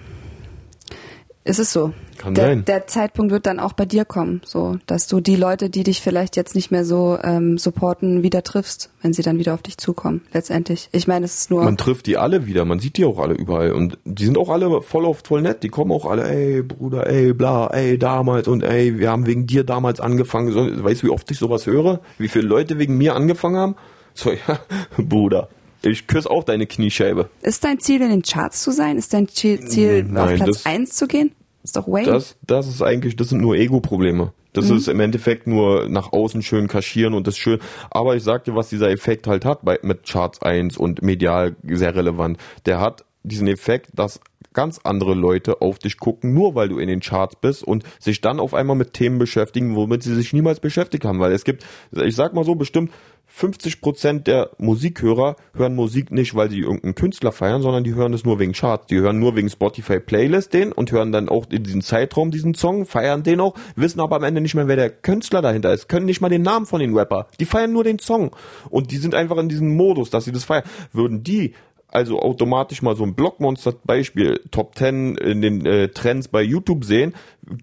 Ist 1.46 1.60
es 1.60 1.74
so? 1.74 1.94
Kann 2.18 2.36
der, 2.36 2.46
sein. 2.46 2.66
Der 2.66 2.88
Zeitpunkt 2.88 3.32
wird 3.32 3.46
dann 3.46 3.60
auch 3.60 3.74
bei 3.74 3.84
dir 3.84 4.06
kommen, 4.06 4.42
so, 4.46 4.78
dass 4.86 5.08
du 5.08 5.20
die 5.20 5.36
Leute, 5.36 5.70
die 5.70 5.84
dich 5.84 6.02
vielleicht 6.02 6.38
jetzt 6.38 6.56
nicht 6.56 6.72
mehr 6.72 6.86
so 6.86 7.18
ähm, 7.22 7.58
supporten, 7.58 8.24
wieder 8.24 8.44
triffst, 8.44 8.92
wenn 9.02 9.12
sie 9.12 9.24
dann 9.24 9.40
wieder 9.40 9.54
auf 9.54 9.62
dich 9.62 9.78
zukommen. 9.78 10.22
Letztendlich. 10.32 10.88
Ich 10.94 11.06
meine, 11.06 11.26
es 11.26 11.36
ist 11.36 11.52
nur. 11.52 11.66
Man 11.66 11.76
trifft 11.76 12.06
die 12.06 12.18
alle 12.18 12.46
wieder, 12.46 12.64
man 12.64 12.80
sieht 12.80 12.96
die 12.96 13.04
auch 13.04 13.20
alle 13.20 13.34
überall 13.34 13.74
und 13.74 13.98
die 14.06 14.24
sind 14.24 14.38
auch 14.38 14.50
alle 14.50 14.82
voll 14.82 15.04
oft 15.04 15.28
voll 15.28 15.42
nett. 15.42 15.64
Die 15.64 15.70
kommen 15.70 15.92
auch 15.92 16.06
alle, 16.06 16.30
ey 16.30 16.64
Bruder, 16.64 17.08
ey 17.08 17.34
bla, 17.34 17.68
ey 17.68 17.98
damals 17.98 18.48
und 18.48 18.64
ey, 18.64 18.98
wir 18.98 19.10
haben 19.10 19.26
wegen 19.26 19.46
dir 19.46 19.66
damals 19.66 20.00
angefangen. 20.00 20.82
Weißt 20.82 21.04
du, 21.04 21.08
wie 21.08 21.12
oft 21.12 21.30
ich 21.30 21.38
sowas 21.38 21.66
höre? 21.66 22.00
Wie 22.18 22.30
viele 22.30 22.48
Leute 22.48 22.80
wegen 22.80 22.98
mir 22.98 23.16
angefangen 23.16 23.58
haben? 23.58 23.76
So 24.14 24.32
ja, 24.48 24.60
Bruder. 24.98 25.50
Ich 25.86 26.08
küsse 26.08 26.30
auch 26.30 26.44
deine 26.44 26.66
Kniescheibe. 26.66 27.30
Ist 27.42 27.64
dein 27.64 27.80
Ziel, 27.80 28.02
in 28.02 28.10
den 28.10 28.22
Charts 28.22 28.62
zu 28.62 28.72
sein? 28.72 28.98
Ist 28.98 29.14
dein 29.14 29.28
Ziel, 29.28 29.68
Ziel 29.68 30.04
Nein, 30.04 30.18
auf 30.18 30.36
Platz 30.36 30.64
das- 30.64 30.66
1 30.66 30.96
zu 30.96 31.08
gehen? 31.08 31.32
Ist 31.64 31.76
doch 31.78 31.88
Wayne. 31.88 32.12
Das, 32.12 32.36
das 32.46 32.68
ist 32.68 32.82
eigentlich, 32.82 33.16
das 33.16 33.30
sind 33.30 33.42
nur 33.42 33.56
Ego-Probleme. 33.56 34.34
Das 34.52 34.70
ist 34.70 34.88
im 34.88 35.00
Endeffekt 35.00 35.48
nur 35.48 35.90
nach 35.90 36.14
außen 36.14 36.44
schön 36.44 36.68
kaschieren 36.68 37.16
und 37.16 37.26
das 37.26 37.38
schön. 37.38 37.60
Aber 37.90 38.16
ich 38.16 38.24
sag 38.24 38.44
dir, 38.44 38.54
was 38.56 38.70
dieser 38.70 38.92
Effekt 38.92 39.26
halt 39.26 39.46
hat 39.46 39.64
bei, 39.66 39.80
mit 39.82 40.04
Charts 40.06 40.42
1 40.44 40.78
und 40.78 41.02
medial 41.02 41.56
sehr 41.68 41.96
relevant. 41.96 42.38
Der 42.68 42.80
hat 42.80 43.04
diesen 43.24 43.48
Effekt, 43.48 43.90
dass 43.96 44.20
ganz 44.54 44.80
andere 44.84 45.16
Leute 45.16 45.62
auf 45.62 45.80
dich 45.80 45.98
gucken, 45.98 46.36
nur 46.36 46.54
weil 46.54 46.70
du 46.70 46.78
in 46.78 46.88
den 46.88 47.00
Charts 47.00 47.36
bist 47.38 47.64
und 47.64 47.84
sich 48.00 48.22
dann 48.22 48.40
auf 48.40 48.54
einmal 48.54 48.76
mit 48.76 48.94
Themen 48.94 49.18
beschäftigen, 49.18 49.76
womit 49.76 50.04
sie 50.04 50.14
sich 50.14 50.34
niemals 50.34 50.60
beschäftigt 50.60 51.06
haben. 51.06 51.20
Weil 51.20 51.32
es 51.32 51.44
gibt, 51.46 51.66
ich 51.92 52.16
sag 52.16 52.36
mal 52.36 52.46
so, 52.46 52.54
bestimmt 52.54 52.92
50 53.36 53.82
Prozent 53.82 54.28
der 54.28 54.52
Musikhörer 54.60 55.38
hören 55.56 55.74
Musik 55.74 56.12
nicht, 56.12 56.36
weil 56.36 56.52
sie 56.52 56.60
irgendeinen 56.60 56.94
Künstler 56.94 57.32
feiern, 57.32 57.64
sondern 57.64 57.84
die 57.84 57.96
hören 57.96 58.14
es 58.14 58.24
nur 58.24 58.38
wegen 58.38 58.54
Charts. 58.54 58.86
Die 58.86 59.00
hören 59.00 59.18
nur 59.18 59.36
wegen 59.36 59.50
Spotify 59.50 60.00
Playlist 60.00 60.54
den 60.54 60.72
und 60.72 60.92
hören 60.92 61.12
dann 61.12 61.30
auch 61.30 61.48
in 61.50 61.64
diesem 61.64 61.82
Zeitraum 61.82 62.30
diesen 62.30 62.54
Song, 62.54 62.86
feiern 62.86 63.24
den 63.24 63.42
auch, 63.42 63.56
wissen 63.76 64.02
aber 64.02 64.18
am 64.18 64.24
Ende 64.24 64.40
nicht 64.40 64.54
mehr, 64.54 64.68
wer 64.68 64.76
der 64.76 64.92
Künstler 64.92 65.42
dahinter 65.42 65.74
ist, 65.74 65.90
können 65.90 66.06
nicht 66.06 66.22
mal 66.22 66.30
den 66.30 66.44
Namen 66.44 66.68
von 66.68 66.80
den 66.80 66.96
Rapper. 66.96 67.26
Die 67.40 67.46
feiern 67.46 67.74
nur 67.74 67.84
den 67.84 67.98
Song. 67.98 68.36
Und 68.70 68.92
die 68.92 68.98
sind 68.98 69.16
einfach 69.16 69.38
in 69.38 69.50
diesem 69.50 69.76
Modus, 69.76 70.12
dass 70.12 70.26
sie 70.26 70.32
das 70.32 70.44
feiern. 70.44 70.66
Würden 70.92 71.24
die 71.24 71.56
also 71.94 72.20
automatisch 72.20 72.82
mal 72.82 72.96
so 72.96 73.04
ein 73.04 73.14
Blockmonster-Beispiel, 73.14 74.42
Top 74.52 74.76
10 74.76 75.16
in 75.16 75.42
den 75.42 75.66
äh, 75.66 75.90
Trends 75.90 76.28
bei 76.28 76.42
YouTube 76.42 76.86
sehen, 76.86 77.14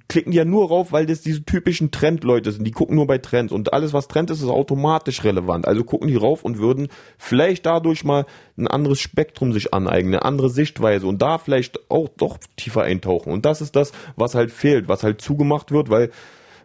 klicken 0.08 0.30
die 0.30 0.38
ja 0.38 0.44
nur 0.44 0.68
rauf, 0.68 0.92
weil 0.92 1.06
das 1.06 1.20
diese 1.20 1.44
typischen 1.44 1.90
Trendleute 1.90 2.52
sind. 2.52 2.64
Die 2.64 2.70
gucken 2.70 2.96
nur 2.96 3.06
bei 3.06 3.18
Trends 3.18 3.52
und 3.52 3.72
alles, 3.72 3.92
was 3.92 4.08
Trend 4.08 4.30
ist, 4.30 4.40
ist 4.40 4.48
automatisch 4.48 5.24
relevant. 5.24 5.66
Also 5.66 5.82
gucken 5.82 6.08
die 6.08 6.16
rauf 6.16 6.44
und 6.44 6.58
würden 6.58 6.88
vielleicht 7.18 7.66
dadurch 7.66 8.04
mal 8.04 8.24
ein 8.56 8.68
anderes 8.68 9.00
Spektrum 9.00 9.52
sich 9.52 9.74
aneignen, 9.74 10.14
eine 10.14 10.24
andere 10.24 10.48
Sichtweise 10.48 11.06
und 11.06 11.20
da 11.20 11.38
vielleicht 11.38 11.90
auch 11.90 12.08
doch 12.16 12.38
tiefer 12.56 12.82
eintauchen. 12.82 13.32
Und 13.32 13.44
das 13.44 13.60
ist 13.60 13.74
das, 13.74 13.92
was 14.16 14.34
halt 14.34 14.52
fehlt, 14.52 14.88
was 14.88 15.02
halt 15.02 15.20
zugemacht 15.20 15.72
wird, 15.72 15.90
weil 15.90 16.10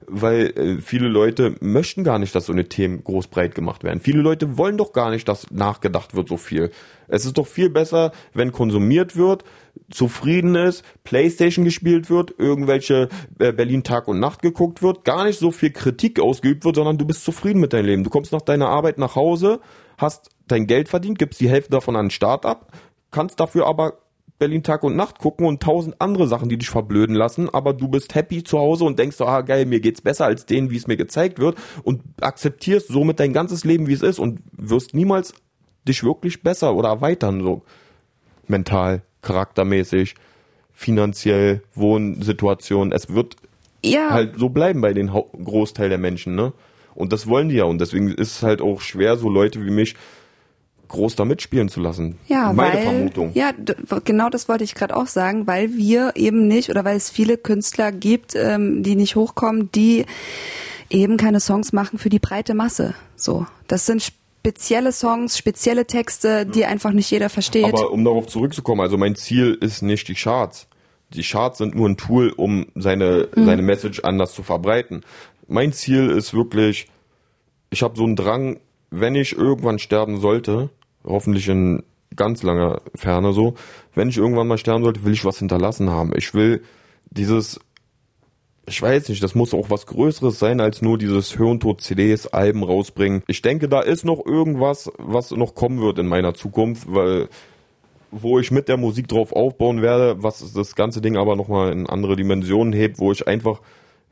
weil 0.07 0.53
äh, 0.57 0.81
viele 0.81 1.07
Leute 1.07 1.55
möchten 1.61 2.03
gar 2.03 2.19
nicht, 2.19 2.35
dass 2.35 2.45
so 2.45 2.53
eine 2.53 2.67
Themen 2.67 3.03
groß 3.03 3.27
breit 3.27 3.55
gemacht 3.55 3.83
werden. 3.83 3.99
Viele 3.99 4.21
Leute 4.21 4.57
wollen 4.57 4.77
doch 4.77 4.93
gar 4.93 5.09
nicht, 5.09 5.27
dass 5.27 5.51
nachgedacht 5.51 6.15
wird 6.15 6.29
so 6.29 6.37
viel. 6.37 6.71
Es 7.07 7.25
ist 7.25 7.37
doch 7.37 7.47
viel 7.47 7.69
besser, 7.69 8.11
wenn 8.33 8.51
konsumiert 8.51 9.15
wird, 9.15 9.43
zufrieden 9.89 10.55
ist, 10.55 10.83
Playstation 11.03 11.65
gespielt 11.65 12.09
wird, 12.09 12.33
irgendwelche 12.37 13.09
äh, 13.39 13.51
Berlin 13.51 13.83
Tag 13.83 14.07
und 14.07 14.19
Nacht 14.19 14.41
geguckt 14.41 14.81
wird, 14.81 15.03
gar 15.03 15.25
nicht 15.25 15.39
so 15.39 15.51
viel 15.51 15.71
Kritik 15.71 16.19
ausgeübt 16.19 16.65
wird, 16.65 16.75
sondern 16.75 16.97
du 16.97 17.05
bist 17.05 17.23
zufrieden 17.23 17.59
mit 17.59 17.73
deinem 17.73 17.85
Leben. 17.85 18.03
Du 18.03 18.09
kommst 18.09 18.31
nach 18.31 18.41
deiner 18.41 18.69
Arbeit 18.69 18.97
nach 18.97 19.15
Hause, 19.15 19.59
hast 19.97 20.29
dein 20.47 20.67
Geld 20.67 20.89
verdient, 20.89 21.19
gibst 21.19 21.39
die 21.39 21.49
Hälfte 21.49 21.71
davon 21.71 21.95
an 21.95 22.05
den 22.05 22.11
Staat 22.11 22.45
ab, 22.45 22.71
kannst 23.11 23.39
dafür 23.39 23.67
aber 23.67 23.99
Berlin 24.38 24.63
Tag 24.63 24.83
und 24.83 24.95
Nacht 24.95 25.19
gucken 25.19 25.45
und 25.45 25.63
tausend 25.63 25.95
andere 25.99 26.27
Sachen, 26.27 26.49
die 26.49 26.57
dich 26.57 26.69
verblöden 26.69 27.15
lassen, 27.15 27.49
aber 27.49 27.73
du 27.73 27.88
bist 27.88 28.15
happy 28.15 28.43
zu 28.43 28.59
Hause 28.59 28.83
und 28.83 28.99
denkst 28.99 29.15
so, 29.15 29.25
ah 29.25 29.41
geil, 29.41 29.65
mir 29.65 29.79
geht's 29.79 30.01
besser 30.01 30.25
als 30.25 30.45
denen, 30.45 30.71
wie 30.71 30.77
es 30.77 30.88
mir 30.88 30.97
gezeigt 30.97 31.39
wird 31.39 31.57
und 31.83 32.01
akzeptierst 32.19 32.89
somit 32.89 33.19
dein 33.19 33.33
ganzes 33.33 33.63
Leben, 33.63 33.88
wie 33.88 33.93
es 33.93 34.01
ist 34.01 34.19
und 34.19 34.39
wirst 34.51 34.93
niemals 34.93 35.33
dich 35.88 36.03
wirklich 36.03 36.43
besser 36.43 36.75
oder 36.75 36.89
erweitern, 36.89 37.41
so 37.41 37.63
mental, 38.47 39.03
charaktermäßig, 39.21 40.15
finanziell, 40.73 41.61
Wohnsituation. 41.73 42.91
Es 42.91 43.13
wird 43.13 43.38
ja, 43.83 44.09
halt 44.09 44.38
so 44.38 44.49
bleiben 44.49 44.81
bei 44.81 44.93
den 44.93 45.07
Großteil 45.07 45.89
der 45.89 45.97
Menschen, 45.97 46.36
ne? 46.36 46.53
Und 46.93 47.11
das 47.11 47.27
wollen 47.27 47.49
die 47.49 47.55
ja 47.55 47.65
und 47.65 47.79
deswegen 47.79 48.09
ist 48.09 48.38
es 48.38 48.43
halt 48.43 48.61
auch 48.61 48.81
schwer, 48.81 49.17
so 49.17 49.29
Leute 49.29 49.65
wie 49.65 49.69
mich 49.69 49.95
groß 50.88 51.15
da 51.15 51.25
mitspielen 51.25 51.69
zu 51.69 51.79
lassen. 51.81 52.17
Ja, 52.27 52.53
Meine 52.53 52.73
weil, 52.75 52.83
Vermutung. 52.83 53.31
Ja, 53.33 53.51
genau 54.03 54.29
das 54.29 54.47
wollte 54.49 54.63
ich 54.63 54.75
gerade 54.75 54.95
auch 54.95 55.07
sagen, 55.07 55.47
weil 55.47 55.73
wir 55.75 56.13
eben 56.15 56.47
nicht 56.47 56.69
oder 56.69 56.86
weil 56.86 56.97
es 56.97 57.09
viele 57.09 57.38
Künstler 57.38 57.91
gibt, 57.91 58.36
ähm, 58.36 58.83
die 58.83 58.95
nicht 58.95 59.15
hochkommen, 59.15 59.71
die 59.73 60.05
eben 60.89 61.17
keine 61.17 61.39
Songs 61.39 61.73
machen 61.73 61.97
für 61.99 62.09
die 62.09 62.19
breite 62.19 62.53
Masse. 62.53 62.93
So, 63.15 63.47
das 63.67 63.86
sind 63.86 64.03
spezielle 64.03 64.91
Songs, 64.91 65.38
spezielle 65.38 65.86
Texte, 65.88 66.45
die 66.45 66.65
einfach 66.65 66.91
nicht 66.91 67.09
jeder 67.09 67.29
versteht. 67.29 67.65
Aber 67.65 67.91
um 67.91 68.03
darauf 68.05 68.27
zurückzukommen, 68.27 68.81
also 68.81 68.97
mein 68.97 69.15
Ziel 69.15 69.57
ist 69.59 69.81
nicht 69.81 70.07
die 70.07 70.13
Charts. 70.13 70.67
Die 71.13 71.23
Charts 71.23 71.57
sind 71.59 71.75
nur 71.75 71.88
ein 71.89 71.97
Tool, 71.97 72.29
um 72.36 72.67
seine, 72.75 73.27
Mhm. 73.36 73.45
seine 73.45 73.61
Message 73.61 74.01
anders 74.01 74.33
zu 74.33 74.43
verbreiten. 74.43 75.01
Mein 75.47 75.73
Ziel 75.73 76.09
ist 76.09 76.33
wirklich, 76.33 76.88
ich 77.69 77.81
habe 77.83 77.95
so 77.97 78.03
einen 78.03 78.15
Drang, 78.15 78.59
wenn 78.99 79.15
ich 79.15 79.37
irgendwann 79.37 79.79
sterben 79.79 80.19
sollte, 80.19 80.69
hoffentlich 81.03 81.47
in 81.47 81.83
ganz 82.15 82.43
langer 82.43 82.81
Ferne 82.93 83.33
so, 83.33 83.55
wenn 83.93 84.09
ich 84.09 84.17
irgendwann 84.17 84.47
mal 84.47 84.57
sterben 84.57 84.83
sollte, 84.83 85.03
will 85.03 85.13
ich 85.13 85.25
was 85.25 85.39
hinterlassen 85.39 85.89
haben. 85.89 86.11
Ich 86.15 86.33
will 86.33 86.63
dieses, 87.09 87.59
ich 88.67 88.81
weiß 88.81 89.09
nicht, 89.09 89.21
das 89.21 89.35
muss 89.35 89.53
auch 89.53 89.69
was 89.69 89.85
Größeres 89.85 90.39
sein, 90.39 90.59
als 90.59 90.81
nur 90.81 90.97
dieses 90.97 91.33
Hirntod 91.33 91.81
CDs, 91.81 92.27
Alben 92.27 92.63
rausbringen. 92.63 93.23
Ich 93.27 93.41
denke, 93.41 93.67
da 93.67 93.81
ist 93.81 94.05
noch 94.05 94.25
irgendwas, 94.25 94.91
was 94.97 95.31
noch 95.31 95.55
kommen 95.55 95.81
wird 95.81 95.99
in 95.99 96.07
meiner 96.07 96.33
Zukunft, 96.33 96.87
weil 96.89 97.29
wo 98.11 98.39
ich 98.39 98.49
mit 98.49 98.69
der 98.69 98.77
Musik 98.77 99.09
drauf 99.09 99.33
aufbauen 99.33 99.81
werde, 99.81 100.23
was 100.23 100.53
das 100.53 100.75
ganze 100.75 101.01
Ding 101.01 101.17
aber 101.17 101.35
nochmal 101.35 101.73
in 101.73 101.85
andere 101.85 102.15
Dimensionen 102.15 102.71
hebt, 102.71 102.97
wo 102.97 103.11
ich 103.11 103.27
einfach 103.27 103.59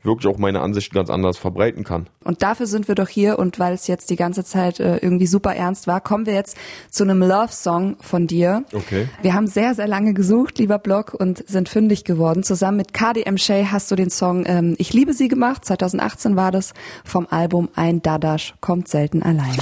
wirklich 0.04 0.32
auch 0.32 0.38
meine 0.38 0.60
Ansichten 0.60 0.94
ganz 0.94 1.10
anders 1.10 1.38
verbreiten 1.38 1.84
kann. 1.84 2.08
Und 2.22 2.42
dafür 2.42 2.66
sind 2.66 2.88
wir 2.88 2.94
doch 2.94 3.08
hier 3.08 3.38
und 3.38 3.58
weil 3.58 3.74
es 3.74 3.86
jetzt 3.86 4.10
die 4.10 4.16
ganze 4.16 4.44
Zeit 4.44 4.80
äh, 4.80 4.98
irgendwie 4.98 5.26
super 5.26 5.54
ernst 5.54 5.86
war, 5.86 6.00
kommen 6.00 6.26
wir 6.26 6.34
jetzt 6.34 6.56
zu 6.90 7.04
einem 7.04 7.20
Love-Song 7.20 7.96
von 8.00 8.26
dir. 8.26 8.64
Okay. 8.72 9.08
Wir 9.22 9.34
haben 9.34 9.46
sehr, 9.46 9.74
sehr 9.74 9.88
lange 9.88 10.14
gesucht, 10.14 10.58
lieber 10.58 10.78
Blog, 10.78 11.14
und 11.14 11.46
sind 11.48 11.68
fündig 11.68 12.04
geworden. 12.04 12.42
Zusammen 12.42 12.78
mit 12.78 12.92
KDM 12.92 13.36
Shay 13.36 13.66
hast 13.70 13.90
du 13.90 13.96
den 13.96 14.10
Song 14.10 14.44
ähm, 14.46 14.74
Ich 14.78 14.92
liebe 14.92 15.12
sie 15.12 15.28
gemacht. 15.28 15.64
2018 15.64 16.36
war 16.36 16.52
das 16.52 16.74
vom 17.04 17.26
Album 17.30 17.68
Ein 17.74 18.02
Dadasch 18.02 18.54
kommt 18.60 18.88
selten 18.88 19.22
allein. 19.22 19.56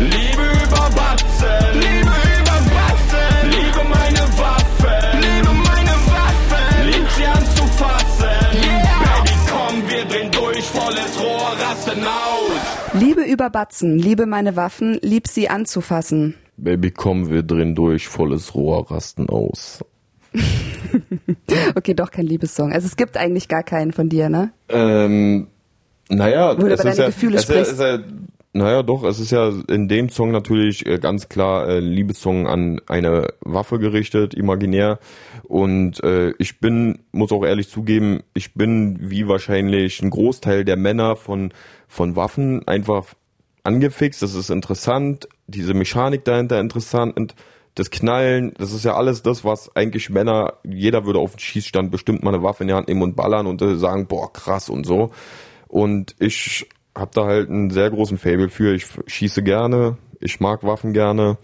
Liebe 0.00 0.41
über 13.32 13.50
Batzen, 13.50 13.98
liebe 13.98 14.26
meine 14.26 14.56
Waffen, 14.56 14.98
lieb 15.02 15.26
sie 15.26 15.48
anzufassen. 15.48 16.34
Baby, 16.56 16.90
komm, 16.90 17.30
wir 17.30 17.42
drehen 17.42 17.74
durch, 17.74 18.08
volles 18.08 18.54
Rohr 18.54 18.90
rasten 18.90 19.28
aus. 19.28 19.84
okay, 21.74 21.94
doch 21.94 22.10
kein 22.10 22.26
Liebessong. 22.26 22.72
Also 22.72 22.86
es 22.86 22.96
gibt 22.96 23.16
eigentlich 23.16 23.48
gar 23.48 23.62
keinen 23.62 23.92
von 23.92 24.08
dir, 24.08 24.28
ne? 24.28 24.52
Ähm, 24.68 25.48
naja, 26.08 26.52
Wo 26.52 26.60
du 26.60 26.66
über 26.66 26.74
ist 26.74 26.84
deine 26.84 26.96
ja, 26.96 27.06
Gefühle 27.06 27.40
sprichst. 27.40 27.80
ja, 27.80 27.98
naja, 28.54 28.82
doch, 28.82 29.02
es 29.04 29.18
ist 29.18 29.32
ja 29.32 29.50
in 29.68 29.88
dem 29.88 30.10
Song 30.10 30.30
natürlich 30.30 30.84
äh, 30.84 30.98
ganz 30.98 31.30
klar 31.30 31.66
äh, 31.68 31.80
Liebessong 31.80 32.46
an 32.46 32.82
eine 32.86 33.28
Waffe 33.40 33.78
gerichtet, 33.78 34.34
imaginär. 34.34 34.98
Und 35.44 36.04
äh, 36.04 36.34
ich 36.38 36.60
bin, 36.60 36.98
muss 37.12 37.32
auch 37.32 37.44
ehrlich 37.44 37.70
zugeben, 37.70 38.22
ich 38.34 38.52
bin 38.52 38.98
wie 39.00 39.26
wahrscheinlich 39.26 40.02
ein 40.02 40.10
Großteil 40.10 40.66
der 40.66 40.76
Männer 40.76 41.16
von, 41.16 41.54
von 41.88 42.14
Waffen 42.14 42.66
einfach 42.68 43.14
angefixt. 43.64 44.22
Das 44.22 44.34
ist 44.34 44.50
interessant, 44.50 45.28
diese 45.46 45.74
Mechanik 45.74 46.24
dahinter 46.24 46.60
interessant. 46.60 47.16
Und 47.16 47.34
das 47.74 47.90
Knallen, 47.90 48.52
das 48.58 48.72
ist 48.72 48.84
ja 48.84 48.94
alles 48.94 49.22
das, 49.22 49.44
was 49.44 49.74
eigentlich 49.74 50.10
Männer, 50.10 50.54
jeder 50.64 51.06
würde 51.06 51.20
auf 51.20 51.32
den 51.32 51.40
Schießstand 51.40 51.90
bestimmt 51.90 52.22
mal 52.22 52.34
eine 52.34 52.42
Waffe 52.42 52.64
in 52.64 52.68
die 52.68 52.74
Hand 52.74 52.88
nehmen 52.88 53.02
und 53.02 53.16
ballern 53.16 53.46
und 53.46 53.62
sagen, 53.78 54.06
boah, 54.06 54.32
krass 54.32 54.68
und 54.68 54.84
so. 54.84 55.10
Und 55.68 56.14
ich 56.18 56.68
habe 56.94 57.10
da 57.14 57.24
halt 57.24 57.48
einen 57.48 57.70
sehr 57.70 57.90
großen 57.90 58.18
Fable 58.18 58.50
für. 58.50 58.74
Ich 58.74 58.86
schieße 59.06 59.42
gerne, 59.42 59.96
ich 60.20 60.40
mag 60.40 60.64
Waffen 60.64 60.92
gerne. 60.92 61.38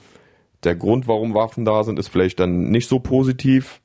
Der 0.64 0.75
Grund, 0.75 1.09
warum 1.09 1.35
Waffen 1.35 1.64
da 1.64 1.85
sind, 1.85 1.99
ist 1.99 2.09
vielleicht 2.09 2.41
dann 2.41 2.71
nicht 2.71 2.89
so 2.89 2.99
positiv, 2.99 3.81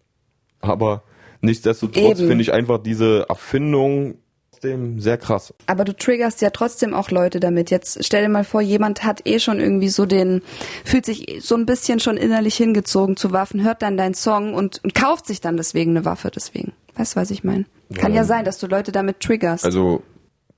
aber 0.59 1.03
nichtsdestotrotz 1.41 2.19
finde 2.19 2.41
ich 2.41 2.51
einfach 2.51 2.79
diese 2.81 3.27
Erfindung 3.29 4.15
trotzdem 4.63 4.99
sehr 4.99 5.17
krass. 5.17 5.53
Aber 5.67 5.83
du 5.83 5.95
triggerst 5.95 6.41
ja 6.41 6.49
trotzdem 6.49 6.93
auch 6.93 7.11
Leute 7.11 7.39
damit. 7.39 7.69
Jetzt 7.71 8.03
stell 8.05 8.23
dir 8.23 8.29
mal 8.29 8.43
vor, 8.43 8.61
jemand 8.61 9.03
hat 9.03 9.21
eh 9.25 9.39
schon 9.39 9.59
irgendwie 9.59 9.89
so 9.89 10.05
den, 10.05 10.41
fühlt 10.85 11.05
sich 11.05 11.39
so 11.41 11.55
ein 11.55 11.65
bisschen 11.65 11.99
schon 11.99 12.17
innerlich 12.17 12.55
hingezogen 12.55 13.17
zu 13.17 13.31
Waffen, 13.31 13.63
hört 13.63 13.81
dann 13.81 13.97
deinen 13.97 14.13
Song 14.13 14.53
und, 14.53 14.81
und 14.83 14.95
kauft 14.95 15.25
sich 15.27 15.41
dann 15.41 15.57
deswegen 15.57 15.91
eine 15.91 16.05
Waffe 16.05 16.31
deswegen. 16.31 16.73
Weißt 16.95 17.15
du, 17.15 17.19
was 17.19 17.31
ich 17.31 17.43
meine? 17.43 17.65
Kann 17.95 18.11
ja 18.13 18.21
Ja. 18.21 18.23
sein, 18.25 18.45
dass 18.45 18.57
du 18.59 18.67
Leute 18.67 18.91
damit 18.91 19.19
triggerst. 19.19 19.65
Also 19.65 20.01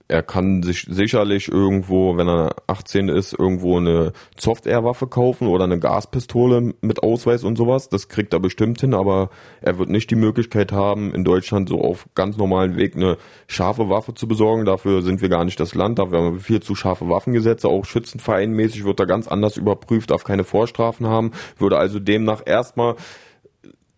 er 0.07 0.21
kann 0.21 0.61
sich 0.61 0.85
sicherlich 0.87 1.47
irgendwo, 1.47 2.15
wenn 2.15 2.27
er 2.27 2.55
18 2.67 3.09
ist, 3.09 3.33
irgendwo 3.33 3.77
eine 3.77 4.13
Soft-Air-Waffe 4.37 5.07
kaufen 5.07 5.47
oder 5.47 5.63
eine 5.63 5.79
Gaspistole 5.79 6.75
mit 6.81 7.01
Ausweis 7.01 7.43
und 7.43 7.57
sowas. 7.57 7.89
Das 7.89 8.07
kriegt 8.07 8.31
er 8.33 8.39
bestimmt 8.39 8.81
hin, 8.81 8.93
aber 8.93 9.29
er 9.61 9.79
wird 9.79 9.89
nicht 9.89 10.11
die 10.11 10.15
Möglichkeit 10.15 10.71
haben, 10.71 11.13
in 11.15 11.23
Deutschland 11.23 11.69
so 11.69 11.81
auf 11.81 12.05
ganz 12.13 12.37
normalen 12.37 12.77
Weg 12.77 12.95
eine 12.95 13.17
scharfe 13.47 13.89
Waffe 13.89 14.13
zu 14.13 14.27
besorgen. 14.27 14.65
Dafür 14.65 15.01
sind 15.01 15.23
wir 15.23 15.29
gar 15.29 15.43
nicht 15.43 15.59
das 15.59 15.73
Land. 15.73 15.97
Dafür 15.97 16.19
haben 16.19 16.33
wir 16.35 16.41
viel 16.41 16.61
zu 16.61 16.75
scharfe 16.75 17.09
Waffengesetze. 17.09 17.67
Auch 17.67 17.85
schützenvereinmäßig 17.85 18.85
wird 18.85 18.99
er 18.99 19.07
ganz 19.07 19.27
anders 19.27 19.57
überprüft, 19.57 20.11
darf 20.11 20.23
keine 20.23 20.43
Vorstrafen 20.43 21.07
haben, 21.07 21.31
würde 21.57 21.79
also 21.79 21.99
demnach 21.99 22.43
erstmal 22.45 22.95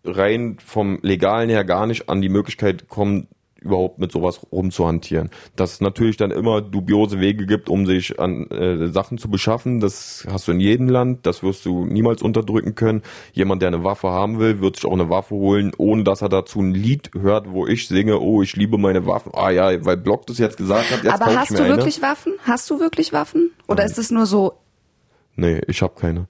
rein 0.04 0.56
vom 0.64 1.00
Legalen 1.02 1.50
her 1.50 1.64
gar 1.64 1.86
nicht 1.86 2.08
an 2.08 2.22
die 2.22 2.30
Möglichkeit 2.30 2.88
kommen, 2.88 3.28
überhaupt 3.60 3.98
mit 3.98 4.12
sowas 4.12 4.40
rumzuhantieren. 4.52 5.30
Dass 5.56 5.74
es 5.74 5.80
natürlich 5.80 6.16
dann 6.16 6.30
immer 6.30 6.60
dubiose 6.60 7.20
Wege 7.20 7.46
gibt, 7.46 7.68
um 7.68 7.86
sich 7.86 8.18
an 8.20 8.46
äh, 8.50 8.88
Sachen 8.88 9.18
zu 9.18 9.28
beschaffen. 9.28 9.80
Das 9.80 10.26
hast 10.30 10.48
du 10.48 10.52
in 10.52 10.60
jedem 10.60 10.88
Land, 10.88 11.26
das 11.26 11.42
wirst 11.42 11.64
du 11.66 11.84
niemals 11.84 12.22
unterdrücken 12.22 12.74
können. 12.74 13.02
Jemand, 13.32 13.62
der 13.62 13.68
eine 13.68 13.84
Waffe 13.84 14.08
haben 14.08 14.38
will, 14.38 14.60
wird 14.60 14.76
sich 14.76 14.86
auch 14.86 14.92
eine 14.92 15.10
Waffe 15.10 15.34
holen, 15.34 15.72
ohne 15.76 16.04
dass 16.04 16.22
er 16.22 16.28
dazu 16.28 16.60
ein 16.60 16.72
Lied 16.72 17.10
hört, 17.18 17.50
wo 17.50 17.66
ich 17.66 17.88
singe, 17.88 18.20
oh, 18.20 18.42
ich 18.42 18.56
liebe 18.56 18.78
meine 18.78 19.06
Waffen. 19.06 19.32
Ah 19.34 19.50
ja, 19.50 19.84
weil 19.84 19.96
Block 19.96 20.26
das 20.26 20.38
jetzt 20.38 20.56
gesagt 20.56 20.90
hat, 20.90 21.02
jetzt 21.04 21.20
Aber 21.20 21.32
ich 21.32 21.38
hast 21.38 21.50
mir 21.50 21.56
du 21.58 21.62
eine. 21.64 21.76
wirklich 21.76 22.00
Waffen? 22.02 22.34
Hast 22.44 22.70
du 22.70 22.80
wirklich 22.80 23.12
Waffen? 23.12 23.50
Oder 23.66 23.84
ist 23.84 23.98
es 23.98 24.10
nur 24.10 24.26
so, 24.26 24.54
Nee, 25.36 25.60
ich 25.68 25.82
habe 25.82 25.94
keine. 25.94 26.26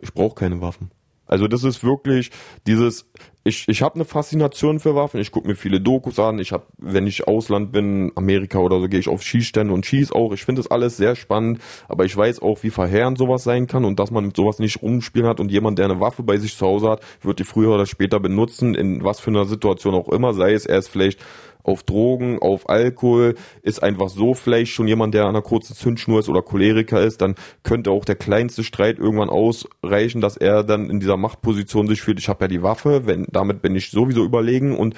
Ich 0.00 0.14
brauche 0.14 0.36
keine 0.36 0.60
Waffen. 0.60 0.92
Also 1.32 1.48
das 1.48 1.64
ist 1.64 1.82
wirklich 1.82 2.30
dieses, 2.66 3.10
ich, 3.42 3.66
ich 3.66 3.80
habe 3.80 3.94
eine 3.94 4.04
Faszination 4.04 4.80
für 4.80 4.94
Waffen, 4.94 5.18
ich 5.18 5.32
gucke 5.32 5.48
mir 5.48 5.56
viele 5.56 5.80
Dokus 5.80 6.18
an, 6.18 6.38
ich 6.38 6.52
habe, 6.52 6.66
wenn 6.76 7.06
ich 7.06 7.26
Ausland 7.26 7.72
bin, 7.72 8.12
Amerika 8.16 8.58
oder 8.58 8.78
so, 8.80 8.86
gehe 8.86 9.00
ich 9.00 9.08
auf 9.08 9.22
Schießstände 9.22 9.72
und 9.72 9.86
schieß 9.86 10.12
auch. 10.12 10.34
Ich 10.34 10.44
finde 10.44 10.60
das 10.60 10.70
alles 10.70 10.98
sehr 10.98 11.16
spannend, 11.16 11.62
aber 11.88 12.04
ich 12.04 12.14
weiß 12.14 12.42
auch, 12.42 12.62
wie 12.62 12.68
verheerend 12.68 13.16
sowas 13.16 13.44
sein 13.44 13.66
kann 13.66 13.86
und 13.86 13.98
dass 13.98 14.10
man 14.10 14.26
mit 14.26 14.36
sowas 14.36 14.58
nicht 14.58 14.82
rumspielen 14.82 15.26
hat 15.26 15.40
und 15.40 15.50
jemand, 15.50 15.78
der 15.78 15.86
eine 15.86 16.00
Waffe 16.00 16.22
bei 16.22 16.36
sich 16.36 16.54
zu 16.54 16.66
Hause 16.66 16.90
hat, 16.90 17.02
wird 17.22 17.38
die 17.38 17.44
früher 17.44 17.74
oder 17.74 17.86
später 17.86 18.20
benutzen, 18.20 18.74
in 18.74 19.02
was 19.02 19.18
für 19.18 19.30
einer 19.30 19.46
Situation 19.46 19.94
auch 19.94 20.10
immer, 20.10 20.34
sei 20.34 20.52
es, 20.52 20.66
er 20.66 20.76
ist 20.76 20.88
vielleicht 20.88 21.18
auf 21.62 21.82
Drogen, 21.82 22.38
auf 22.40 22.68
Alkohol, 22.68 23.34
ist 23.62 23.82
einfach 23.82 24.08
so 24.08 24.34
vielleicht 24.34 24.72
schon 24.72 24.88
jemand, 24.88 25.14
der 25.14 25.24
an 25.24 25.30
einer 25.30 25.42
kurzen 25.42 25.74
Zündschnur 25.74 26.20
ist 26.20 26.28
oder 26.28 26.42
Choleriker 26.42 27.00
ist, 27.02 27.20
dann 27.20 27.34
könnte 27.62 27.90
auch 27.90 28.04
der 28.04 28.16
kleinste 28.16 28.64
Streit 28.64 28.98
irgendwann 28.98 29.30
ausreichen, 29.30 30.20
dass 30.20 30.36
er 30.36 30.64
dann 30.64 30.90
in 30.90 31.00
dieser 31.00 31.16
Machtposition 31.16 31.88
sich 31.88 32.02
fühlt, 32.02 32.18
ich 32.18 32.28
habe 32.28 32.44
ja 32.44 32.48
die 32.48 32.62
Waffe, 32.62 33.06
wenn 33.06 33.26
damit 33.30 33.62
bin 33.62 33.74
ich 33.76 33.90
sowieso 33.90 34.24
überlegen 34.24 34.76
und 34.76 34.94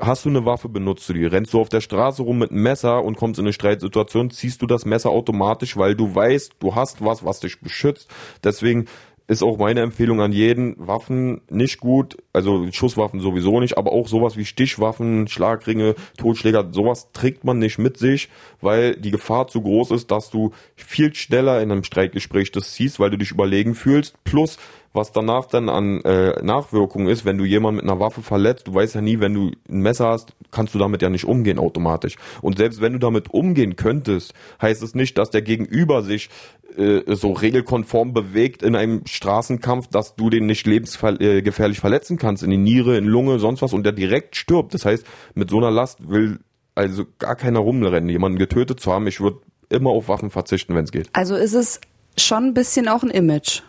Hast 0.00 0.24
du 0.24 0.28
eine 0.28 0.44
Waffe, 0.44 0.68
benutzt 0.68 1.08
du 1.08 1.12
die. 1.12 1.26
Rennst 1.26 1.52
du 1.52 1.60
auf 1.60 1.70
der 1.70 1.80
Straße 1.80 2.22
rum 2.22 2.38
mit 2.38 2.52
einem 2.52 2.62
Messer 2.62 3.02
und 3.02 3.16
kommst 3.16 3.40
in 3.40 3.46
eine 3.46 3.52
Streitsituation, 3.52 4.30
ziehst 4.30 4.62
du 4.62 4.66
das 4.66 4.84
Messer 4.84 5.10
automatisch, 5.10 5.76
weil 5.76 5.96
du 5.96 6.14
weißt, 6.14 6.54
du 6.60 6.76
hast 6.76 7.04
was, 7.04 7.24
was 7.24 7.40
dich 7.40 7.60
beschützt. 7.60 8.08
Deswegen 8.44 8.86
ist 9.28 9.42
auch 9.42 9.58
meine 9.58 9.82
Empfehlung 9.82 10.22
an 10.22 10.32
jeden, 10.32 10.74
Waffen 10.78 11.42
nicht 11.50 11.80
gut, 11.80 12.16
also 12.32 12.66
Schusswaffen 12.72 13.20
sowieso 13.20 13.60
nicht, 13.60 13.76
aber 13.76 13.92
auch 13.92 14.08
sowas 14.08 14.38
wie 14.38 14.46
Stichwaffen, 14.46 15.28
Schlagringe, 15.28 15.94
Totschläger, 16.16 16.70
sowas 16.72 17.12
trägt 17.12 17.44
man 17.44 17.58
nicht 17.58 17.78
mit 17.78 17.98
sich, 17.98 18.30
weil 18.62 18.96
die 18.96 19.10
Gefahr 19.10 19.46
zu 19.46 19.60
groß 19.60 19.90
ist, 19.90 20.10
dass 20.10 20.30
du 20.30 20.52
viel 20.76 21.14
schneller 21.14 21.60
in 21.60 21.70
einem 21.70 21.84
Streitgespräch 21.84 22.52
das 22.52 22.74
siehst, 22.74 22.98
weil 22.98 23.10
du 23.10 23.18
dich 23.18 23.30
überlegen 23.30 23.74
fühlst, 23.74 24.16
plus 24.24 24.58
was 24.92 25.12
danach 25.12 25.46
dann 25.46 25.68
an 25.68 26.00
äh, 26.02 26.42
Nachwirkungen 26.42 27.08
ist, 27.08 27.24
wenn 27.24 27.38
du 27.38 27.44
jemanden 27.44 27.76
mit 27.76 27.90
einer 27.90 28.00
Waffe 28.00 28.22
verletzt, 28.22 28.68
du 28.68 28.74
weißt 28.74 28.94
ja 28.94 29.00
nie, 29.00 29.20
wenn 29.20 29.34
du 29.34 29.50
ein 29.68 29.80
Messer 29.80 30.08
hast, 30.08 30.34
kannst 30.50 30.74
du 30.74 30.78
damit 30.78 31.02
ja 31.02 31.10
nicht 31.10 31.24
umgehen 31.24 31.58
automatisch. 31.58 32.16
Und 32.42 32.58
selbst 32.58 32.80
wenn 32.80 32.92
du 32.92 32.98
damit 32.98 33.30
umgehen 33.30 33.76
könntest, 33.76 34.34
heißt 34.60 34.82
es 34.82 34.94
nicht, 34.94 35.18
dass 35.18 35.30
der 35.30 35.42
Gegenüber 35.42 36.02
sich 36.02 36.30
äh, 36.76 37.02
so 37.14 37.32
regelkonform 37.32 38.12
bewegt 38.12 38.62
in 38.62 38.76
einem 38.76 39.02
Straßenkampf, 39.06 39.88
dass 39.88 40.16
du 40.16 40.30
den 40.30 40.46
nicht 40.46 40.66
lebensgefährlich 40.66 41.80
verletzen 41.80 42.18
kannst, 42.18 42.42
in 42.42 42.50
die 42.50 42.56
Niere, 42.56 42.96
in 42.96 43.04
Lunge, 43.04 43.38
sonst 43.38 43.62
was, 43.62 43.72
und 43.72 43.84
der 43.84 43.92
direkt 43.92 44.36
stirbt. 44.36 44.74
Das 44.74 44.84
heißt, 44.84 45.04
mit 45.34 45.50
so 45.50 45.58
einer 45.58 45.70
Last 45.70 46.08
will 46.08 46.40
also 46.74 47.04
gar 47.18 47.34
keiner 47.34 47.58
rumrennen, 47.58 48.08
jemanden 48.08 48.38
getötet 48.38 48.80
zu 48.80 48.92
haben. 48.92 49.06
Ich 49.06 49.20
würde 49.20 49.40
immer 49.68 49.90
auf 49.90 50.08
Waffen 50.08 50.30
verzichten, 50.30 50.74
wenn 50.74 50.84
es 50.84 50.92
geht. 50.92 51.08
also 51.12 51.34
ist 51.34 51.54
es 51.54 51.80
schon 52.16 52.44
ein 52.44 52.54
bisschen 52.54 52.88
auch 52.88 53.02
ein 53.02 53.10
Image. 53.10 53.62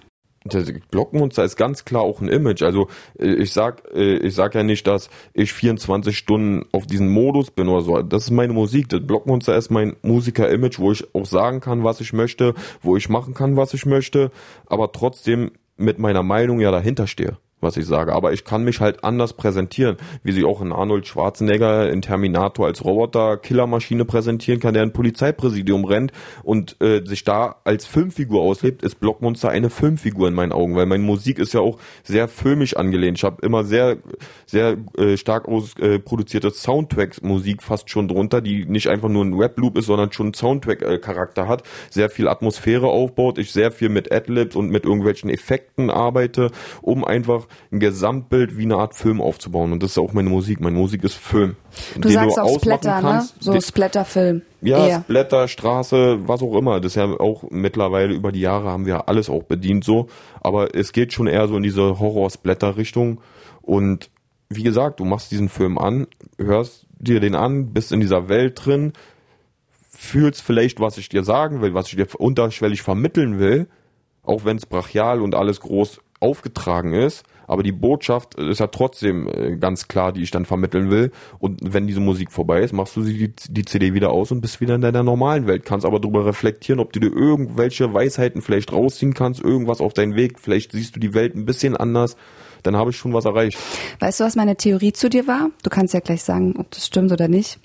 Das 0.54 0.72
Blockmonster 0.92 1.44
ist 1.44 1.56
ganz 1.56 1.86
klar 1.86 2.02
auch 2.02 2.22
ein 2.22 2.28
Image. 2.28 2.62
Also 2.62 2.88
äh, 3.20 3.34
ich 3.34 3.54
sag, 3.54 3.84
äh, 3.94 4.18
ich 4.18 4.36
sag 4.36 4.56
ja 4.56 4.64
nicht, 4.64 4.88
dass 4.88 5.10
ich 5.34 5.54
24 5.54 6.18
Stunden 6.18 6.66
auf 6.72 6.86
diesen 6.86 7.10
Modus 7.10 7.52
bin 7.52 7.68
oder 7.68 7.82
so. 7.82 8.02
Das 8.02 8.26
ist 8.26 8.32
meine 8.32 8.54
Musik. 8.54 8.90
Das 8.90 9.06
Blockmonster 9.06 9.56
ist 9.56 9.70
mein 9.70 9.96
Musiker-Image, 10.02 10.80
wo 10.80 10.92
ich 10.92 11.14
auch 11.14 11.26
sagen 11.26 11.60
kann, 11.60 11.84
was 11.84 12.02
ich 12.02 12.14
möchte, 12.14 12.54
wo 12.82 12.98
ich 12.98 13.10
machen 13.10 13.34
kann, 13.34 13.58
was 13.58 13.74
ich 13.74 13.86
möchte, 13.86 14.32
aber 14.66 14.92
trotzdem 14.92 15.52
mit 15.78 15.98
meiner 15.98 16.24
Meinung 16.24 16.60
ja 16.60 16.72
dahinter 16.72 17.08
stehe, 17.08 17.38
was 17.62 17.78
ich 17.78 17.86
sage. 17.86 18.14
Aber 18.14 18.34
ich 18.34 18.46
kann 18.46 18.64
mich 18.64 18.80
halt 18.80 19.04
anders 19.04 19.34
präsentieren, 19.34 19.98
wie 20.24 20.32
sich 20.32 20.46
auch 20.46 20.62
in 20.62 20.72
Arnold 20.72 21.08
Schwarzenegger 21.08 21.90
in 21.90 22.02
Terminator 22.02 22.68
als 22.68 22.84
Roboter-Killermaschine 22.84 24.06
präsentieren 24.06 24.60
kann, 24.60 24.74
der 24.74 24.84
ein 24.84 24.94
Polizeipräsidium 24.94 25.86
rennt 25.86 26.12
und 26.44 26.78
äh, 26.82 27.06
sich 27.06 27.24
da 27.24 27.58
als 27.64 27.86
Filmfigur 27.86 28.42
auslebt, 28.42 28.84
ist 28.84 29.00
Blockmonster 29.00 29.50
eine 29.50 29.70
Filmfigur 29.70 30.28
in 30.28 30.34
meinen 30.34 30.52
Augen, 30.52 30.76
weil 30.76 30.86
meine 30.86 31.04
Musik 31.04 31.40
ist 31.40 31.54
ja 31.54 31.60
auch 31.60 31.80
sehr 32.04 32.28
filmisch 32.28 32.76
angelehnt. 32.76 33.18
Ich 33.18 33.24
habe 33.24 33.46
immer 33.46 33.64
sehr, 33.64 33.98
sehr 34.46 34.78
äh, 34.98 35.18
stark 35.18 35.48
aus, 35.48 35.78
äh, 35.80 36.00
produzierte 36.00 36.52
Soundtrack-Musik 36.52 37.62
fast 37.64 37.90
schon 37.90 38.08
drunter, 38.08 38.42
die 38.42 38.66
nicht 38.66 38.88
einfach 38.88 39.10
nur 39.10 39.26
ein 39.26 39.34
Rap-Loop 39.34 39.78
ist, 39.78 39.86
sondern 39.86 40.12
schon 40.12 40.34
Soundtrack-Charakter 40.34 41.48
hat, 41.48 41.64
sehr 41.90 42.10
viel 42.10 42.28
Atmosphäre 42.28 42.88
aufbaut, 42.88 43.38
ich 43.38 43.52
sehr 43.52 43.72
viel 43.72 43.90
mit 43.90 44.12
Adlibs 44.12 44.56
und 44.56 44.70
mit 44.70 44.86
irgendwelchen 44.86 45.30
Effekten 45.30 45.90
arbeite, 45.90 46.52
um 46.82 47.04
einfach 47.04 47.49
ein 47.72 47.80
Gesamtbild 47.80 48.58
wie 48.58 48.64
eine 48.64 48.78
Art 48.78 48.94
Film 48.96 49.22
aufzubauen. 49.22 49.72
Und 49.72 49.84
das 49.84 49.92
ist 49.92 49.98
auch 49.98 50.14
meine 50.14 50.30
Musik. 50.30 50.60
Meine 50.62 50.78
Musik 50.78 51.04
ist 51.04 51.16
Film. 51.16 51.56
Du 51.96 52.02
den 52.02 52.12
sagst 52.14 52.38
auch 52.40 52.44
ausmachen 52.44 52.60
Splatter, 52.62 52.96
ne? 52.96 53.02
kannst, 53.02 53.44
So 53.44 53.52
den- 53.52 53.62
Splatterfilm. 53.62 54.42
ja, 54.62 54.88
Eher. 54.88 55.02
Splatter, 55.02 55.48
Straße, 55.48 56.28
was 56.28 56.42
auch 56.42 56.56
immer. 56.58 56.80
Das 56.80 56.92
ist 56.94 56.96
ja 56.96 57.06
auch 57.20 57.44
mittlerweile 57.50 58.14
über 58.14 58.32
die 58.32 58.42
Jahre 58.42 58.70
haben 58.70 58.86
wir 58.86 59.08
alles 59.10 59.30
auch 59.30 59.44
bedient 59.44 59.84
so. 59.84 60.08
Aber 60.42 60.76
es 60.76 60.92
geht 60.92 61.14
schon 61.14 61.28
eher 61.28 61.48
so 61.48 61.58
in 61.58 61.64
diese 61.64 62.00
Horror-Splatter-Richtung. 62.00 63.22
Und 63.62 64.10
wie 64.50 64.64
gesagt, 64.64 65.00
du 65.00 65.06
machst 65.06 65.32
diesen 65.32 65.50
Film 65.50 65.78
an, 65.78 66.08
hörst 66.38 66.88
dir 66.98 67.20
den 67.20 67.36
an, 67.36 67.72
bist 67.74 67.92
in 67.92 68.00
dieser 68.02 68.30
Welt 68.30 68.66
drin, 68.66 68.94
fühlst 69.92 70.42
vielleicht, 70.42 70.80
was 70.80 70.98
ich 70.98 71.10
dir 71.10 71.24
sagen 71.24 71.62
will, 71.62 71.74
was 71.74 71.88
ich 71.88 71.96
dir 71.96 72.08
unterschwellig 72.18 72.82
vermitteln 72.82 73.40
will, 73.40 73.68
auch 74.24 74.46
wenn 74.46 74.58
es 74.58 74.66
brachial 74.66 75.22
und 75.22 75.36
alles 75.36 75.60
groß 75.60 76.02
aufgetragen 76.20 76.94
ist, 76.94 77.24
aber 77.50 77.64
die 77.64 77.72
Botschaft 77.72 78.36
ist 78.36 78.60
ja 78.60 78.68
trotzdem 78.68 79.28
äh, 79.28 79.58
ganz 79.58 79.88
klar, 79.88 80.14
die 80.14 80.22
ich 80.22 80.30
dann 80.30 80.46
vermitteln 80.46 80.92
will. 80.92 81.12
Und 81.40 81.60
wenn 81.64 81.88
diese 81.88 82.00
Musik 82.00 82.32
vorbei 82.32 82.62
ist, 82.62 82.74
machst 82.74 82.96
du 82.96 83.02
die, 83.02 83.34
die 83.34 83.66
CD 83.66 83.96
wieder 83.96 84.12
aus 84.12 84.32
und 84.32 84.40
bist 84.40 84.62
wieder 84.62 84.76
in 84.76 84.82
deiner 84.82 85.02
normalen 85.02 85.48
Welt. 85.48 85.66
Kannst 85.66 85.84
aber 85.84 86.00
darüber 86.00 86.28
reflektieren, 86.28 86.80
ob 86.80 86.94
du 86.94 87.00
dir 87.00 87.12
irgendwelche 87.12 87.92
Weisheiten 87.92 88.44
vielleicht 88.44 88.72
rausziehen 88.72 89.16
kannst, 89.16 89.42
irgendwas 89.42 89.82
auf 89.82 89.94
deinen 89.94 90.16
Weg. 90.16 90.40
Vielleicht 90.40 90.74
siehst 90.74 90.96
du 90.96 91.00
die 91.00 91.16
Welt 91.16 91.36
ein 91.36 91.46
bisschen 91.46 91.76
anders. 91.76 92.18
Dann 92.62 92.76
habe 92.76 92.92
ich 92.92 92.98
schon 92.98 93.14
was 93.14 93.26
erreicht. 93.26 93.58
Weißt 94.00 94.20
du, 94.20 94.26
was 94.26 94.36
meine 94.36 94.56
Theorie 94.56 94.94
zu 94.94 95.10
dir 95.10 95.26
war? 95.26 95.50
Du 95.64 95.72
kannst 95.72 95.96
ja 95.96 96.02
gleich 96.02 96.24
sagen, 96.24 96.56
ob 96.58 96.70
das 96.70 96.86
stimmt 96.86 97.12
oder 97.12 97.28
nicht. 97.28 97.60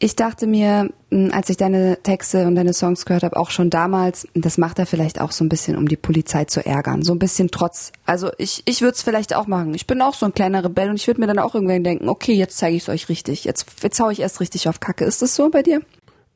Ich 0.00 0.14
dachte 0.14 0.46
mir, 0.46 0.90
hm, 1.10 1.30
als 1.32 1.50
ich 1.50 1.56
deine 1.56 2.00
Texte 2.02 2.46
und 2.46 2.54
deine 2.54 2.72
Songs 2.72 3.04
gehört 3.04 3.24
habe, 3.24 3.36
auch 3.36 3.50
schon 3.50 3.68
damals, 3.68 4.28
das 4.34 4.56
macht 4.56 4.78
er 4.78 4.86
vielleicht 4.86 5.20
auch 5.20 5.32
so 5.32 5.44
ein 5.44 5.48
bisschen, 5.48 5.76
um 5.76 5.88
die 5.88 5.96
Polizei 5.96 6.44
zu 6.44 6.64
ärgern. 6.64 7.02
So 7.02 7.12
ein 7.12 7.18
bisschen 7.18 7.50
trotz. 7.50 7.92
Also 8.06 8.30
ich, 8.38 8.62
ich 8.66 8.80
würde 8.80 8.94
es 8.94 9.02
vielleicht 9.02 9.34
auch 9.34 9.48
machen. 9.48 9.74
Ich 9.74 9.88
bin 9.88 10.00
auch 10.00 10.14
so 10.14 10.26
ein 10.26 10.34
kleiner 10.34 10.64
Rebell 10.64 10.90
und 10.90 10.96
ich 10.96 11.06
würde 11.08 11.20
mir 11.20 11.26
dann 11.26 11.40
auch 11.40 11.54
irgendwann 11.54 11.82
denken, 11.82 12.08
okay, 12.08 12.34
jetzt 12.34 12.58
zeige 12.58 12.76
ich 12.76 12.82
es 12.82 12.88
euch 12.88 13.08
richtig. 13.08 13.44
Jetzt, 13.44 13.66
jetzt 13.82 13.98
hau 13.98 14.10
ich 14.10 14.20
erst 14.20 14.40
richtig 14.40 14.68
auf 14.68 14.78
Kacke. 14.78 15.04
Ist 15.04 15.20
das 15.20 15.34
so 15.34 15.50
bei 15.50 15.62
dir? 15.62 15.80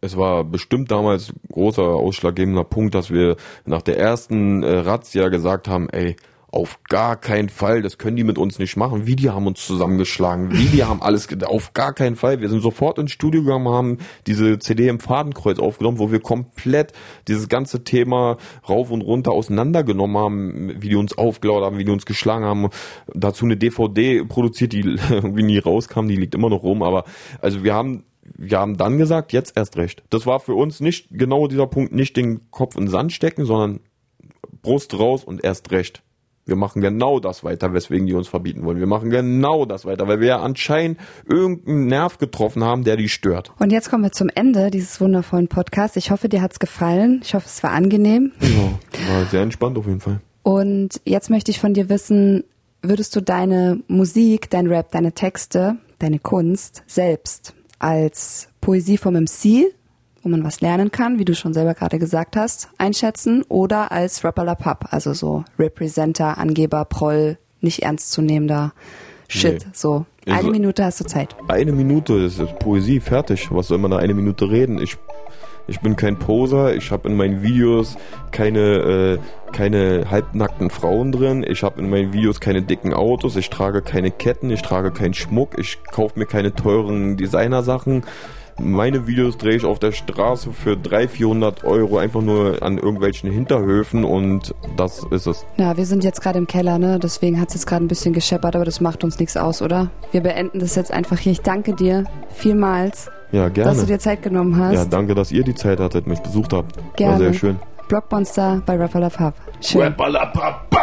es 0.02 0.16
war 0.16 0.42
bestimmt 0.42 0.90
damals 0.90 1.32
großer 1.52 1.82
ausschlaggebender 1.82 2.64
Punkt, 2.64 2.94
dass 2.94 3.10
wir 3.10 3.36
nach 3.64 3.82
der 3.82 3.98
ersten 3.98 4.64
äh, 4.64 4.78
Razzia 4.78 5.28
gesagt 5.28 5.68
haben, 5.68 5.88
ey, 5.90 6.16
auf 6.52 6.80
gar 6.84 7.16
keinen 7.16 7.48
Fall, 7.48 7.80
das 7.80 7.96
können 7.96 8.14
die 8.14 8.24
mit 8.24 8.36
uns 8.36 8.58
nicht 8.58 8.76
machen. 8.76 9.06
Wie 9.06 9.16
die 9.16 9.30
haben 9.30 9.46
uns 9.46 9.66
zusammengeschlagen, 9.66 10.52
wie 10.52 10.66
die 10.66 10.84
haben 10.84 11.00
alles, 11.00 11.26
auf 11.44 11.72
gar 11.72 11.94
keinen 11.94 12.14
Fall. 12.14 12.42
Wir 12.42 12.50
sind 12.50 12.60
sofort 12.60 12.98
ins 12.98 13.10
Studio 13.10 13.42
gegangen, 13.42 13.68
haben 13.68 13.98
diese 14.26 14.58
CD 14.58 14.88
im 14.88 15.00
Fadenkreuz 15.00 15.58
aufgenommen, 15.58 15.98
wo 15.98 16.12
wir 16.12 16.20
komplett 16.20 16.92
dieses 17.26 17.48
ganze 17.48 17.84
Thema 17.84 18.36
rauf 18.68 18.90
und 18.90 19.00
runter 19.00 19.32
auseinandergenommen 19.32 20.18
haben, 20.18 20.82
wie 20.82 20.90
die 20.90 20.96
uns 20.96 21.16
aufgelaut 21.16 21.64
haben, 21.64 21.78
wie 21.78 21.84
die 21.86 21.90
uns 21.90 22.04
geschlagen 22.04 22.44
haben. 22.44 22.68
Dazu 23.14 23.46
eine 23.46 23.56
DVD 23.56 24.22
produziert, 24.22 24.74
die 24.74 24.80
irgendwie 25.10 25.44
nie 25.44 25.58
rauskam, 25.58 26.06
die 26.06 26.16
liegt 26.16 26.34
immer 26.34 26.50
noch 26.50 26.62
rum, 26.62 26.82
aber 26.82 27.04
also 27.40 27.64
wir 27.64 27.72
haben 27.72 28.04
wir 28.36 28.58
haben 28.58 28.76
dann 28.76 28.98
gesagt, 28.98 29.32
jetzt 29.32 29.56
erst 29.56 29.76
recht. 29.76 30.04
Das 30.10 30.26
war 30.26 30.38
für 30.38 30.54
uns 30.54 30.80
nicht 30.80 31.08
genau 31.10 31.48
dieser 31.48 31.66
Punkt, 31.66 31.92
nicht 31.92 32.16
den 32.16 32.50
Kopf 32.50 32.76
in 32.76 32.84
den 32.84 32.90
Sand 32.90 33.12
stecken, 33.12 33.46
sondern 33.46 33.80
Brust 34.62 34.96
raus 34.96 35.24
und 35.24 35.42
erst 35.42 35.72
recht. 35.72 36.02
Wir 36.44 36.56
machen 36.56 36.82
genau 36.82 37.20
das 37.20 37.44
weiter, 37.44 37.72
weswegen 37.72 38.06
die 38.06 38.14
uns 38.14 38.26
verbieten 38.26 38.64
wollen. 38.64 38.80
Wir 38.80 38.88
machen 38.88 39.10
genau 39.10 39.64
das 39.64 39.84
weiter, 39.84 40.08
weil 40.08 40.18
wir 40.18 40.26
ja 40.26 40.40
anscheinend 40.40 40.98
irgendeinen 41.28 41.86
Nerv 41.86 42.18
getroffen 42.18 42.64
haben, 42.64 42.82
der 42.82 42.96
die 42.96 43.08
stört. 43.08 43.52
Und 43.60 43.70
jetzt 43.70 43.90
kommen 43.90 44.02
wir 44.02 44.10
zum 44.10 44.28
Ende 44.28 44.70
dieses 44.70 45.00
wundervollen 45.00 45.46
Podcasts. 45.46 45.96
Ich 45.96 46.10
hoffe, 46.10 46.28
dir 46.28 46.42
hat's 46.42 46.58
gefallen. 46.58 47.20
Ich 47.22 47.34
hoffe, 47.34 47.46
es 47.46 47.62
war 47.62 47.70
angenehm. 47.70 48.32
Ja, 48.40 49.14
war 49.14 49.24
sehr 49.26 49.42
entspannt 49.42 49.78
auf 49.78 49.86
jeden 49.86 50.00
Fall. 50.00 50.20
Und 50.42 51.00
jetzt 51.04 51.30
möchte 51.30 51.52
ich 51.52 51.60
von 51.60 51.74
dir 51.74 51.88
wissen, 51.88 52.42
würdest 52.82 53.14
du 53.14 53.20
deine 53.20 53.80
Musik, 53.86 54.50
dein 54.50 54.66
Rap, 54.66 54.90
deine 54.90 55.12
Texte, 55.12 55.76
deine 56.00 56.18
Kunst 56.18 56.82
selbst 56.88 57.54
als 57.78 58.48
Poesie 58.60 58.96
vom 58.96 59.14
MC 59.14 59.72
wo 60.22 60.28
man 60.28 60.44
was 60.44 60.60
lernen 60.60 60.90
kann, 60.90 61.18
wie 61.18 61.24
du 61.24 61.34
schon 61.34 61.54
selber 61.54 61.74
gerade 61.74 61.98
gesagt 61.98 62.36
hast, 62.36 62.68
einschätzen 62.78 63.42
oder 63.48 63.92
als 63.92 64.24
Rapperlapap, 64.24 64.92
also 64.92 65.12
so 65.12 65.44
Representer, 65.58 66.38
Angeber, 66.38 66.84
Proll, 66.84 67.38
nicht 67.60 67.82
ernstzunehmender 67.82 68.72
Shit, 69.28 69.64
nee. 69.64 69.70
so. 69.72 70.04
Eine 70.26 70.36
also, 70.36 70.50
Minute 70.50 70.84
hast 70.84 71.00
du 71.00 71.04
Zeit. 71.04 71.34
Eine 71.48 71.72
Minute, 71.72 72.22
das 72.22 72.38
ist 72.38 72.58
Poesie, 72.60 73.00
fertig. 73.00 73.48
Was 73.50 73.68
soll 73.68 73.78
man 73.78 73.90
da 73.90 73.96
eine 73.96 74.14
Minute 74.14 74.48
reden? 74.50 74.80
Ich 74.80 74.96
ich 75.68 75.80
bin 75.80 75.96
kein 75.96 76.18
Poser, 76.18 76.74
ich 76.74 76.90
habe 76.90 77.08
in 77.08 77.16
meinen 77.16 77.42
Videos 77.42 77.96
keine, 78.30 78.60
äh, 78.60 79.52
keine 79.52 80.10
halbnackten 80.10 80.70
Frauen 80.70 81.12
drin, 81.12 81.44
ich 81.48 81.62
habe 81.62 81.80
in 81.80 81.88
meinen 81.88 82.12
Videos 82.12 82.40
keine 82.40 82.62
dicken 82.62 82.92
Autos, 82.92 83.36
ich 83.36 83.48
trage 83.48 83.82
keine 83.82 84.10
Ketten, 84.10 84.50
ich 84.50 84.62
trage 84.62 84.90
keinen 84.90 85.14
Schmuck, 85.14 85.58
ich 85.58 85.78
kaufe 85.84 86.18
mir 86.18 86.26
keine 86.26 86.54
teuren 86.54 87.16
Designersachen. 87.16 88.02
Meine 88.58 89.06
Videos 89.06 89.38
drehe 89.38 89.56
ich 89.56 89.64
auf 89.64 89.78
der 89.78 89.92
Straße 89.92 90.52
für 90.52 90.76
300, 90.76 91.10
400 91.10 91.64
Euro 91.64 91.98
einfach 91.98 92.20
nur 92.20 92.62
an 92.62 92.78
irgendwelchen 92.78 93.30
Hinterhöfen 93.30 94.04
und 94.04 94.54
das 94.76 95.04
ist 95.10 95.26
es. 95.26 95.44
Ja, 95.56 95.76
wir 95.76 95.86
sind 95.86 96.04
jetzt 96.04 96.20
gerade 96.20 96.38
im 96.38 96.46
Keller, 96.46 96.78
ne? 96.78 96.98
Deswegen 96.98 97.40
hat 97.40 97.48
es 97.48 97.54
jetzt 97.54 97.66
gerade 97.66 97.84
ein 97.84 97.88
bisschen 97.88 98.12
gescheppert, 98.12 98.54
aber 98.54 98.64
das 98.64 98.80
macht 98.80 99.04
uns 99.04 99.18
nichts 99.18 99.36
aus, 99.36 99.62
oder? 99.62 99.90
Wir 100.10 100.20
beenden 100.20 100.58
das 100.58 100.74
jetzt 100.74 100.92
einfach 100.92 101.18
hier. 101.18 101.32
Ich 101.32 101.40
danke 101.40 101.74
dir 101.74 102.04
vielmals. 102.30 103.10
Ja, 103.32 103.48
gerne. 103.48 103.70
Dass 103.70 103.80
du 103.80 103.86
dir 103.86 103.98
Zeit 103.98 104.22
genommen 104.22 104.56
hast. 104.58 104.74
Ja, 104.74 104.84
danke, 104.84 105.14
dass 105.14 105.32
ihr 105.32 105.42
die 105.42 105.54
Zeit 105.54 105.80
hattet, 105.80 106.06
mich 106.06 106.20
besucht 106.20 106.52
habt. 106.52 106.76
Gerne. 106.96 107.12
War 107.12 107.18
sehr 107.18 107.34
schön. 107.34 107.58
Blockmonster 107.88 108.62
bei 108.64 108.76
Rapper 108.76 109.10
Pub. 109.10 109.34
Schön. 109.60 109.80
Rapper 109.80 110.64
Pub. 110.70 110.82